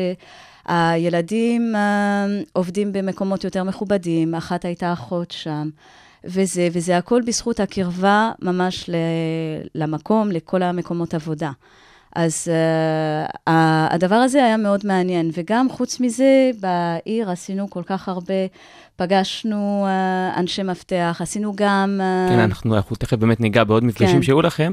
הילדים 0.66 1.74
uh, 1.74 2.48
עובדים 2.52 2.92
במקומות 2.92 3.44
יותר 3.44 3.64
מכובדים, 3.64 4.34
אחת 4.34 4.64
הייתה 4.64 4.92
אחות 4.92 5.30
שם, 5.30 5.70
וזה, 6.24 6.68
וזה 6.72 6.96
הכל 6.96 7.22
בזכות 7.26 7.60
הקרבה 7.60 8.32
ממש 8.42 8.90
ל, 8.90 8.94
למקום, 9.74 10.30
לכל 10.30 10.62
המקומות 10.62 11.14
עבודה. 11.14 11.50
אז 12.16 12.48
uh, 12.48 13.50
הדבר 13.90 14.14
הזה 14.14 14.44
היה 14.44 14.56
מאוד 14.56 14.80
מעניין, 14.84 15.30
וגם 15.34 15.68
חוץ 15.70 16.00
מזה, 16.00 16.50
בעיר 16.60 17.30
עשינו 17.30 17.70
כל 17.70 17.82
כך 17.86 18.08
הרבה, 18.08 18.34
פגשנו 18.96 19.86
uh, 19.86 20.38
אנשי 20.38 20.62
מפתח, 20.62 21.18
עשינו 21.20 21.52
גם... 21.56 22.00
Uh, 22.00 22.30
כן, 22.30 22.38
אנחנו, 22.38 22.76
אנחנו 22.76 22.96
תכף 22.96 23.16
באמת 23.16 23.40
ניגע 23.40 23.64
בעוד 23.64 23.84
מפגשים 23.84 24.16
כן. 24.16 24.22
שהיו 24.22 24.42
לכם. 24.42 24.72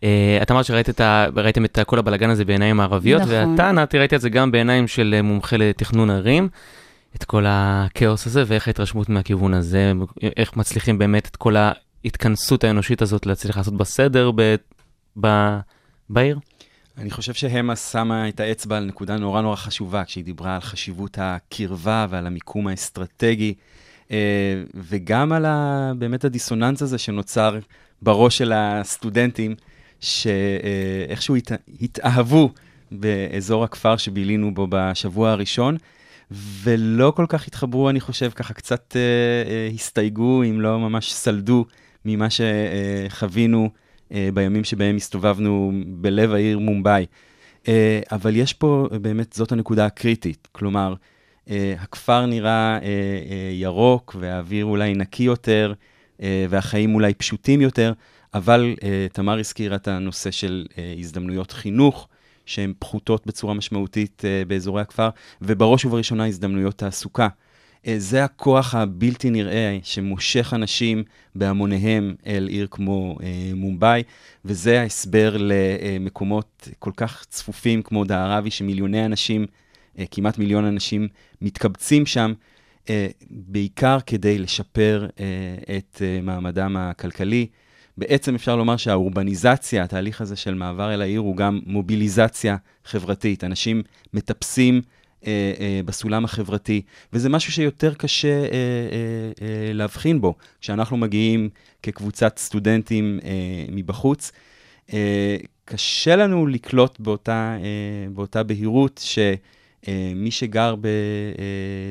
Uh, 0.00 0.04
את 0.42 0.50
אמרת 0.50 0.64
שראיתם 0.64 1.64
את 1.64 1.78
כל 1.86 1.98
הבלגן 1.98 2.30
הזה 2.30 2.44
בעיניים 2.44 2.80
הערביות, 2.80 3.22
נכון. 3.22 3.52
ואתה, 3.52 3.72
נתי, 3.72 3.98
ראית 3.98 4.14
את 4.14 4.20
זה 4.20 4.28
גם 4.30 4.52
בעיניים 4.52 4.88
של 4.88 5.20
מומחה 5.22 5.56
לתכנון 5.56 6.10
ערים, 6.10 6.48
את 7.16 7.24
כל 7.24 7.44
הכאוס 7.48 8.26
הזה, 8.26 8.42
ואיך 8.46 8.66
ההתרשמות 8.66 9.08
מהכיוון 9.08 9.54
הזה, 9.54 9.92
איך 10.36 10.56
מצליחים 10.56 10.98
באמת 10.98 11.26
את 11.26 11.36
כל 11.36 11.56
ההתכנסות 11.56 12.64
האנושית 12.64 13.02
הזאת 13.02 13.26
להצליח 13.26 13.56
לעשות 13.56 13.76
בסדר 13.76 14.30
ב, 14.34 14.54
ב, 15.20 15.56
בעיר? 16.10 16.38
אני 16.98 17.10
חושב 17.10 17.34
שהמה 17.34 17.76
שמה 17.76 18.28
את 18.28 18.40
האצבע 18.40 18.76
על 18.76 18.84
נקודה 18.84 19.16
נורא 19.16 19.40
נורא 19.40 19.56
חשובה, 19.56 20.04
כשהיא 20.04 20.24
דיברה 20.24 20.54
על 20.54 20.60
חשיבות 20.60 21.18
הקרבה 21.20 22.06
ועל 22.10 22.26
המיקום 22.26 22.66
האסטרטגי, 22.66 23.54
אה, 24.10 24.16
וגם 24.74 25.32
על 25.32 25.44
ה, 25.44 25.92
באמת 25.98 26.24
הדיסוננס 26.24 26.82
הזה 26.82 26.98
שנוצר 26.98 27.58
בראש 28.02 28.38
של 28.38 28.52
הסטודנטים, 28.54 29.54
שאיכשהו 30.00 31.36
הת, 31.36 31.52
התאהבו 31.80 32.50
באזור 32.92 33.64
הכפר 33.64 33.96
שבילינו 33.96 34.54
בו 34.54 34.66
בשבוע 34.70 35.30
הראשון, 35.30 35.76
ולא 36.30 37.12
כל 37.16 37.26
כך 37.28 37.46
התחברו, 37.46 37.90
אני 37.90 38.00
חושב, 38.00 38.30
ככה 38.30 38.54
קצת 38.54 38.96
אה, 38.96 39.00
אה, 39.50 39.68
הסתייגו, 39.74 40.42
אם 40.42 40.60
לא 40.60 40.78
ממש 40.78 41.12
סלדו, 41.12 41.64
ממה 42.04 42.26
שחווינו 42.30 43.64
אה, 43.64 43.85
בימים 44.10 44.64
שבהם 44.64 44.96
הסתובבנו 44.96 45.72
בלב 45.86 46.32
העיר 46.32 46.58
מומבאי. 46.58 47.06
אה, 47.68 48.00
אבל 48.12 48.36
יש 48.36 48.52
פה 48.52 48.88
באמת, 49.02 49.32
זאת 49.32 49.52
הנקודה 49.52 49.86
הקריטית. 49.86 50.48
כלומר, 50.52 50.94
אה, 51.50 51.74
הכפר 51.78 52.26
נראה 52.26 52.78
ירוק, 53.52 54.16
והאוויר 54.20 54.64
אולי 54.64 54.94
נקי 54.94 55.22
יותר, 55.22 55.72
והחיים 56.48 56.94
אולי 56.94 57.14
פשוטים 57.14 57.60
יותר, 57.60 57.92
אבל 58.34 58.74
תמר 59.12 59.38
הזכירה 59.38 59.76
את 59.76 59.88
הנושא 59.88 60.30
של 60.30 60.66
הזדמנויות 60.98 61.52
חינוך, 61.52 62.08
שהן 62.46 62.72
פחותות 62.78 63.26
בצורה 63.26 63.54
משמעותית 63.54 64.22
באזורי 64.46 64.82
הכפר, 64.82 65.08
ובראש 65.42 65.84
ובראשונה 65.84 66.26
הזדמנויות 66.26 66.78
תעסוקה. 66.78 67.28
אה, 67.86 67.94
זה 67.98 68.24
הכוח 68.24 68.74
הבלתי 68.74 69.30
נראה 69.30 69.78
שמושך 69.82 70.52
אנשים 70.54 71.02
בהמוניהם 71.34 72.14
אל 72.26 72.48
עיר 72.48 72.66
כמו 72.70 73.16
אה, 73.22 73.50
מומבאי, 73.54 74.02
וזה 74.44 74.80
ההסבר 74.80 75.36
למקומות 75.38 76.68
כל 76.78 76.92
כך 76.96 77.24
צפופים 77.28 77.82
כמו 77.82 78.04
דהרבי, 78.04 78.50
שמיליוני 78.50 79.06
אנשים, 79.06 79.46
אה, 79.98 80.04
כמעט 80.10 80.38
מיליון 80.38 80.64
אנשים, 80.64 81.08
מתקבצים 81.42 82.06
שם, 82.06 82.32
אה, 82.90 83.06
בעיקר 83.30 83.98
כדי 84.06 84.38
לשפר 84.38 85.06
אה, 85.20 85.76
את 85.76 86.02
אה, 86.04 86.20
מעמדם 86.22 86.76
הכלכלי. 86.76 87.46
בעצם 87.98 88.34
אפשר 88.34 88.56
לומר 88.56 88.76
שהאורבניזציה, 88.76 89.84
התהליך 89.84 90.20
הזה 90.20 90.36
של 90.36 90.54
מעבר 90.54 90.94
אל 90.94 91.02
העיר, 91.02 91.20
הוא 91.20 91.36
גם 91.36 91.60
מוביליזציה 91.66 92.56
חברתית. 92.84 93.44
אנשים 93.44 93.82
מטפסים 94.14 94.82
אה, 95.26 95.52
אה, 95.60 95.80
בסולם 95.84 96.24
החברתי, 96.24 96.82
וזה 97.12 97.28
משהו 97.28 97.52
שיותר 97.52 97.94
קשה 97.94 98.28
אה, 98.28 98.44
אה, 98.44 98.48
אה, 99.42 99.72
להבחין 99.72 100.20
בו, 100.20 100.34
כשאנחנו 100.60 100.96
מגיעים 100.96 101.48
כקבוצת 101.82 102.38
סטודנטים 102.38 103.20
אה, 103.24 103.64
מבחוץ. 103.72 104.32
אה, 104.92 105.36
קשה 105.64 106.16
לנו 106.16 106.46
לקלוט 106.46 107.00
באותה, 107.00 107.56
אה, 107.60 108.10
באותה 108.14 108.42
בהירות 108.42 109.00
שמי 109.04 110.30
שגר 110.30 110.74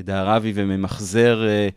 בדהרבי 0.03 0.51
וממחזר 0.55 1.47
אה, 1.47 1.49
אה, 1.49 1.69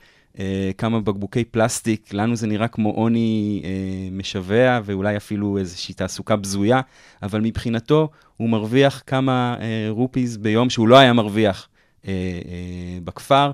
כמה 0.79 1.01
בקבוקי 1.01 1.45
פלסטיק, 1.45 2.13
לנו 2.13 2.37
זה 2.37 2.47
נראה 2.47 2.69
כמו 2.69 2.91
עוני 2.91 3.63
אה, 3.65 3.71
משווע 4.13 4.81
ואולי 4.85 5.17
אפילו 5.17 5.59
איזושהי 5.59 5.95
תעסוקה 5.95 6.37
בזויה, 6.37 6.81
אבל 7.23 7.41
מבחינתו 7.41 8.09
הוא 8.37 8.49
מרוויח 8.49 9.03
כמה 9.07 9.57
אה, 9.61 9.87
רופיז 9.89 10.37
ביום 10.37 10.71
שהוא 10.71 10.89
לא 10.89 10.97
היה 10.97 11.13
מרוויח 11.13 11.69
אה, 12.09 12.13
אה, 12.13 12.99
בכפר, 13.05 13.51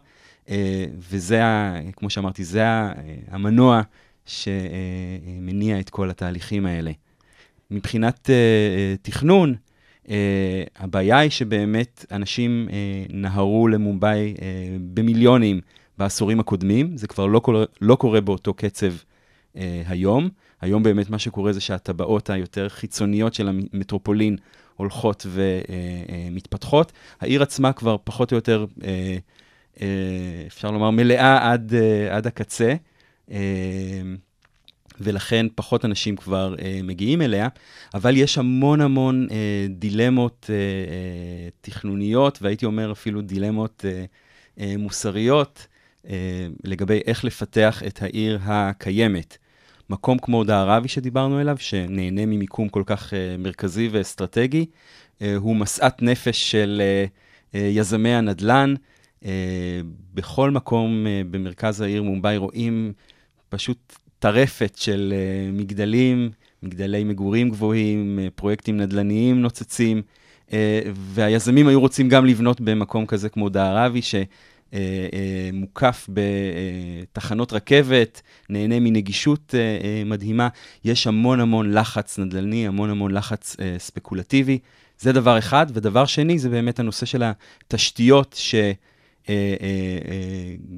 אה, 0.48 0.84
וזה, 1.10 1.44
ה, 1.44 1.80
כמו 1.96 2.10
שאמרתי, 2.10 2.44
זה 2.44 2.66
ה, 2.66 2.92
המנוע 3.30 3.82
שמניע 4.26 5.80
את 5.80 5.90
כל 5.90 6.10
התהליכים 6.10 6.66
האלה. 6.66 6.90
מבחינת 7.70 8.30
אה, 8.30 8.34
אה, 8.34 8.94
תכנון, 9.02 9.54
Uh, 10.04 10.06
הבעיה 10.76 11.18
היא 11.18 11.30
שבאמת 11.30 12.06
אנשים 12.12 12.68
uh, 12.68 12.72
נהרו 13.12 13.68
למומבאי 13.68 14.34
uh, 14.36 14.40
במיליונים 14.94 15.60
בעשורים 15.98 16.40
הקודמים, 16.40 16.96
זה 16.96 17.06
כבר 17.06 17.26
לא 17.26 17.38
קורה, 17.38 17.64
לא 17.80 17.94
קורה 17.94 18.20
באותו 18.20 18.54
קצב 18.54 18.92
uh, 19.54 19.58
היום. 19.86 20.28
היום 20.60 20.82
באמת 20.82 21.10
מה 21.10 21.18
שקורה 21.18 21.52
זה 21.52 21.60
שהטבעות 21.60 22.30
היותר 22.30 22.68
חיצוניות 22.68 23.34
של 23.34 23.48
המטרופולין 23.48 24.36
הולכות 24.76 25.26
ומתפתחות. 25.30 26.92
העיר 27.20 27.42
עצמה 27.42 27.72
כבר 27.72 27.96
פחות 28.04 28.32
או 28.32 28.36
יותר, 28.36 28.66
אה, 28.84 29.16
אה, 29.80 29.86
אפשר 30.46 30.70
לומר, 30.70 30.90
מלאה 30.90 31.52
עד, 31.52 31.74
אה, 31.74 32.16
עד 32.16 32.26
הקצה. 32.26 32.74
ולכן 35.00 35.46
פחות 35.54 35.84
אנשים 35.84 36.16
כבר 36.16 36.54
אה, 36.62 36.80
מגיעים 36.82 37.22
אליה, 37.22 37.48
אבל 37.94 38.16
יש 38.16 38.38
המון 38.38 38.80
המון 38.80 39.26
אה, 39.30 39.66
דילמות 39.70 40.50
אה, 40.50 40.54
אה, 40.54 41.48
תכנוניות, 41.60 42.38
והייתי 42.42 42.66
אומר 42.66 42.92
אפילו 42.92 43.20
דילמות 43.20 43.84
אה, 43.88 44.04
אה, 44.60 44.74
מוסריות, 44.78 45.66
אה, 45.68 45.73
לגבי 46.64 47.00
איך 47.06 47.24
לפתח 47.24 47.82
את 47.86 48.02
העיר 48.02 48.38
הקיימת. 48.42 49.38
מקום 49.90 50.18
כמו 50.18 50.44
דהרבי 50.44 50.88
שדיברנו 50.88 51.38
עליו, 51.38 51.56
שנהנה 51.58 52.26
ממיקום 52.26 52.68
כל 52.68 52.82
כך 52.86 53.12
uh, 53.12 53.16
מרכזי 53.38 53.88
ואסטרטגי, 53.92 54.66
uh, 55.18 55.22
הוא 55.36 55.56
משאת 55.56 56.02
נפש 56.02 56.50
של 56.50 56.82
uh, 56.82 57.54
uh, 57.54 57.58
יזמי 57.58 58.14
הנדל"ן. 58.14 58.74
Uh, 59.22 59.26
בכל 60.14 60.50
מקום 60.50 61.06
uh, 61.06 61.30
במרכז 61.30 61.80
העיר 61.80 62.02
מומבאי 62.02 62.36
רואים 62.36 62.92
פשוט 63.48 63.96
טרפת 64.18 64.76
של 64.76 65.14
uh, 65.14 65.60
מגדלים, 65.60 66.30
מגדלי 66.62 67.04
מגורים 67.04 67.50
גבוהים, 67.50 68.18
uh, 68.18 68.30
פרויקטים 68.30 68.76
נדל"ניים 68.76 69.42
נוצצים, 69.42 70.02
uh, 70.48 70.52
והיזמים 70.94 71.68
היו 71.68 71.80
רוצים 71.80 72.08
גם 72.08 72.26
לבנות 72.26 72.60
במקום 72.60 73.06
כזה 73.06 73.28
כמו 73.28 73.48
דהרבי, 73.48 74.02
ש... 74.02 74.14
אה, 74.14 74.20
אה, 74.20 74.24
מוקף 75.52 76.08
בתחנות 76.08 77.52
רכבת, 77.52 78.22
נהנה 78.48 78.80
מנגישות 78.80 79.54
אה, 79.54 80.02
מדהימה. 80.06 80.48
יש 80.84 81.06
המון 81.06 81.40
המון 81.40 81.72
לחץ 81.72 82.18
נדל"ני, 82.18 82.66
המון 82.66 82.90
המון 82.90 83.14
לחץ 83.14 83.56
ספקולטיבי. 83.78 84.58
זה 84.98 85.12
דבר 85.12 85.38
אחד. 85.38 85.66
ודבר 85.74 86.06
שני, 86.06 86.38
זה 86.38 86.48
באמת 86.48 86.78
הנושא 86.78 87.06
של 87.06 87.22
התשתיות 87.22 88.40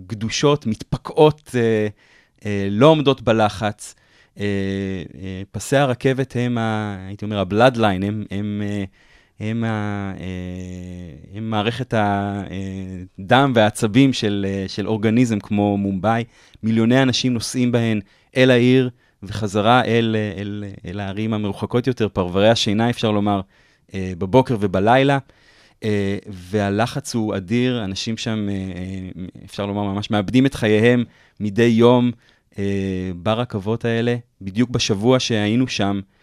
שגדושות, 0.07 0.67
מתפקעות, 0.67 1.55
לא 2.71 2.87
עומדות 2.87 3.23
בלחץ. 3.23 3.95
פסי 5.51 5.77
הרכבת 5.77 6.37
הם, 6.37 6.59
הייתי 6.59 7.25
אומר, 7.25 7.39
הבלאדליין, 7.39 8.03
הם, 8.03 8.25
הם 8.31 8.63
הם, 9.41 9.65
ה, 9.65 10.13
אה, 10.21 11.37
הם 11.37 11.51
מערכת 11.51 11.95
הדם 11.97 13.53
והעצבים 13.55 14.13
של, 14.13 14.47
אה, 14.49 14.65
של 14.69 14.89
אורגניזם 14.89 15.39
כמו 15.39 15.77
מומבאי. 15.77 16.25
מיליוני 16.63 17.03
אנשים 17.03 17.35
נוסעים 17.35 17.73
בהן 17.73 18.01
אל 18.37 18.51
העיר 18.51 18.91
וחזרה 19.23 19.85
אל, 19.85 20.17
אל, 20.39 20.65
אל 20.87 21.01
הערים 21.01 21.35
המרוחקות 21.35 21.87
יותר, 21.87 22.09
פרברי 22.09 22.49
השינה, 22.49 22.91
אפשר 22.91 23.11
לומר, 23.11 23.41
אה, 23.95 24.13
בבוקר 24.19 24.57
ובלילה. 24.61 25.19
והלחץ 26.27 27.15
הוא 27.15 27.37
אדיר, 27.37 27.85
אנשים 27.85 28.17
שם, 28.17 28.49
אפשר 29.45 29.67
לומר, 29.67 29.83
ממש 29.83 30.11
מאבדים 30.11 30.47
את 30.47 30.55
חייהם 30.55 31.05
מדי 31.41 31.63
יום 31.63 32.11
ברכבות 33.17 33.85
האלה. 33.85 34.17
בדיוק 34.41 34.71
בשבוע 34.71 35.21
שהיינו 35.21 35.69
שם, 35.69 35.93
אה, 35.95 36.01
אה, 36.01 36.16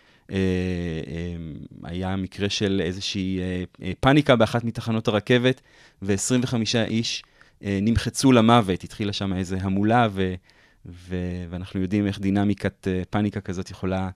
היה 1.84 2.16
מקרה 2.16 2.50
של 2.50 2.82
איזושהי 2.86 3.40
אה, 3.40 3.92
פאניקה 4.00 4.36
באחת 4.36 4.64
מתחנות 4.64 5.08
הרכבת, 5.08 5.62
ו-25 6.02 6.56
איש 6.88 7.24
נמחצו 7.62 8.32
למוות. 8.32 8.84
התחילה 8.84 9.14
שם 9.14 9.34
איזו 9.34 9.56
המולה, 9.62 10.08
ו- 10.12 10.34
ו- 10.86 11.46
ואנחנו 11.50 11.82
יודעים 11.82 12.08
איך 12.08 12.20
דינמיקת 12.20 12.88
פאניקה 13.10 13.42
כזאת 13.42 13.70
יכולה 13.72 14.10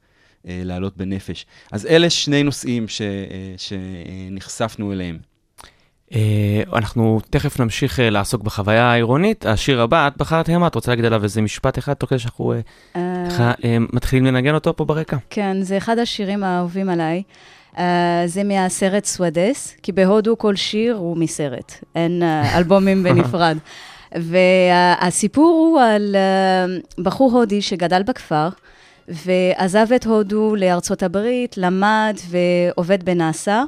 לעלות 0.45 0.97
בנפש. 0.97 1.45
אז 1.71 1.85
אלה 1.85 2.09
שני 2.09 2.43
נושאים 2.43 2.87
ש- 2.87 3.01
שנחשפנו 3.57 4.93
אליהם. 4.93 5.19
אה, 6.15 6.63
אנחנו 6.73 7.19
תכף 7.29 7.59
נמשיך 7.59 7.99
אה, 7.99 8.09
לעסוק 8.09 8.43
בחוויה 8.43 8.91
העירונית. 8.91 9.45
השיר 9.45 9.81
הבא, 9.81 10.07
את 10.07 10.17
בחרת 10.17 10.49
המה, 10.49 10.67
את 10.67 10.75
רוצה 10.75 10.91
להגיד 10.91 11.05
עליו 11.05 11.23
איזה 11.23 11.41
משפט 11.41 11.77
אחד, 11.77 11.93
תוך 11.93 12.09
כדי 12.09 12.19
שאנחנו 12.19 12.53
אה, 12.95 13.77
מתחילים 13.93 14.25
לנגן 14.25 14.53
אותו 14.53 14.75
פה 14.75 14.85
ברקע? 14.85 15.17
כן, 15.29 15.57
זה 15.61 15.77
אחד 15.77 15.97
השירים 15.97 16.43
האהובים 16.43 16.89
עליי. 16.89 17.23
זה 18.25 18.43
מהסרט 18.43 19.05
סוודס, 19.05 19.75
כי 19.83 19.91
בהודו 19.91 20.37
כל 20.37 20.55
שיר 20.55 20.95
הוא 20.95 21.17
מסרט, 21.17 21.73
אין 21.95 22.23
אלבומים 22.57 23.03
בנפרד. 23.03 23.57
והסיפור 24.15 25.69
הוא 25.71 25.81
על 25.81 26.15
בחור 26.97 27.31
הודי 27.31 27.61
שגדל 27.61 28.03
בכפר, 28.03 28.49
ועזב 29.07 29.93
את 29.95 30.05
הודו 30.05 30.55
לארצות 30.55 31.03
הברית, 31.03 31.57
למד 31.57 32.17
ועובד 32.29 33.03
בנאסא, 33.03 33.63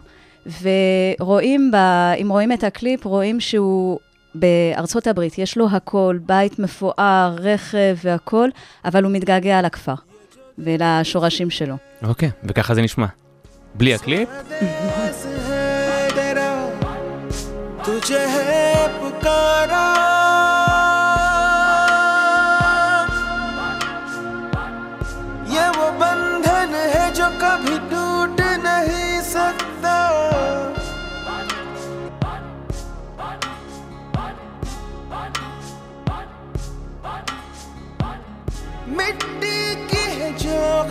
ורואים, 0.46 1.72
ב, 1.72 1.76
אם 2.22 2.28
רואים 2.30 2.52
את 2.52 2.64
הקליפ, 2.64 3.06
רואים 3.06 3.40
שהוא 3.40 4.00
בארצות 4.36 5.08
הברית, 5.08 5.38
יש 5.38 5.58
לו 5.58 5.68
הכל, 5.72 6.20
בית 6.26 6.60
מפואר, 6.60 7.36
רכב 7.40 7.98
והכל, 8.04 8.50
אבל 8.86 9.04
הוא 9.04 9.12
מתגעגע 9.12 9.62
לכפר 9.62 9.94
ולשורשים 10.58 11.50
שלו. 11.50 11.76
אוקיי, 12.04 12.30
okay, 12.30 12.32
וככה 12.44 12.76
זה 12.76 12.82
נשמע. 12.82 13.06
בלי 13.76 13.94
הקליפ? 13.94 14.30
Put 17.84 18.10
your 18.10 18.28
head, 18.36 18.90
put 19.02 19.24
God 19.24 19.70
on. 19.72 20.19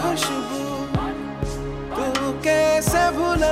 खुशबू। 0.00 0.62
तू 1.96 2.32
कैसे 2.44 3.02
भुलाएगा 3.10 3.47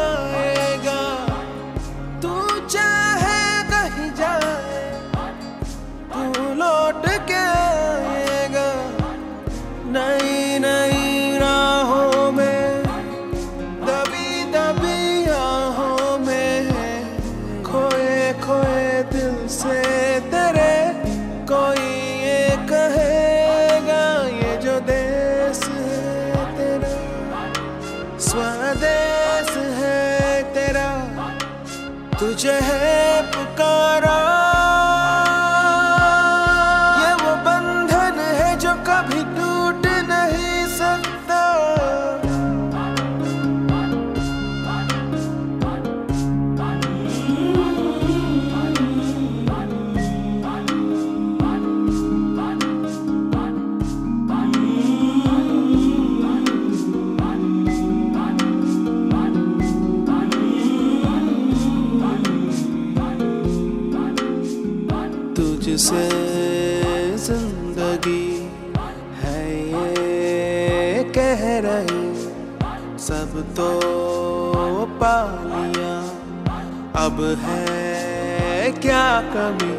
अब 77.16 77.22
है 77.40 78.70
क्या 78.72 79.04
कमी? 79.26 79.74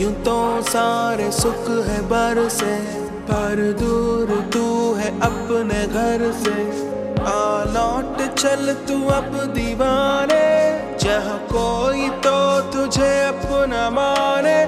यूँ 0.00 0.12
तो 0.22 0.34
सारे 0.62 1.30
सुख 1.32 1.64
है 1.86 2.00
बर 2.08 2.38
से 2.48 2.74
पर 3.30 3.62
दूर 3.80 4.28
तू 4.52 4.66
है 4.94 5.08
अपने 5.20 5.80
घर 5.88 6.22
से। 6.32 6.54
आ 7.22 7.64
लौट 7.74 8.22
चल 8.34 8.72
तू 8.88 8.98
अब 9.08 9.34
दीवाने, 9.54 10.46
जहाँ 10.98 11.38
कोई 11.50 12.08
तो 12.22 12.38
तुझे 12.70 13.12
अपना 13.24 13.82
माने। 13.90 14.58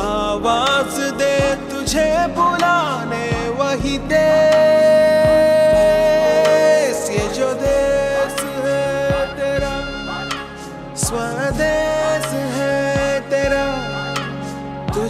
आवाज़ 0.00 1.00
दे 1.20 1.36
तुझे 1.70 2.10
बुलाने, 2.34 3.26
वही 3.60 3.98
देश 4.08 5.17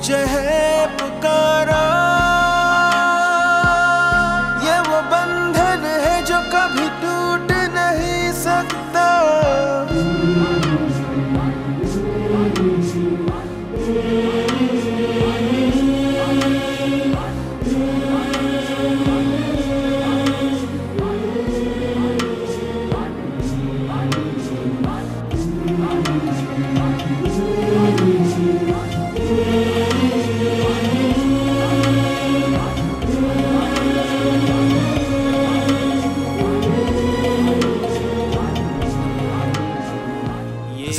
मुझे 0.09 0.25
है 0.25 0.58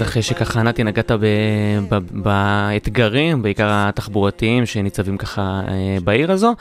אחרי 0.09 0.21
שככה 0.21 0.63
נתי 0.63 0.83
נגעת 0.83 1.11
ב- 1.11 1.79
ב- 1.89 2.23
באתגרים, 2.23 3.41
בעיקר 3.41 3.67
התחבורתיים 3.71 4.65
שניצבים 4.65 5.17
ככה 5.17 5.61
אה, 5.67 5.97
בעיר 6.03 6.31
הזו, 6.31 6.55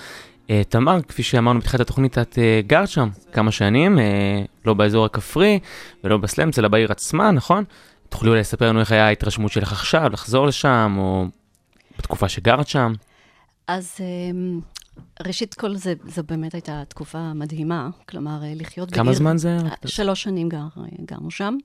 אה, 0.50 0.62
תמר, 0.68 1.02
כפי 1.02 1.22
שאמרנו 1.22 1.60
בתחילת 1.60 1.80
התוכנית, 1.80 2.18
את 2.18 2.38
אה, 2.38 2.60
גרת 2.66 2.88
שם 2.88 3.08
כמה 3.32 3.52
שנים, 3.52 3.98
לא 4.64 4.74
באזור 4.74 5.04
הכפרי 5.04 5.58
ולא 6.04 6.16
בסלאמס, 6.16 6.58
אלא 6.58 6.68
בעיר 6.68 6.92
עצמה, 6.92 7.30
נכון? 7.30 7.64
תוכלי 8.08 8.28
אולי 8.28 8.40
לספר 8.40 8.68
לנו 8.68 8.80
איך 8.80 8.92
היה 8.92 9.06
ההתרשמות 9.06 9.52
שלך 9.52 9.72
עכשיו, 9.72 10.08
לחזור 10.12 10.46
לשם, 10.46 10.96
או 10.98 11.26
בתקופה 11.98 12.28
שגרת 12.28 12.68
שם? 12.68 12.92
אז 13.66 13.96
ראשית 15.26 15.54
כל 15.54 15.76
זה, 15.76 15.94
זו 16.04 16.22
באמת 16.22 16.54
הייתה 16.54 16.82
תקופה 16.88 17.32
מדהימה, 17.34 17.88
כלומר, 18.08 18.40
לחיות 18.54 18.94
כמה 18.94 19.12
זמן 19.12 19.36
זה? 19.36 19.58
שלוש 19.86 20.22
שנים 20.22 20.48
גר, 20.48 20.66
גרנו 21.04 21.30
שם, 21.30 21.56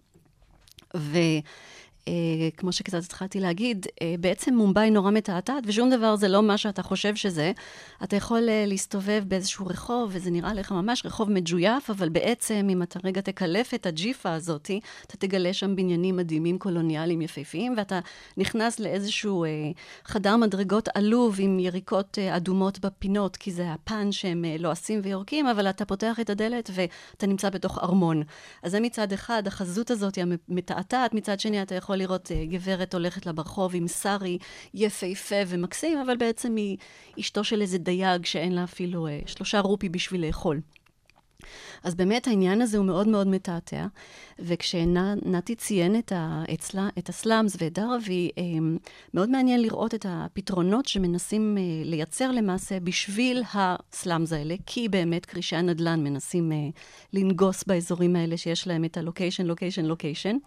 וכמו 2.10 2.72
שקצת 2.72 3.04
התחלתי 3.04 3.40
להגיד, 3.40 3.86
אה, 4.02 4.16
בעצם 4.20 4.54
מומבאי 4.54 4.92
נורא 4.92 5.12
מתעתעת, 5.12 5.64
ושום 5.68 5.90
דבר 5.90 6.16
זה 6.16 6.28
לא 6.28 6.44
מה 6.44 6.58
שאתה 6.58 6.84
חושב 6.84 7.16
שזה. 7.16 7.52
אתה 8.04 8.16
יכול 8.16 8.50
אה, 8.50 8.64
להסתובב 8.68 9.24
באיזשהו 9.28 9.66
רחוב, 9.66 10.10
וזה 10.14 10.32
נראה 10.32 10.54
לך 10.54 10.72
ממש 10.72 11.06
רחוב 11.06 11.32
מג'ויף, 11.32 11.90
אבל 11.90 12.10
בעצם, 12.10 12.68
אם 12.70 12.84
אתה 12.84 13.00
רגע 13.04 13.22
תקלף 13.22 13.74
את 13.74 13.86
הג'יפה 13.86 14.32
הזאת, 14.34 14.72
אתה 15.08 15.18
תגלה 15.18 15.54
שם 15.54 15.76
בניינים 15.76 16.18
מדהימים 16.18 16.58
קולוניאליים 16.58 17.22
יפהפיים, 17.22 17.74
ואתה 17.78 18.00
נכנס 18.38 18.80
לאיזשהו 18.80 19.44
אה, 19.44 19.50
חדר 20.06 20.38
מדרגות 20.38 20.90
עלוב 20.96 21.36
עם 21.40 21.60
יריקות 21.60 22.20
אה, 22.20 22.38
אדומות 22.38 22.80
בפינות, 22.80 23.38
כי 23.38 23.52
זה 23.52 23.72
הפן 23.72 24.12
שהם 24.12 24.46
אה, 24.46 24.56
לועסים 24.60 25.00
ויורקים, 25.04 25.48
אבל 25.48 25.70
אתה 25.70 25.86
פותח 25.86 26.20
את 26.20 26.30
הדלת 26.30 26.70
ואתה 26.74 27.28
נמצא 27.28 27.50
בתוך 27.50 27.78
ארמון. 27.78 28.24
אז 28.64 28.72
זה 28.72 28.80
מצד 28.80 29.12
אחד, 29.12 29.48
החזות 29.48 29.92
הזאת 29.92 30.18
המתעתעת, 30.18 31.14
מצד 31.14 31.40
שני 31.40 31.62
אתה 31.62 31.76
יכול 31.76 31.93
לראות 31.96 32.32
אה, 32.32 32.46
גברת 32.46 32.94
הולכת 32.94 33.26
לה 33.26 33.34
ברחוב 33.34 33.76
עם 33.76 33.88
סארי 33.88 34.38
יפהפה 34.74 35.36
ומקסים, 35.48 36.00
אבל 36.00 36.18
בעצם 36.18 36.56
היא 36.56 36.78
אשתו 37.20 37.44
של 37.44 37.62
איזה 37.62 37.78
דייג 37.78 38.26
שאין 38.26 38.56
לה 38.56 38.64
אפילו 38.64 39.08
אה, 39.08 39.20
שלושה 39.26 39.60
רופי 39.60 39.90
בשביל 39.90 40.26
לאכול. 40.26 40.60
אז 41.84 41.96
באמת 41.96 42.28
העניין 42.28 42.62
הזה 42.62 42.78
הוא 42.78 42.86
מאוד 42.86 43.08
מאוד 43.08 43.28
מתעתע, 43.28 43.86
וכשנתי 44.40 45.56
ציין 45.56 46.00
את, 46.00 46.12
ה, 46.12 46.44
אצלה, 46.54 46.90
את 46.98 47.10
ה 47.10 47.17
slums 47.17 47.56
ואת 47.60 47.74
דהראבי, 47.74 48.30
אמ, 48.38 48.78
מאוד 49.14 49.30
מעניין 49.30 49.62
לראות 49.62 49.94
את 49.94 50.06
הפתרונות 50.10 50.86
שמנסים 50.86 51.58
אה, 51.58 51.64
לייצר 51.86 52.32
למעשה 52.32 52.80
בשביל 52.80 53.44
ה 53.54 53.67
slums 53.67 54.34
האלה, 54.34 54.56
כי 54.66 54.90
באמת 54.90 55.26
כרישי 55.26 55.56
הנדל"ן 55.56 56.04
מנסים 56.04 56.52
לנגוס 57.14 57.64
באזורים 57.64 58.16
האלה 58.16 58.38
שיש 58.38 58.68
להם 58.68 58.86
את 58.86 58.98
הלוקיישן, 58.98 59.46
לוקיישן, 59.46 59.86
לוקיישן. 59.86 60.38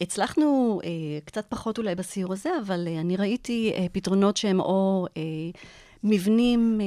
והצלחנו 0.00 0.80
אה, 0.84 0.90
קצת 1.24 1.46
פחות 1.48 1.78
אולי 1.78 1.94
בסיור 1.94 2.32
הזה, 2.32 2.50
אבל 2.66 2.88
אה, 2.88 3.00
אני 3.00 3.16
ראיתי 3.16 3.72
אה, 3.74 3.86
פתרונות 3.92 4.36
שהם 4.36 4.60
או 4.60 5.06
מבנים 6.06 6.80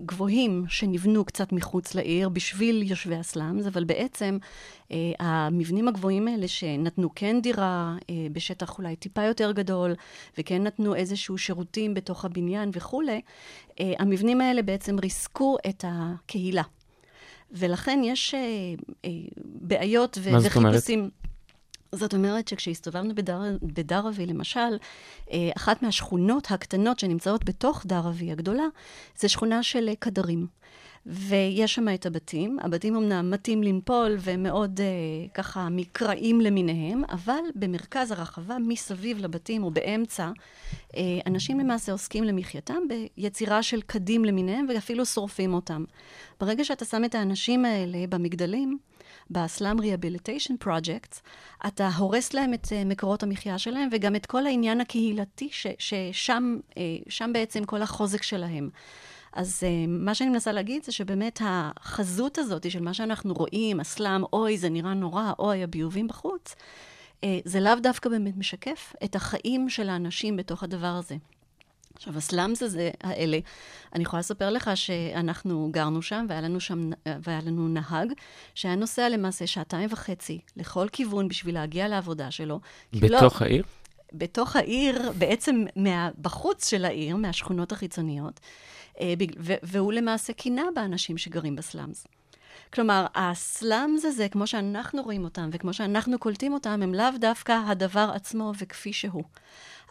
גבוהים 0.00 0.64
שנבנו 0.68 1.24
קצת 1.24 1.52
מחוץ 1.52 1.94
לעיר 1.94 2.28
בשביל 2.28 2.82
יושבי 2.82 3.16
הסלאמס, 3.16 3.66
אבל 3.66 3.84
בעצם 3.84 4.38
המבנים 5.18 5.88
הגבוהים 5.88 6.28
האלה 6.28 6.48
שנתנו 6.48 7.08
כן 7.14 7.40
דירה 7.40 7.96
בשטח 8.32 8.78
אולי 8.78 8.96
טיפה 8.96 9.22
יותר 9.22 9.52
גדול, 9.52 9.94
וכן 10.38 10.62
נתנו 10.62 10.94
איזשהו 10.94 11.38
שירותים 11.38 11.94
בתוך 11.94 12.24
הבניין 12.24 12.70
וכולי, 12.72 13.20
המבנים 13.80 14.40
האלה 14.40 14.62
בעצם 14.62 14.98
ריסקו 14.98 15.56
את 15.68 15.84
הקהילה. 15.88 16.62
ולכן 17.52 18.00
יש 18.04 18.34
אה, 18.34 18.40
אה, 19.04 19.10
בעיות 19.44 20.18
ו- 20.20 20.32
מה 20.32 20.40
זאת 20.40 20.56
אומרת? 20.56 20.82
זאת 21.92 22.14
אומרת 22.14 22.48
שכשהסתובבנו 22.48 23.14
בדר, 23.14 23.40
בדרבי, 23.62 24.26
למשל, 24.26 24.78
אה, 25.32 25.50
אחת 25.56 25.82
מהשכונות 25.82 26.50
הקטנות 26.50 26.98
שנמצאות 26.98 27.44
בתוך 27.44 27.86
דרבי 27.86 28.32
הגדולה, 28.32 28.64
זה 29.16 29.28
שכונה 29.28 29.62
של 29.62 29.90
קדרים. 29.98 30.46
ויש 31.06 31.74
שם 31.74 31.94
את 31.94 32.06
הבתים, 32.06 32.58
הבתים 32.62 32.96
אמנם 32.96 33.30
מטים 33.30 33.62
לנפול 33.62 34.16
והם 34.18 34.42
מאוד 34.42 34.80
אה, 34.80 34.86
ככה 35.34 35.68
מקראים 35.68 36.40
למיניהם, 36.40 37.02
אבל 37.10 37.40
במרכז 37.54 38.10
הרחבה, 38.10 38.56
מסביב 38.58 39.18
לבתים 39.18 39.64
או 39.64 39.70
באמצע, 39.70 40.30
אה, 40.96 41.02
אנשים 41.26 41.60
למעשה 41.60 41.92
עוסקים 41.92 42.24
למחייתם 42.24 42.82
ביצירה 42.88 43.62
של 43.62 43.80
כדים 43.80 44.24
למיניהם 44.24 44.66
ואפילו 44.68 45.06
שורפים 45.06 45.54
אותם. 45.54 45.84
ברגע 46.40 46.64
שאתה 46.64 46.84
שם 46.84 47.04
את 47.04 47.14
האנשים 47.14 47.64
האלה 47.64 48.06
במגדלים, 48.08 48.78
ב 49.30 49.40
slum 49.40 49.80
rehabilitation 49.80 50.56
project, 50.56 51.20
אתה 51.66 51.88
הורס 51.88 52.34
להם 52.34 52.54
את 52.54 52.66
אה, 52.72 52.84
מקורות 52.84 53.22
המחיה 53.22 53.58
שלהם 53.58 53.88
וגם 53.92 54.16
את 54.16 54.26
כל 54.26 54.46
העניין 54.46 54.80
הקהילתי 54.80 55.48
ששם 55.78 56.56
אה, 56.78 56.82
שם 57.08 57.30
בעצם 57.32 57.64
כל 57.64 57.82
החוזק 57.82 58.22
שלהם. 58.22 58.70
אז 59.32 59.62
uh, 59.62 59.86
מה 59.88 60.14
שאני 60.14 60.30
מנסה 60.30 60.52
להגיד 60.52 60.84
זה 60.84 60.92
שבאמת 60.92 61.40
החזות 61.44 62.38
הזאת 62.38 62.70
של 62.70 62.82
מה 62.82 62.94
שאנחנו 62.94 63.34
רואים, 63.34 63.80
ה 63.80 63.87
slum, 63.87 64.24
אוי, 64.32 64.58
זה 64.58 64.68
נראה 64.68 64.94
נורא, 64.94 65.32
אוי, 65.38 65.62
הביובים 65.62 66.08
בחוץ, 66.08 66.54
uh, 67.20 67.24
זה 67.44 67.60
לאו 67.60 67.74
דווקא 67.82 68.08
באמת 68.08 68.36
משקף 68.36 68.94
את 69.04 69.16
החיים 69.16 69.68
של 69.68 69.88
האנשים 69.88 70.36
בתוך 70.36 70.62
הדבר 70.62 70.86
הזה. 70.86 71.16
עכשיו, 71.98 72.16
הסלאמס 72.16 72.62
הזה, 72.62 72.90
האלה, 73.02 73.38
אני 73.94 74.02
יכולה 74.02 74.20
לספר 74.20 74.50
לך 74.50 74.70
שאנחנו 74.74 75.68
גרנו 75.72 76.02
שם, 76.02 76.26
והיה 76.28 76.40
לנו 76.40 76.60
שם, 76.60 76.90
והיה 77.22 77.40
לנו 77.46 77.68
נהג, 77.68 78.12
שהיה 78.54 78.74
נוסע 78.74 79.08
למעשה 79.08 79.46
שעתיים 79.46 79.88
וחצי 79.92 80.38
לכל 80.56 80.86
כיוון 80.92 81.28
בשביל 81.28 81.54
להגיע 81.54 81.88
לעבודה 81.88 82.30
שלו. 82.30 82.60
לא- 82.92 83.18
בתוך 83.18 83.42
העיר? 83.42 83.64
בתוך 84.12 84.56
העיר, 84.56 85.12
בעצם 85.18 85.64
מה, 85.76 86.10
בחוץ 86.20 86.70
של 86.70 86.84
העיר, 86.84 87.16
מהשכונות 87.16 87.72
החיצוניות, 87.72 88.40
אה, 88.40 88.77
והוא 89.62 89.92
למעשה 89.92 90.32
קינה 90.32 90.64
באנשים 90.74 91.18
שגרים 91.18 91.56
בסלאמס. 91.56 92.06
כלומר, 92.72 93.06
הסלאמס 93.14 94.04
הזה, 94.04 94.28
כמו 94.28 94.46
שאנחנו 94.46 95.02
רואים 95.02 95.24
אותם 95.24 95.50
וכמו 95.52 95.72
שאנחנו 95.72 96.18
קולטים 96.18 96.52
אותם, 96.52 96.80
הם 96.82 96.94
לאו 96.94 97.18
דווקא 97.20 97.60
הדבר 97.66 98.10
עצמו 98.14 98.52
וכפי 98.58 98.92
שהוא. 98.92 99.24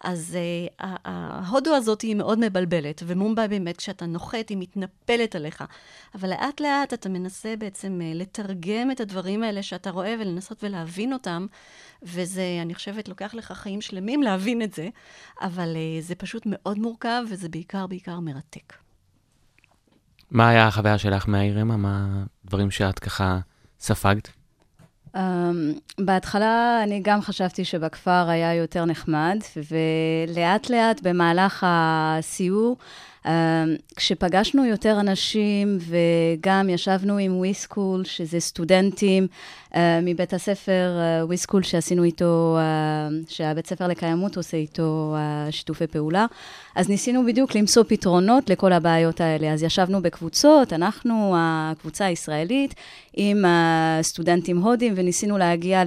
אז 0.03 0.38
uh, 0.38 0.84
ההודו 1.05 1.76
הזאת 1.76 2.01
היא 2.01 2.16
מאוד 2.16 2.39
מבלבלת, 2.39 3.03
ומומבאי 3.05 3.47
באמת, 3.47 3.78
כשאתה 3.78 4.05
נוחת, 4.05 4.49
היא 4.49 4.58
מתנפלת 4.58 5.36
עליך. 5.36 5.64
אבל 6.16 6.30
לאט 6.30 6.62
לאט 6.62 6.93
אתה 6.93 7.10
מנסה 7.10 7.55
בעצם 7.55 7.99
uh, 8.01 8.18
לתרגם 8.18 8.91
את 8.91 8.99
הדברים 8.99 9.43
האלה 9.43 9.64
שאתה 9.64 9.89
רואה 9.89 10.16
ולנסות 10.20 10.64
ולהבין 10.64 11.14
אותם, 11.14 11.45
וזה, 12.03 12.60
אני 12.62 12.76
חושבת, 12.76 13.08
לוקח 13.08 13.34
לך 13.34 13.51
חיים 13.51 13.82
שלמים 13.82 14.24
להבין 14.24 14.62
את 14.62 14.74
זה, 14.74 14.89
אבל 15.41 15.76
זה 15.99 16.16
פשוט 16.16 16.43
מאוד 16.45 16.80
מורכב, 16.80 17.24
וזה 17.30 17.49
בעיקר 17.49 17.88
בעיקר 17.88 18.20
מרתק. 18.20 18.86
מה 20.32 20.49
היה 20.49 20.67
החוויה 20.67 20.97
שלך 20.97 21.28
מהעיר, 21.28 21.61
אמה? 21.61 21.78
מה 21.78 22.23
הדברים 22.45 22.71
שאת 22.71 22.99
ככה 22.99 23.39
ספגת? 23.80 24.30
Um, 25.15 25.19
בהתחלה 25.99 26.84
אני 26.84 26.99
גם 27.03 27.21
חשבתי 27.21 27.65
שבכפר 27.65 28.30
היה 28.30 28.53
יותר 28.53 28.86
נחמד, 28.86 29.38
ולאט 29.71 30.69
לאט 30.69 31.01
במהלך 31.03 31.65
הסיור, 31.67 32.78
כשפגשנו 33.95 34.65
יותר 34.65 34.99
אנשים 34.99 35.78
וגם 35.80 36.69
ישבנו 36.69 37.17
עם 37.17 37.38
WeSchool, 37.38 38.03
שזה 38.03 38.39
סטודנטים 38.39 39.28
uh, 39.71 39.75
מבית 40.03 40.34
הספר 40.34 40.91
WeSchool 41.22 41.63
שעשינו 41.63 42.03
איתו, 42.03 42.57
uh, 42.57 43.32
שהבית 43.34 43.67
ספר 43.67 43.88
לקיימות 43.88 44.38
עושה 44.38 44.57
איתו 44.57 45.15
שיתופי 45.51 45.88
פעולה, 45.88 46.25
אז 46.75 46.89
ניסינו 46.89 47.25
בדיוק 47.25 47.55
למצוא 47.55 47.84
פתרונות 47.88 48.49
לכל 48.49 48.73
הבעיות 48.73 49.21
האלה. 49.21 49.53
אז 49.53 49.63
ישבנו 49.63 50.01
בקבוצות, 50.01 50.73
אנחנו, 50.73 51.34
הקבוצה 51.38 52.05
הישראלית, 52.05 52.75
עם 53.13 53.45
הסטודנטים 53.47 54.57
הודים, 54.57 54.93
וניסינו 54.95 55.38
להגיע 55.38 55.84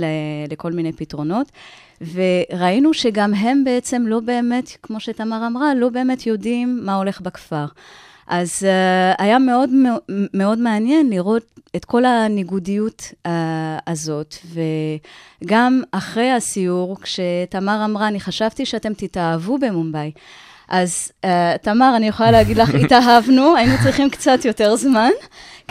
לכל 0.51 0.73
מיני 0.73 0.93
פתרונות. 0.93 1.53
וראינו 2.01 2.95
שגם 2.95 3.35
הם 3.35 3.65
בעצם 3.65 4.07
לא 4.07 4.21
באמת, 4.21 4.71
כמו 4.83 5.01
שתמר 5.01 5.47
אמרה, 5.47 5.75
לא 5.75 5.89
באמת 5.89 6.27
יודעים 6.27 6.81
מה 6.83 6.95
הולך 6.95 7.21
בכפר. 7.21 7.67
אז 8.31 8.63
uh, 8.63 9.23
היה 9.23 9.39
מאוד 9.39 9.71
מאוד 10.35 10.59
מעניין 10.59 11.11
לראות 11.11 11.61
את 11.77 11.85
כל 11.85 12.05
הניגודיות 12.05 13.13
uh, 13.27 13.31
הזאת, 13.87 14.35
וגם 15.45 15.83
אחרי 15.91 16.31
הסיור, 16.31 16.97
כשתמר 17.01 17.85
אמרה, 17.85 18.09
אני 18.09 18.21
חשבתי 18.21 18.67
שאתם 18.67 18.95
תתאהבו 18.95 19.59
במומבאי. 19.59 20.11
אז 20.69 21.13
uh, 21.27 21.29
תמר, 21.63 21.93
אני 21.97 22.09
יכולה 22.09 22.31
להגיד 22.31 22.57
לך, 22.57 22.75
התאהבנו, 22.85 23.57
היינו 23.57 23.75
צריכים 23.83 24.11
קצת 24.11 24.45
יותר 24.45 24.77
זמן 24.77 25.11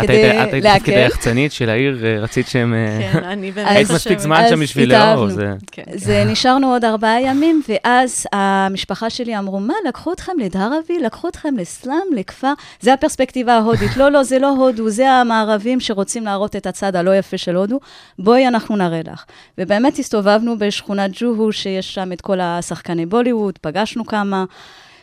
כדי 0.07 0.43
את 0.43 0.53
היית 0.53 0.65
בתפקיד. 0.65 0.93
היחצנית 0.97 1.51
של 1.51 1.69
העיר, 1.69 2.05
אה, 2.05 2.19
רצית 2.19 2.47
שהם... 2.47 2.73
אה, 2.73 3.09
כן, 3.13 3.23
אני 3.23 3.51
באמת 3.55 3.67
היית 3.71 3.89
אז- 3.89 3.95
מספיק 3.95 4.19
זמן 4.19 4.43
שם 4.49 4.59
בשביל. 4.59 4.97
לאור, 4.97 5.29
זה... 5.29 5.53
כן. 5.71 5.83
זה 5.93 6.23
נשארנו 6.27 6.73
עוד 6.73 6.85
ארבעה 6.85 7.21
ימים, 7.21 7.61
ואז 7.69 8.27
המשפחה 8.33 9.09
שלי 9.09 9.37
אמרו, 9.37 9.59
מה, 9.59 9.73
לקחו 9.87 10.13
אתכם 10.13 10.31
לדהרבי? 10.39 10.99
לקחו 11.05 11.27
אתכם 11.27 11.57
לסלאם, 11.57 11.95
לכפר? 12.15 12.53
זה 12.79 12.93
הפרספקטיבה 12.93 13.53
ההודית. 13.53 13.97
לא, 13.97 14.11
לא, 14.11 14.23
זה 14.23 14.39
לא 14.39 14.49
הודו, 14.49 14.89
זה 14.89 15.09
המערבים 15.09 15.79
שרוצים 15.79 16.23
להראות 16.25 16.55
את 16.55 16.67
הצד 16.67 16.95
הלא 16.95 17.15
יפה 17.15 17.37
של 17.37 17.55
הודו. 17.55 17.79
בואי, 18.19 18.47
אנחנו 18.47 18.75
נראה 18.75 19.01
לך. 19.13 19.23
ובאמת 19.57 19.99
הסתובבנו 19.99 20.59
בשכונת 20.59 21.11
ג'והו, 21.13 21.51
שיש 21.51 21.93
שם 21.93 22.11
את 22.11 22.21
כל 22.21 22.39
השחקני 22.41 23.05
בוליווד, 23.05 23.57
פגשנו 23.61 24.05
כמה, 24.05 24.45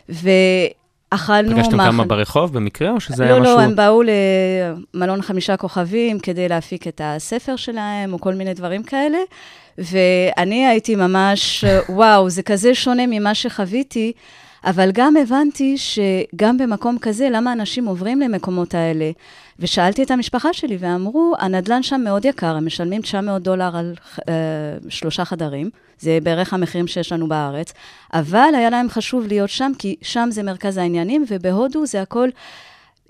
ואכלנו... 0.08 0.85
פגשתם 1.18 1.76
מאכל- 1.76 1.90
כמה 1.90 2.04
ברחוב 2.04 2.52
במקרה, 2.52 2.90
או 2.90 3.00
שזה 3.00 3.24
היה 3.24 3.32
לא, 3.32 3.40
משהו... 3.40 3.56
לא, 3.56 3.60
הם 3.60 3.76
באו 3.76 4.02
למלון 4.94 5.22
חמישה 5.22 5.56
כוכבים 5.56 6.18
כדי 6.18 6.48
להפיק 6.48 6.88
את 6.88 7.00
הספר 7.04 7.56
שלהם, 7.56 8.12
או 8.12 8.20
כל 8.20 8.34
מיני 8.34 8.54
דברים 8.54 8.82
כאלה. 8.82 9.18
ואני 9.78 10.66
הייתי 10.66 10.96
ממש, 10.96 11.64
וואו, 11.88 12.30
זה 12.30 12.42
כזה 12.42 12.74
שונה 12.74 13.02
ממה 13.06 13.34
שחוויתי, 13.34 14.12
אבל 14.66 14.90
גם 14.92 15.16
הבנתי 15.16 15.76
שגם 15.78 16.58
במקום 16.58 16.98
כזה, 16.98 17.28
למה 17.30 17.52
אנשים 17.52 17.86
עוברים 17.86 18.20
למקומות 18.20 18.74
האלה? 18.74 19.10
ושאלתי 19.58 20.02
את 20.02 20.10
המשפחה 20.10 20.52
שלי, 20.52 20.76
ואמרו, 20.80 21.34
הנדלן 21.38 21.82
שם 21.82 22.00
מאוד 22.04 22.24
יקר, 22.24 22.56
הם 22.56 22.66
משלמים 22.66 23.02
900 23.02 23.42
דולר 23.42 23.76
על 23.76 23.94
אה, 24.28 24.34
שלושה 24.88 25.24
חדרים, 25.24 25.70
זה 25.98 26.18
בערך 26.22 26.54
המחירים 26.54 26.86
שיש 26.86 27.12
לנו 27.12 27.28
בארץ, 27.28 27.72
אבל 28.14 28.50
היה 28.56 28.70
להם 28.70 28.88
חשוב 28.88 29.26
להיות 29.26 29.50
שם, 29.50 29.72
כי 29.78 29.96
שם 30.02 30.28
זה 30.30 30.42
מרכז 30.42 30.76
העניינים, 30.76 31.24
ובהודו 31.28 31.86
זה 31.86 32.02
הכל... 32.02 32.28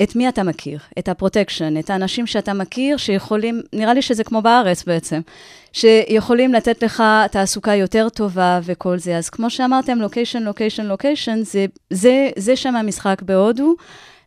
את 0.02 0.16
מי 0.16 0.28
אתה 0.28 0.42
מכיר? 0.42 0.78
את 0.98 1.08
ה 1.08 1.14
protection, 1.14 1.78
את 1.78 1.90
האנשים 1.90 2.26
שאתה 2.26 2.52
מכיר, 2.52 2.96
שיכולים, 2.96 3.62
נראה 3.72 3.94
לי 3.94 4.02
שזה 4.02 4.24
כמו 4.24 4.42
בארץ 4.42 4.84
בעצם, 4.84 5.20
שיכולים 5.72 6.52
לתת 6.52 6.82
לך 6.82 7.02
תעסוקה 7.30 7.74
יותר 7.74 8.08
טובה 8.08 8.60
וכל 8.62 8.98
זה. 8.98 9.16
אז 9.16 9.30
כמו 9.30 9.50
שאמרתם, 9.50 9.98
location, 9.98 10.42
location, 10.42 10.86
location, 10.86 11.42
זה, 11.42 11.66
זה, 11.90 12.28
זה 12.36 12.56
שם 12.56 12.76
המשחק 12.76 13.22
בהודו, 13.22 13.74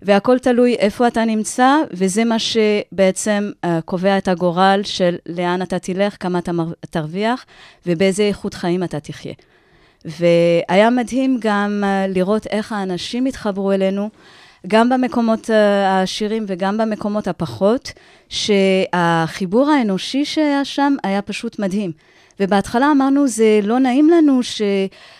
והכל 0.01 0.39
תלוי 0.39 0.75
איפה 0.75 1.07
אתה 1.07 1.25
נמצא, 1.25 1.75
וזה 1.91 2.25
מה 2.25 2.39
שבעצם 2.39 3.51
uh, 3.65 3.67
קובע 3.85 4.17
את 4.17 4.27
הגורל 4.27 4.81
של 4.83 5.15
לאן 5.25 5.61
אתה 5.61 5.79
תלך, 5.79 6.15
כמה 6.19 6.39
אתה 6.39 6.51
תרוויח, 6.89 7.45
ובאיזה 7.85 8.23
איכות 8.23 8.53
חיים 8.53 8.83
אתה 8.83 8.99
תחיה. 8.99 9.33
והיה 10.05 10.89
מדהים 10.89 11.37
גם 11.41 11.83
uh, 11.83 12.11
לראות 12.15 12.47
איך 12.47 12.71
האנשים 12.71 13.25
התחברו 13.25 13.71
אלינו. 13.71 14.09
גם 14.67 14.89
במקומות 14.89 15.49
uh, 15.49 15.53
העשירים 15.87 16.45
וגם 16.47 16.77
במקומות 16.77 17.27
הפחות, 17.27 17.91
שהחיבור 18.29 19.69
האנושי 19.69 20.25
שהיה 20.25 20.65
שם 20.65 20.95
היה 21.03 21.21
פשוט 21.21 21.59
מדהים. 21.59 21.91
ובהתחלה 22.39 22.91
אמרנו, 22.91 23.27
זה 23.27 23.59
לא 23.63 23.79
נעים 23.79 24.09
לנו 24.09 24.43
ש... 24.43 24.61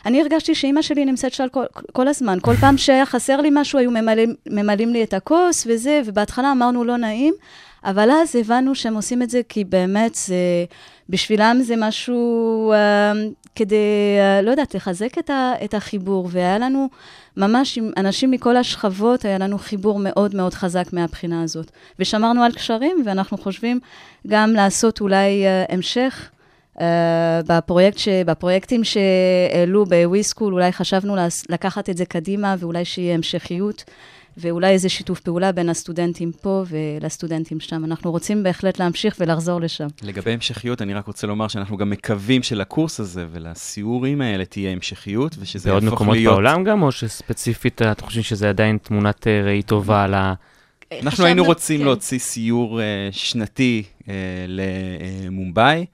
אני 0.06 0.22
הרגשתי 0.22 0.56
שאימא 0.56 0.82
שלי 0.82 1.06
נמצאת 1.06 1.34
שם 1.34 1.46
כל, 1.52 1.64
כל 1.94 2.08
הזמן. 2.08 2.38
כל 2.42 2.54
פעם 2.56 2.78
שהיה 2.78 3.06
חסר 3.06 3.42
לי 3.42 3.50
משהו, 3.52 3.80
היו 3.80 3.92
ממלאים, 3.92 4.36
ממלאים 4.50 4.94
לי 4.94 5.04
את 5.04 5.14
הכוס 5.14 5.68
וזה, 5.70 6.02
ובהתחלה 6.06 6.52
אמרנו, 6.52 6.84
לא 6.84 6.98
נעים. 6.98 7.34
אבל 7.84 8.12
אז 8.12 8.36
הבנו 8.36 8.76
שהם 8.76 8.96
עושים 8.96 9.22
את 9.22 9.30
זה 9.30 9.42
כי 9.50 9.64
באמת 9.64 10.16
זה, 10.16 10.36
בשבילם 11.10 11.60
זה 11.62 11.74
משהו 11.78 12.74
uh, 12.74 13.18
כדי, 13.56 13.76
uh, 14.40 14.46
לא 14.46 14.52
יודעת, 14.52 14.76
לחזק 14.76 15.18
את, 15.18 15.30
ה, 15.30 15.54
את 15.64 15.74
החיבור. 15.74 16.30
והיה 16.32 16.58
לנו 16.58 16.90
ממש 17.38 17.78
עם 17.78 17.92
אנשים 17.98 18.32
מכל 18.32 18.58
השכבות, 18.58 19.26
היה 19.26 19.38
לנו 19.38 19.58
חיבור 19.58 20.00
מאוד 20.00 20.36
מאוד 20.36 20.54
חזק 20.54 20.94
מהבחינה 20.94 21.44
הזאת. 21.44 21.72
ושמרנו 22.00 22.44
על 22.44 22.52
קשרים, 22.52 23.04
ואנחנו 23.06 23.38
חושבים 23.38 23.80
גם 24.28 24.54
לעשות 24.54 25.02
אולי 25.02 25.46
uh, 25.46 25.74
המשך. 25.74 26.30
Uh, 26.78 26.82
בפרויקט 27.48 27.98
ש... 27.98 28.08
בפרויקטים 28.26 28.82
שהעלו 28.84 29.86
בוויסקול, 29.86 30.54
אולי 30.54 30.72
חשבנו 30.72 31.16
לקחת 31.50 31.90
את 31.90 31.98
זה 31.98 32.06
קדימה 32.06 32.56
ואולי 32.60 32.86
שיהיה 32.86 33.16
המשכיות. 33.16 33.84
ואולי 34.38 34.72
איזה 34.72 34.90
שיתוף 34.90 35.20
פעולה 35.20 35.52
בין 35.52 35.70
הסטודנטים 35.70 36.32
פה 36.42 36.64
ולסטודנטים 36.70 37.60
שם. 37.60 37.86
אנחנו 37.86 38.12
רוצים 38.12 38.44
בהחלט 38.44 38.80
להמשיך 38.80 39.16
ולחזור 39.20 39.62
לשם. 39.62 39.88
לגבי 40.04 40.32
המשכיות, 40.32 40.82
אני 40.82 40.94
רק 40.94 41.08
רוצה 41.08 41.28
לומר 41.28 41.48
שאנחנו 41.48 41.78
גם 41.78 41.90
מקווים 41.90 42.44
שלקורס 42.44 43.00
הזה 43.00 43.26
ולסיורים 43.32 44.22
האלה 44.22 44.46
תהיה 44.46 44.72
המשכיות, 44.72 45.36
ושזה 45.40 45.70
יהפוך 45.70 45.84
להיות... 45.84 45.94
בעוד 45.94 45.94
מקומות 45.94 46.18
בעולם 46.24 46.64
גם, 46.64 46.82
או 46.82 46.92
שספציפית 46.92 47.82
אתם 47.82 48.06
חושבים 48.06 48.24
שזה 48.24 48.50
עדיין 48.50 48.78
תמונת 48.78 49.28
אה, 49.28 49.42
ראי 49.44 49.62
טובה 49.62 50.04
על 50.04 50.14
ה... 50.14 50.34
אנחנו 51.02 51.26
היינו 51.26 51.44
רוצים 51.44 51.80
כן. 51.80 51.86
להוציא 51.86 52.20
סיור 52.20 52.80
uh, 52.80 52.84
שנתי 53.12 53.84
uh, 54.02 54.06
למומבאי. 54.48 55.86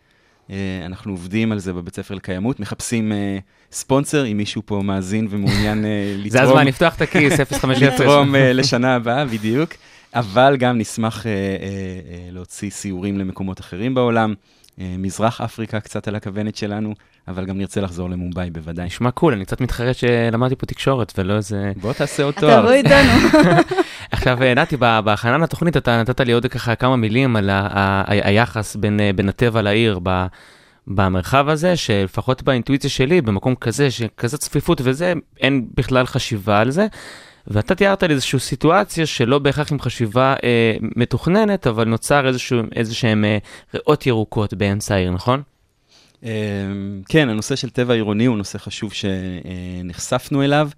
Uh, 0.47 0.51
אנחנו 0.85 1.11
עובדים 1.11 1.51
על 1.51 1.59
זה 1.59 1.73
בבית 1.73 1.95
ספר 1.95 2.15
לקיימות, 2.15 2.59
מחפשים 2.59 3.11
uh, 3.11 3.64
ספונסר, 3.75 4.25
אם 4.25 4.37
מישהו 4.37 4.61
פה 4.65 4.81
מאזין 4.83 5.27
ומעוניין 5.29 5.83
uh, 5.83 5.87
לתרום. 6.17 6.29
זה 6.29 6.41
הזמן 6.41 6.67
לפתוח 6.67 6.95
את 6.95 7.01
הכיס, 7.01 7.33
05 7.33 7.81
לתרום 7.81 8.35
uh, 8.35 8.37
לשנה 8.59 8.95
הבאה, 8.95 9.25
בדיוק. 9.25 9.73
אבל 10.13 10.55
גם 10.59 10.77
נשמח 10.77 11.23
uh, 11.23 11.25
להוציא 12.31 12.69
סיורים 12.69 13.17
למקומות 13.17 13.59
אחרים 13.59 13.95
בעולם. 13.95 14.33
מזרח 14.77 15.41
אפריקה 15.41 15.79
קצת 15.79 16.07
על 16.07 16.15
הכוונת 16.15 16.55
שלנו, 16.55 16.93
אבל 17.27 17.45
גם 17.45 17.57
נרצה 17.57 17.81
לחזור 17.81 18.09
למומבאי 18.09 18.49
בוודאי. 18.49 18.85
נשמע 18.85 19.11
קול, 19.11 19.33
אני 19.33 19.45
קצת 19.45 19.61
מתחרט 19.61 19.95
שלמדתי 19.95 20.55
פה 20.55 20.65
תקשורת 20.65 21.13
ולא 21.17 21.33
איזה... 21.33 21.71
בוא 21.81 21.93
תעשה 21.93 22.23
עוד 22.23 22.33
תואר. 22.33 22.53
אתה 22.53 22.61
בוא 22.61 22.71
איתנו. 22.71 23.39
עכשיו, 24.11 24.37
נתי, 24.55 24.77
בהכנה 24.77 25.37
לתוכנית 25.37 25.77
אתה 25.77 26.01
נתת 26.01 26.19
לי 26.19 26.31
עוד 26.31 26.45
ככה 26.45 26.75
כמה 26.75 26.95
מילים 26.95 27.35
על 27.35 27.49
היחס 28.07 28.75
בין 29.15 29.29
הטבע 29.29 29.61
לעיר. 29.61 29.99
במרחב 30.87 31.49
הזה, 31.49 31.77
שלפחות 31.77 32.43
באינטואיציה 32.43 32.89
שלי, 32.89 33.21
במקום 33.21 33.55
כזה, 33.55 33.91
שכזה 33.91 34.37
צפיפות 34.37 34.81
וזה, 34.83 35.13
אין 35.39 35.67
בכלל 35.77 36.05
חשיבה 36.05 36.59
על 36.59 36.71
זה. 36.71 36.87
ואתה 37.47 37.75
תיארת 37.75 38.03
לי 38.03 38.13
איזושהי 38.13 38.39
סיטואציה 38.39 39.05
שלא 39.05 39.39
בהכרח 39.39 39.71
עם 39.71 39.79
חשיבה 39.79 40.35
אה, 40.43 40.75
מתוכננת, 40.81 41.67
אבל 41.67 41.87
נוצר 41.87 42.27
איזשהו, 42.27 42.59
איזשהם 42.75 43.25
אה, 43.25 43.37
ריאות 43.73 44.05
ירוקות 44.07 44.53
באמצע 44.53 44.95
העיר, 44.95 45.11
נכון? 45.11 45.41
אה, 46.23 46.31
כן, 47.09 47.29
הנושא 47.29 47.55
של 47.55 47.69
טבע 47.69 47.93
עירוני 47.93 48.25
הוא 48.25 48.37
נושא 48.37 48.57
חשוב 48.57 48.91
שנחשפנו 48.93 50.43
אליו. 50.43 50.69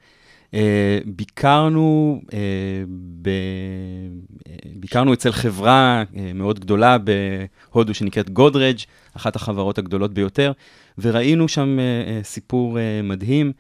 אה, 0.54 1.00
ביקרנו, 1.06 2.22
אה, 2.34 2.40
ב... 3.22 3.28
אה, 3.28 3.34
ביקרנו 4.76 5.14
אצל 5.14 5.32
חברה 5.32 6.04
מאוד 6.36 6.60
גדולה 6.60 6.98
בהודו 6.98 7.94
שנקראת 7.94 8.30
גודרג', 8.30 8.78
אחת 9.18 9.36
החברות 9.36 9.78
הגדולות 9.78 10.14
ביותר, 10.14 10.52
וראינו 10.98 11.48
שם 11.48 11.78
סיפור 12.24 12.78
מדהים, 13.04 13.52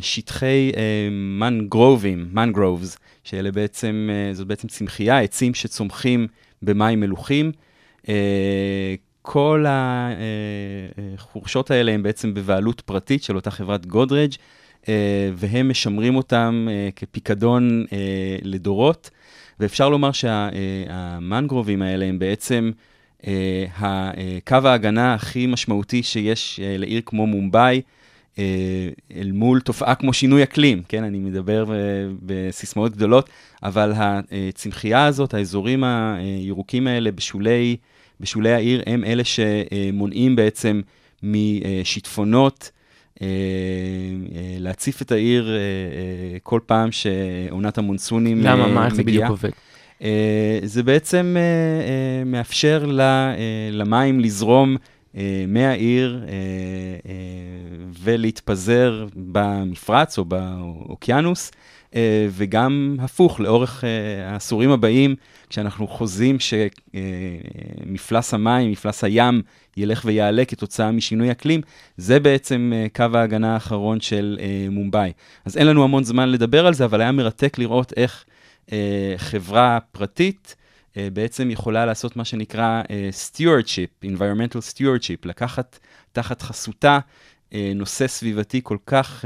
שטחי 0.00 0.72
מנגרובים, 1.10 2.28
מנגרובס, 2.32 2.98
שאלה 3.24 3.52
בעצם, 3.52 4.08
זאת 4.32 4.46
בעצם 4.46 4.68
צמחייה, 4.68 5.20
עצים 5.20 5.54
שצומחים 5.54 6.26
במים 6.62 7.00
מלוכים. 7.00 7.52
כל 9.22 9.64
החורשות 9.68 11.70
האלה 11.70 11.92
הן 11.92 12.02
בעצם 12.02 12.34
בבעלות 12.34 12.80
פרטית 12.80 13.22
של 13.22 13.36
אותה 13.36 13.50
חברת 13.50 13.86
גודרג'. 13.86 14.32
אה, 14.88 15.30
והם 15.34 15.68
משמרים 15.68 16.16
אותם 16.16 16.68
אה, 16.70 16.88
כפיקדון 16.96 17.84
אה, 17.92 17.98
לדורות. 18.42 19.10
ואפשר 19.60 19.88
לומר 19.88 20.12
שהמנגרובים 20.12 21.82
האלה 21.82 22.04
הם 22.04 22.18
בעצם 22.18 22.70
קו 24.46 24.56
ההגנה 24.64 25.14
הכי 25.14 25.46
משמעותי 25.46 26.02
שיש 26.02 26.60
לעיר 26.62 27.02
כמו 27.06 27.26
מומבאי, 27.26 27.82
אל 29.16 29.32
מול 29.32 29.60
תופעה 29.60 29.94
כמו 29.94 30.12
שינוי 30.12 30.42
אקלים, 30.42 30.82
כן, 30.88 31.04
אני 31.04 31.18
מדבר 31.18 31.64
בסיסמאות 32.22 32.92
גדולות, 32.92 33.30
אבל 33.62 33.92
הצמחייה 33.96 35.06
הזאת, 35.06 35.34
האזורים 35.34 35.84
הירוקים 35.84 36.86
האלה 36.86 37.12
בשולי, 37.12 37.76
בשולי 38.20 38.52
העיר, 38.52 38.82
הם 38.86 39.04
אלה 39.04 39.22
שמונעים 39.24 40.36
בעצם 40.36 40.80
משיטפונות, 41.22 42.70
להציף 44.60 45.02
את 45.02 45.12
העיר 45.12 45.50
אה, 45.50 46.38
כל 46.42 46.60
פעם 46.66 46.88
שעונת 46.92 47.78
המונסונים 47.78 48.38
מגיעה. 48.38 48.56
למה? 48.56 48.66
מה? 48.68 48.86
איך 48.86 48.94
זה 48.94 49.02
בדיוק 49.02 49.24
עובד? 49.28 49.50
זה 50.62 50.82
בעצם 50.82 51.36
מאפשר 52.26 52.86
למים 53.72 54.20
לזרום 54.20 54.76
מהעיר 55.48 56.24
ולהתפזר 58.02 59.06
במפרץ 59.16 60.18
או 60.18 60.24
באוקיינוס, 60.24 61.50
וגם 62.30 62.96
הפוך, 62.98 63.40
לאורך 63.40 63.84
העשורים 64.26 64.70
הבאים, 64.70 65.14
כשאנחנו 65.48 65.86
חוזים 65.88 66.36
שמפלס 66.40 68.34
המים, 68.34 68.70
מפלס 68.70 69.04
הים, 69.04 69.42
ילך 69.76 70.02
ויעלה 70.04 70.44
כתוצאה 70.44 70.92
משינוי 70.92 71.30
אקלים, 71.30 71.60
זה 71.96 72.20
בעצם 72.20 72.72
קו 72.96 73.04
ההגנה 73.14 73.54
האחרון 73.54 74.00
של 74.00 74.38
מומבאי. 74.70 75.12
אז 75.44 75.56
אין 75.56 75.66
לנו 75.66 75.84
המון 75.84 76.04
זמן 76.04 76.28
לדבר 76.28 76.66
על 76.66 76.74
זה, 76.74 76.84
אבל 76.84 77.00
היה 77.00 77.12
מרתק 77.12 77.58
לראות 77.58 77.92
איך 77.96 78.24
חברה 79.16 79.78
פרטית 79.92 80.56
בעצם 80.96 81.50
יכולה 81.50 81.86
לעשות 81.86 82.16
מה 82.16 82.24
שנקרא 82.24 82.82
stewardship, 83.10 84.04
environmental 84.04 84.58
stewardship, 84.72 85.24
לקחת 85.24 85.78
תחת 86.12 86.42
חסותה 86.42 86.98
נושא 87.74 88.06
סביבתי 88.06 88.60
כל 88.62 88.76
כך 88.86 89.24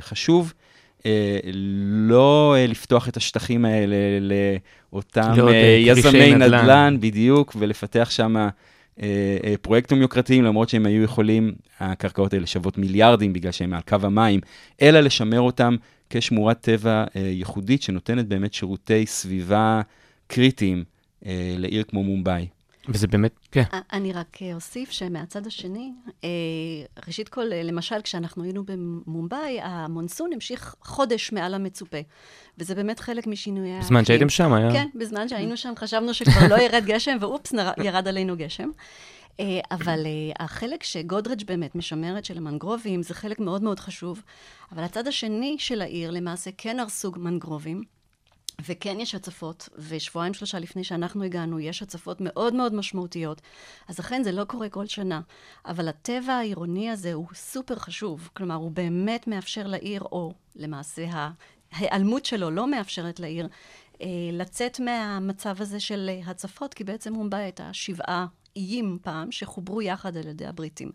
חשוב. 0.00 0.52
Uh, 1.04 1.06
לא 2.08 2.54
uh, 2.56 2.70
לפתוח 2.70 3.08
את 3.08 3.16
השטחים 3.16 3.64
האלה 3.64 3.96
לאותם 4.20 5.32
uh, 5.36 5.50
יזמי 5.78 6.34
נדל"ן, 6.34 6.62
נדל"ן, 6.62 6.96
בדיוק, 7.00 7.56
ולפתח 7.58 8.08
שם 8.10 8.48
אה, 9.02 9.36
אה, 9.44 9.54
פרויקטים 9.62 10.02
יוקרתיים, 10.02 10.44
למרות 10.44 10.68
שהם 10.68 10.86
היו 10.86 11.02
יכולים, 11.02 11.52
הקרקעות 11.80 12.34
האלה 12.34 12.46
שוות 12.46 12.78
מיליארדים 12.78 13.32
בגלל 13.32 13.52
שהם 13.52 13.70
מעל 13.70 13.80
קו 13.88 13.96
המים, 14.02 14.40
אלא 14.82 15.00
לשמר 15.00 15.40
אותם 15.40 15.76
כשמורת 16.10 16.60
טבע 16.60 17.04
אה, 17.16 17.20
ייחודית 17.20 17.82
שנותנת 17.82 18.26
באמת 18.28 18.54
שירותי 18.54 19.06
סביבה 19.06 19.80
קריטיים 20.26 20.84
לעיר 21.58 21.84
כמו 21.88 22.02
מומבאי. 22.02 22.46
וזה 22.88 23.06
באמת, 23.06 23.32
כן. 23.50 23.62
אני 23.92 24.12
רק 24.12 24.38
אוסיף 24.54 24.90
שמהצד 24.90 25.46
השני, 25.46 25.92
ראשית 27.06 27.28
כל, 27.28 27.44
למשל, 27.44 28.02
כשאנחנו 28.02 28.44
היינו 28.44 28.64
במומבאי, 28.64 29.60
המונסון 29.60 30.32
המשיך 30.32 30.74
חודש 30.82 31.32
מעל 31.32 31.54
המצופה. 31.54 31.98
וזה 32.58 32.74
באמת 32.74 33.00
חלק 33.00 33.26
משינויי 33.26 33.70
האקלים. 33.70 33.84
בזמן 33.84 34.04
שהייתם 34.04 34.28
שם, 34.28 34.52
היה... 34.52 34.72
כן, 34.72 34.88
בזמן 34.94 35.28
שהיינו 35.28 35.56
שם 35.56 35.72
חשבנו 35.76 36.14
שכבר 36.14 36.48
לא 36.50 36.62
ירד 36.62 36.84
גשם, 36.86 37.16
ואופס, 37.20 37.52
ירד 37.84 38.08
עלינו 38.08 38.36
גשם. 38.36 38.70
אה, 39.40 39.60
אבל 39.70 40.06
אה, 40.06 40.44
החלק 40.44 40.82
שגודרג' 40.82 41.44
באמת 41.46 41.74
משמרת 41.74 42.24
של 42.24 42.38
המנגרובים, 42.38 43.02
זה 43.02 43.14
חלק 43.14 43.40
מאוד 43.40 43.62
מאוד 43.62 43.80
חשוב. 43.80 44.22
אבל 44.72 44.82
הצד 44.82 45.06
השני 45.06 45.56
של 45.58 45.82
העיר, 45.82 46.10
למעשה, 46.10 46.50
כן 46.58 46.80
הרסו 46.80 47.12
מנגרובים. 47.16 47.82
וכן 48.68 49.00
יש 49.00 49.14
הצפות, 49.14 49.68
ושבועיים 49.88 50.34
שלושה 50.34 50.58
לפני 50.58 50.84
שאנחנו 50.84 51.24
הגענו, 51.24 51.60
יש 51.60 51.82
הצפות 51.82 52.20
מאוד 52.20 52.54
מאוד 52.54 52.74
משמעותיות. 52.74 53.40
אז 53.88 54.00
אכן 54.00 54.22
זה 54.22 54.32
לא 54.32 54.44
קורה 54.44 54.68
כל 54.68 54.86
שנה. 54.86 55.20
אבל 55.66 55.88
הטבע 55.88 56.32
העירוני 56.32 56.90
הזה 56.90 57.12
הוא 57.12 57.26
סופר 57.34 57.76
חשוב. 57.76 58.30
כלומר, 58.36 58.54
הוא 58.54 58.70
באמת 58.70 59.26
מאפשר 59.26 59.66
לעיר, 59.66 60.02
או 60.02 60.32
למעשה 60.56 61.06
ההיעלמות 61.72 62.24
שלו 62.24 62.50
לא 62.50 62.70
מאפשרת 62.70 63.20
לעיר 63.20 63.48
אה, 64.00 64.06
לצאת 64.32 64.80
מהמצב 64.80 65.62
הזה 65.62 65.80
של 65.80 66.10
הצפות, 66.26 66.74
כי 66.74 66.84
בעצם 66.84 67.12
מומבאי 67.12 67.42
הייתה 67.42 67.72
שבעה 67.72 68.26
איים 68.56 68.98
פעם 69.02 69.32
שחוברו 69.32 69.82
יחד 69.82 70.16
על 70.16 70.28
ידי 70.28 70.46
הבריטים. 70.46 70.90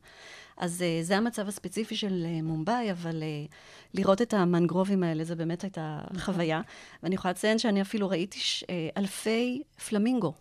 אז 0.57 0.81
אה, 0.81 0.99
זה 1.03 1.17
המצב 1.17 1.47
הספציפי 1.47 1.95
של 1.95 2.25
אה, 2.25 2.41
מומבאי, 2.41 2.91
אבל 2.91 3.23
אה, 3.23 3.45
לראות 3.93 4.21
את 4.21 4.33
המנגרובים 4.33 5.03
האלה, 5.03 5.23
זה 5.23 5.35
באמת 5.35 5.63
הייתה 5.63 5.99
נכון. 6.11 6.33
חוויה. 6.33 6.61
ואני 7.03 7.15
יכולה 7.15 7.31
לציין 7.31 7.59
שאני 7.59 7.81
אפילו 7.81 8.09
ראיתי 8.09 8.39
ש, 8.39 8.63
אה, 8.69 8.89
אלפי 8.97 9.61
פלמינגו. 9.89 10.33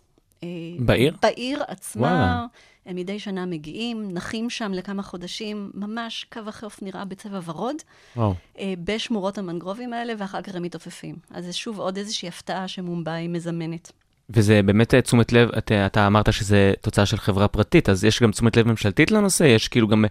אה, 0.43 0.47
בעיר? 0.79 1.15
בעיר 1.21 1.63
עצמה. 1.67 2.07
וואלה. 2.07 2.45
הם 2.85 2.95
מדי 2.95 3.19
שנה 3.19 3.45
מגיעים, 3.45 4.11
נחים 4.11 4.49
שם 4.49 4.71
לכמה 4.73 5.03
חודשים, 5.03 5.71
ממש 5.73 6.25
קו 6.33 6.39
החוף 6.47 6.81
נראה 6.81 7.05
בצבע 7.05 7.39
ורוד, 7.45 7.75
וואו. 8.15 8.33
אה, 8.59 8.73
בשמורות 8.83 9.37
המנגרובים 9.37 9.93
האלה, 9.93 10.13
ואחר 10.17 10.41
כך 10.41 10.55
הם 10.55 10.63
מתעופפים. 10.63 11.15
אז 11.31 11.45
זה 11.45 11.53
שוב 11.53 11.79
עוד 11.79 11.97
איזושהי 11.97 12.27
הפתעה 12.27 12.67
שמומבאי 12.67 13.27
מזמנת. 13.27 13.91
וזה 14.29 14.61
באמת 14.65 14.93
אה, 14.93 15.01
תשומת 15.01 15.33
לב, 15.33 15.49
אתה, 15.57 15.85
אתה 15.85 16.07
אמרת 16.07 16.33
שזה 16.33 16.73
תוצאה 16.81 17.05
של 17.05 17.17
חברה 17.17 17.47
פרטית, 17.47 17.89
אז 17.89 18.05
יש 18.05 18.21
גם 18.23 18.31
תשומת 18.31 18.57
לב 18.57 18.67
ממשלתית 18.67 19.11
לנושא? 19.11 19.43
יש 19.43 19.67
כאילו 19.67 19.87
גם 19.87 20.05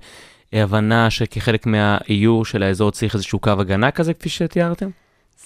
אה, 0.54 0.62
הבנה 0.62 1.10
שכחלק 1.10 1.66
מהאיור 1.66 2.44
של 2.44 2.62
האזור 2.62 2.90
צריך 2.90 3.14
איזשהו 3.14 3.38
קו 3.38 3.50
הגנה 3.50 3.90
כזה, 3.90 4.14
כפי 4.14 4.28
שתיארתם? 4.28 4.90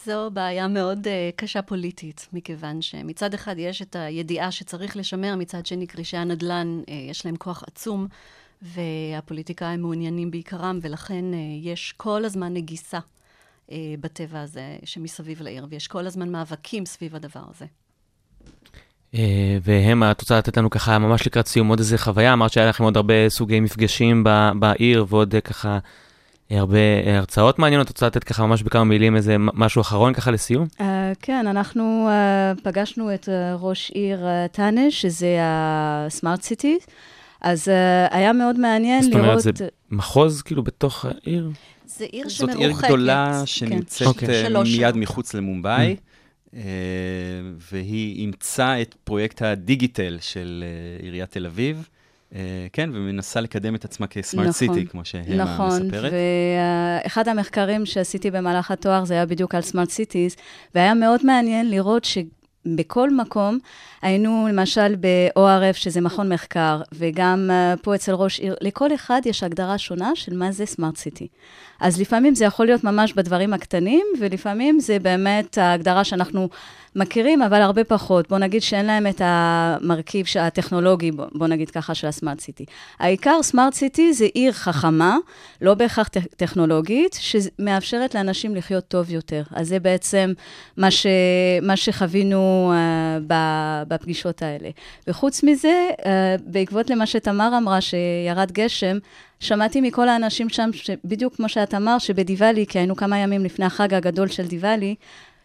זו 0.04 0.30
בעיה 0.30 0.68
מאוד 0.68 1.06
uh, 1.06 1.10
קשה 1.36 1.62
פוליטית, 1.62 2.28
מכיוון 2.32 2.82
שמצד 2.82 3.34
אחד 3.34 3.54
יש 3.58 3.82
את 3.82 3.96
הידיעה 3.96 4.50
שצריך 4.50 4.96
לשמר, 4.96 5.36
מצד 5.36 5.66
שני 5.66 5.86
כרישי 5.86 6.16
הנדל"ן, 6.16 6.80
uh, 6.86 6.90
יש 6.90 7.26
להם 7.26 7.36
כוח 7.36 7.64
עצום, 7.66 8.06
והפוליטיקאים 8.62 9.80
מעוניינים 9.80 10.30
בעיקרם, 10.30 10.78
ולכן 10.82 11.24
uh, 11.32 11.36
יש 11.62 11.94
כל 11.96 12.24
הזמן 12.24 12.54
נגיסה 12.54 12.98
uh, 12.98 13.72
בטבע 14.00 14.40
הזה 14.40 14.76
שמסביב 14.84 15.42
לעיר, 15.42 15.66
ויש 15.70 15.88
כל 15.88 16.06
הזמן 16.06 16.28
מאבקים 16.28 16.86
סביב 16.86 17.16
הדבר 17.16 17.44
הזה. 17.54 17.66
אה, 19.14 19.58
והם, 19.62 20.02
את 20.02 20.20
רוצה 20.20 20.38
לתת 20.38 20.56
לנו 20.56 20.70
ככה 20.70 20.98
ממש 20.98 21.26
לקראת 21.26 21.46
סיום 21.46 21.68
עוד 21.68 21.78
איזה 21.78 21.98
חוויה? 21.98 22.32
אמרת 22.32 22.52
שהיה 22.52 22.68
לכם 22.68 22.84
עוד 22.84 22.96
הרבה 22.96 23.28
סוגי 23.28 23.60
מפגשים 23.60 24.24
ב- 24.24 24.50
בעיר 24.58 25.06
ועוד 25.08 25.34
אה, 25.34 25.40
ככה 25.40 25.78
אה, 26.52 26.58
הרבה 26.58 26.78
הרצאות 27.06 27.58
מעניינות. 27.58 27.86
את 27.86 27.90
רוצה 27.90 28.06
לתת 28.06 28.24
ככה 28.24 28.46
ממש 28.46 28.62
בכמה 28.62 28.84
מילים 28.84 29.16
איזה 29.16 29.36
משהו 29.38 29.80
אחרון 29.80 30.14
ככה 30.14 30.30
לסיום? 30.30 30.66
Uh, 30.78 30.82
כן, 31.22 31.46
אנחנו 31.46 32.08
uh, 32.08 32.60
פגשנו 32.62 33.14
את 33.14 33.24
uh, 33.28 33.30
ראש 33.60 33.90
עיר 33.90 34.18
uh, 34.18 34.54
טאנה, 34.54 34.90
שזה 34.90 35.38
הסמארט 35.42 36.42
סיטי, 36.42 36.78
אז 37.40 37.68
uh, 37.68 38.14
היה 38.14 38.32
מאוד 38.32 38.58
מעניין 38.58 39.02
זאת 39.02 39.14
לראות... 39.14 39.26
אומרת, 39.26 39.56
זה 39.56 39.68
מחוז 39.90 40.42
כאילו 40.42 40.62
בתוך 40.62 41.04
העיר? 41.04 41.50
זה 41.86 42.04
עיר 42.04 42.28
זאת 42.28 42.38
שמרוחקת. 42.38 42.60
עיר 42.60 42.72
גדולה 42.72 43.38
כן. 43.40 43.46
שנמצאת 43.46 44.08
אוקיי. 44.08 44.28
אה, 44.28 44.48
שלוש 44.48 44.78
מיד. 44.78 44.96
מחוץ 44.96 45.34
למומבאי, 45.34 45.86
אה, 45.86 45.94
והיא 47.56 48.20
אימצה 48.20 48.82
את 48.82 48.94
פרויקט 49.04 49.42
הדיגיטל 49.42 50.18
של 50.20 50.64
אה, 50.66 51.04
עיריית 51.04 51.30
תל 51.30 51.46
אביב, 51.46 51.88
אה, 52.34 52.66
כן, 52.72 52.90
ומנסה 52.92 53.40
לקדם 53.40 53.74
את 53.74 53.84
עצמה 53.84 54.06
כסמארט 54.06 54.48
נכון, 54.48 54.52
סיטי, 54.52 54.86
כמו 54.86 55.04
שהמה 55.04 55.34
נכון, 55.44 55.82
מספרת. 55.86 56.12
ואחד 57.04 57.28
המחקרים 57.28 57.86
שעשיתי 57.86 58.30
במהלך 58.30 58.70
התואר 58.70 59.04
זה 59.04 59.14
היה 59.14 59.26
בדיוק 59.26 59.54
על 59.54 59.62
סמארט 59.62 59.90
סיטיז, 59.90 60.36
והיה 60.74 60.94
מאוד 60.94 61.26
מעניין 61.26 61.70
לראות 61.70 62.04
שבכל 62.04 63.10
מקום 63.10 63.58
היינו 64.02 64.48
למשל 64.48 64.94
ב-ORF, 65.00 65.72
שזה 65.72 66.00
מכון 66.00 66.32
מחקר, 66.32 66.80
וגם 66.92 67.50
uh, 67.50 67.82
פה 67.82 67.94
אצל 67.94 68.12
ראש 68.12 68.40
עיר, 68.40 68.54
לכל 68.60 68.94
אחד 68.94 69.20
יש 69.24 69.42
הגדרה 69.42 69.78
שונה 69.78 70.10
של 70.14 70.36
מה 70.36 70.52
זה 70.52 70.66
סמארט 70.66 70.96
סיטי. 70.96 71.28
אז 71.80 72.00
לפעמים 72.00 72.34
זה 72.34 72.44
יכול 72.44 72.66
להיות 72.66 72.84
ממש 72.84 73.12
בדברים 73.12 73.52
הקטנים, 73.54 74.06
ולפעמים 74.20 74.80
זה 74.80 74.98
באמת 74.98 75.58
ההגדרה 75.58 76.04
שאנחנו 76.04 76.48
מכירים, 76.96 77.42
אבל 77.42 77.62
הרבה 77.62 77.84
פחות. 77.84 78.28
בוא 78.28 78.38
נגיד 78.38 78.62
שאין 78.62 78.86
להם 78.86 79.06
את 79.06 79.20
המרכיב 79.24 80.26
הטכנולוגי, 80.40 81.10
בוא, 81.10 81.46
נגיד 81.46 81.70
ככה, 81.70 81.94
של 81.94 82.06
הסמארט 82.06 82.40
סיטי. 82.40 82.64
העיקר 82.98 83.42
סמארט 83.42 83.74
סיטי 83.74 84.12
זה 84.12 84.24
עיר 84.34 84.52
חכמה, 84.52 85.16
לא 85.60 85.74
בהכרח 85.74 86.08
טכ- 86.08 86.34
טכנולוגית, 86.36 87.18
שמאפשרת 87.20 88.14
לאנשים 88.14 88.56
לחיות 88.56 88.88
טוב 88.88 89.10
יותר. 89.10 89.42
אז 89.54 89.68
זה 89.68 89.80
בעצם 89.80 90.32
מה, 90.76 90.90
ש, 90.90 91.06
מה 91.62 91.76
שחווינו 91.76 92.72
uh, 92.74 93.22
ב- 93.26 93.82
בפגישות 93.92 94.42
האלה. 94.42 94.70
וחוץ 95.06 95.42
מזה, 95.42 95.88
uh, 96.00 96.04
בעקבות 96.46 96.90
למה 96.90 97.06
שתמר 97.06 97.58
אמרה, 97.58 97.80
שירד 97.80 98.52
גשם, 98.52 98.98
שמעתי 99.40 99.80
מכל 99.80 100.08
האנשים 100.08 100.48
שם, 100.48 100.70
בדיוק 101.04 101.36
כמו 101.36 101.48
שאת 101.48 101.74
אמרת, 101.74 102.00
שבדיוואלי, 102.00 102.66
כי 102.66 102.78
היינו 102.78 102.96
כמה 102.96 103.18
ימים 103.18 103.44
לפני 103.44 103.64
החג 103.64 103.94
הגדול 103.94 104.28
של 104.28 104.46
דיוואלי, 104.46 104.94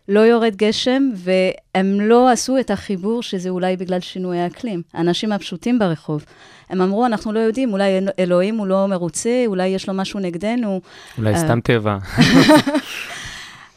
לא 0.07 0.19
יורד 0.19 0.55
גשם, 0.55 1.09
והם 1.15 2.01
לא 2.01 2.29
עשו 2.29 2.59
את 2.59 2.71
החיבור 2.71 3.23
שזה 3.23 3.49
אולי 3.49 3.77
בגלל 3.77 3.99
שינוי 3.99 4.39
האקלים. 4.39 4.81
האנשים 4.93 5.31
הפשוטים 5.31 5.79
ברחוב. 5.79 6.25
הם 6.69 6.81
אמרו, 6.81 7.05
אנחנו 7.05 7.33
לא 7.33 7.39
יודעים, 7.39 7.73
אולי 7.73 7.99
אלוהים 8.19 8.57
הוא 8.57 8.67
לא 8.67 8.87
מרוצה, 8.87 9.43
אולי 9.47 9.67
יש 9.67 9.87
לו 9.87 9.93
משהו 9.93 10.19
נגדנו. 10.19 10.81
אולי 11.17 11.33
אה. 11.33 11.37
סתם 11.37 11.59
טבע. 11.61 11.97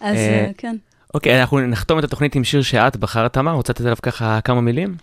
אז 0.01 0.17
אה, 0.17 0.45
אה, 0.47 0.51
כן. 0.59 0.77
אוקיי, 1.15 1.41
אנחנו 1.41 1.61
נחתום 1.61 1.99
את 1.99 2.05
התוכנית 2.05 2.35
עם 2.35 2.45
שיר 2.45 2.63
שאת 2.63 2.97
בחרת, 2.97 3.33
תמר, 3.33 3.53
רוצה 3.53 3.73
לתת 3.73 3.81
עליו 3.81 3.97
ככה 4.03 4.41
כמה 4.41 4.61
מילים? 4.61 4.97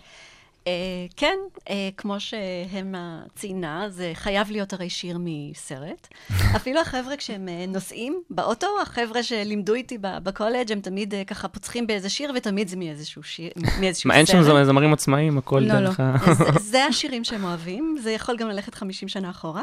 אה, 0.66 0.72
כן, 1.16 1.38
אה, 1.70 1.88
כמו 1.96 2.20
שהמה 2.20 3.20
ציינה, 3.34 3.84
זה 3.88 4.10
חייב 4.14 4.50
להיות 4.50 4.72
הרי 4.72 4.90
שיר 4.90 5.18
מסרט. 5.20 6.08
אפילו 6.56 6.80
החבר'ה 6.80 7.16
כשהם 7.16 7.48
אה, 7.48 7.64
נוסעים 7.68 8.22
באוטו, 8.30 8.66
החבר'ה 8.82 9.22
שלימדו 9.22 9.74
איתי 9.74 9.98
בקולג', 10.00 10.72
הם 10.72 10.80
תמיד 10.80 11.14
אה, 11.14 11.24
ככה 11.24 11.48
פוצחים 11.48 11.86
באיזה 11.86 12.08
שיר, 12.08 12.32
ותמיד 12.36 12.68
זה 12.68 12.76
מאיזשהו 12.76 13.22
שיר, 13.22 13.50
מאיזשהו 13.80 14.08
מה, 14.08 14.14
אין 14.14 14.26
שם 14.26 14.42
סרט. 14.42 14.66
זמרים 14.66 14.92
עצמאיים, 14.92 15.38
הכל 15.38 15.60
לא, 15.60 15.80
דרך 15.80 16.00
לא. 16.00 16.04
ה... 16.04 16.16
אז 16.56 16.62
זה 16.72 16.84
השירים 16.84 17.24
שהם 17.24 17.44
אוהבים, 17.44 17.96
זה 18.02 18.10
יכול 18.10 18.36
גם 18.36 18.48
ללכת 18.48 18.74
50 18.74 19.08
שנה 19.08 19.30
אחורה. 19.30 19.62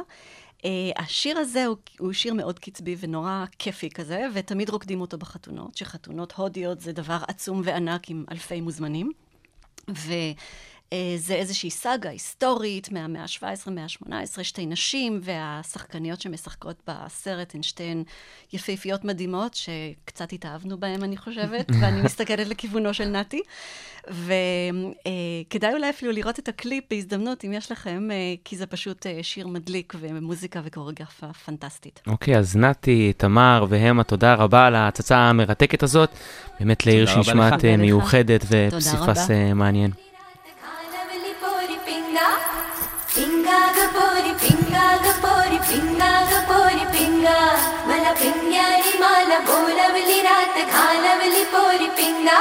Uh, 0.62 0.68
השיר 0.96 1.38
הזה 1.38 1.66
הוא, 1.66 1.78
הוא 2.00 2.14
שיר 2.14 2.34
מאוד 2.34 2.60
קצבי 2.60 2.96
ונורא 3.00 3.46
כיפי 3.60 3.90
כזה, 3.90 4.28
ותמיד 4.34 4.70
רוקדים 4.70 5.02
אותו 5.02 5.18
בחתונות, 5.18 5.78
שחתונות 5.78 6.32
הודיות 6.32 6.82
זה 6.82 6.92
דבר 6.92 7.18
עצום 7.28 7.62
וענק 7.66 8.10
עם 8.10 8.26
אלפי 8.32 8.62
מוזמנים. 8.62 9.12
וזה 10.94 11.34
איזושהי 11.34 11.70
סאגה 11.70 12.10
היסטורית 12.10 12.92
מהמאה 12.92 13.22
ה-17, 13.22 13.72
מאה 13.72 13.84
ה-18, 13.84 14.44
שתי 14.44 14.66
נשים, 14.66 15.20
והשחקניות 15.24 16.22
שמשחקות 16.22 16.76
בסרט 16.88 17.56
הן 17.56 17.64
שתיהן 17.64 18.04
יפהפיות 18.54 19.06
מדהימות, 19.06 19.54
שקצת 19.54 20.34
התאהבנו 20.34 20.80
בהן, 20.80 21.04
אני 21.04 21.18
חושבת, 21.18 21.66
ואני 21.82 22.02
מסתכלת 22.02 22.48
לכיוונו 22.48 22.94
של 22.94 23.06
נתי. 23.06 23.42
וכדאי 24.08 25.74
אולי 25.74 25.90
אפילו 25.90 26.12
לראות 26.12 26.40
את 26.40 26.48
הקליפ 26.48 26.84
בהזדמנות, 26.90 27.46
אם 27.46 27.54
יש 27.54 27.72
לכם, 27.72 28.08
אה, 28.12 28.16
כי 28.46 28.58
זה 28.58 28.66
פשוט 28.66 29.08
אה, 29.08 29.20
שיר 29.22 29.48
מדליק 29.48 29.94
ומוזיקה 30.00 30.62
וקוריאוגרפיה 30.64 31.34
פנטסטית. 31.34 32.02
אוקיי, 32.08 32.38
אז 32.38 32.56
נתי, 32.56 33.14
תמר 33.18 33.66
והמה, 33.70 34.04
תודה 34.04 34.34
רבה 34.34 34.68
על 34.68 34.76
ההצצה 34.76 35.18
המרתקת 35.18 35.84
הזאת. 35.84 36.10
באמת 36.60 36.86
לעיר 36.86 37.06
שנשמעת. 37.06 37.66
אה. 37.66 37.78
מיוחדת 37.78 38.42
תודה 38.42 38.68
ופסיפס 38.68 39.30
רבה. 39.30 39.34
אה, 39.34 39.54
מעניין. 39.54 39.92
போரி 41.46 41.78
பிங்கா. 41.88 42.28
பிங்காக 43.16 43.78
போரி 43.98 44.34
பிங்காக 44.44 45.06
போரி 45.26 45.60
பிங்காக 45.70 46.32
போரி 46.52 46.86
பிங்கா. 46.96 47.38
मला 47.88 48.12
पिंग्यानी 48.20 48.92
माला 49.00 49.38
बोलावली 49.48 50.18
रात 50.22 50.56
घालावली 50.76 51.44
पोरी 51.54 51.88
पिंगा 51.98 52.38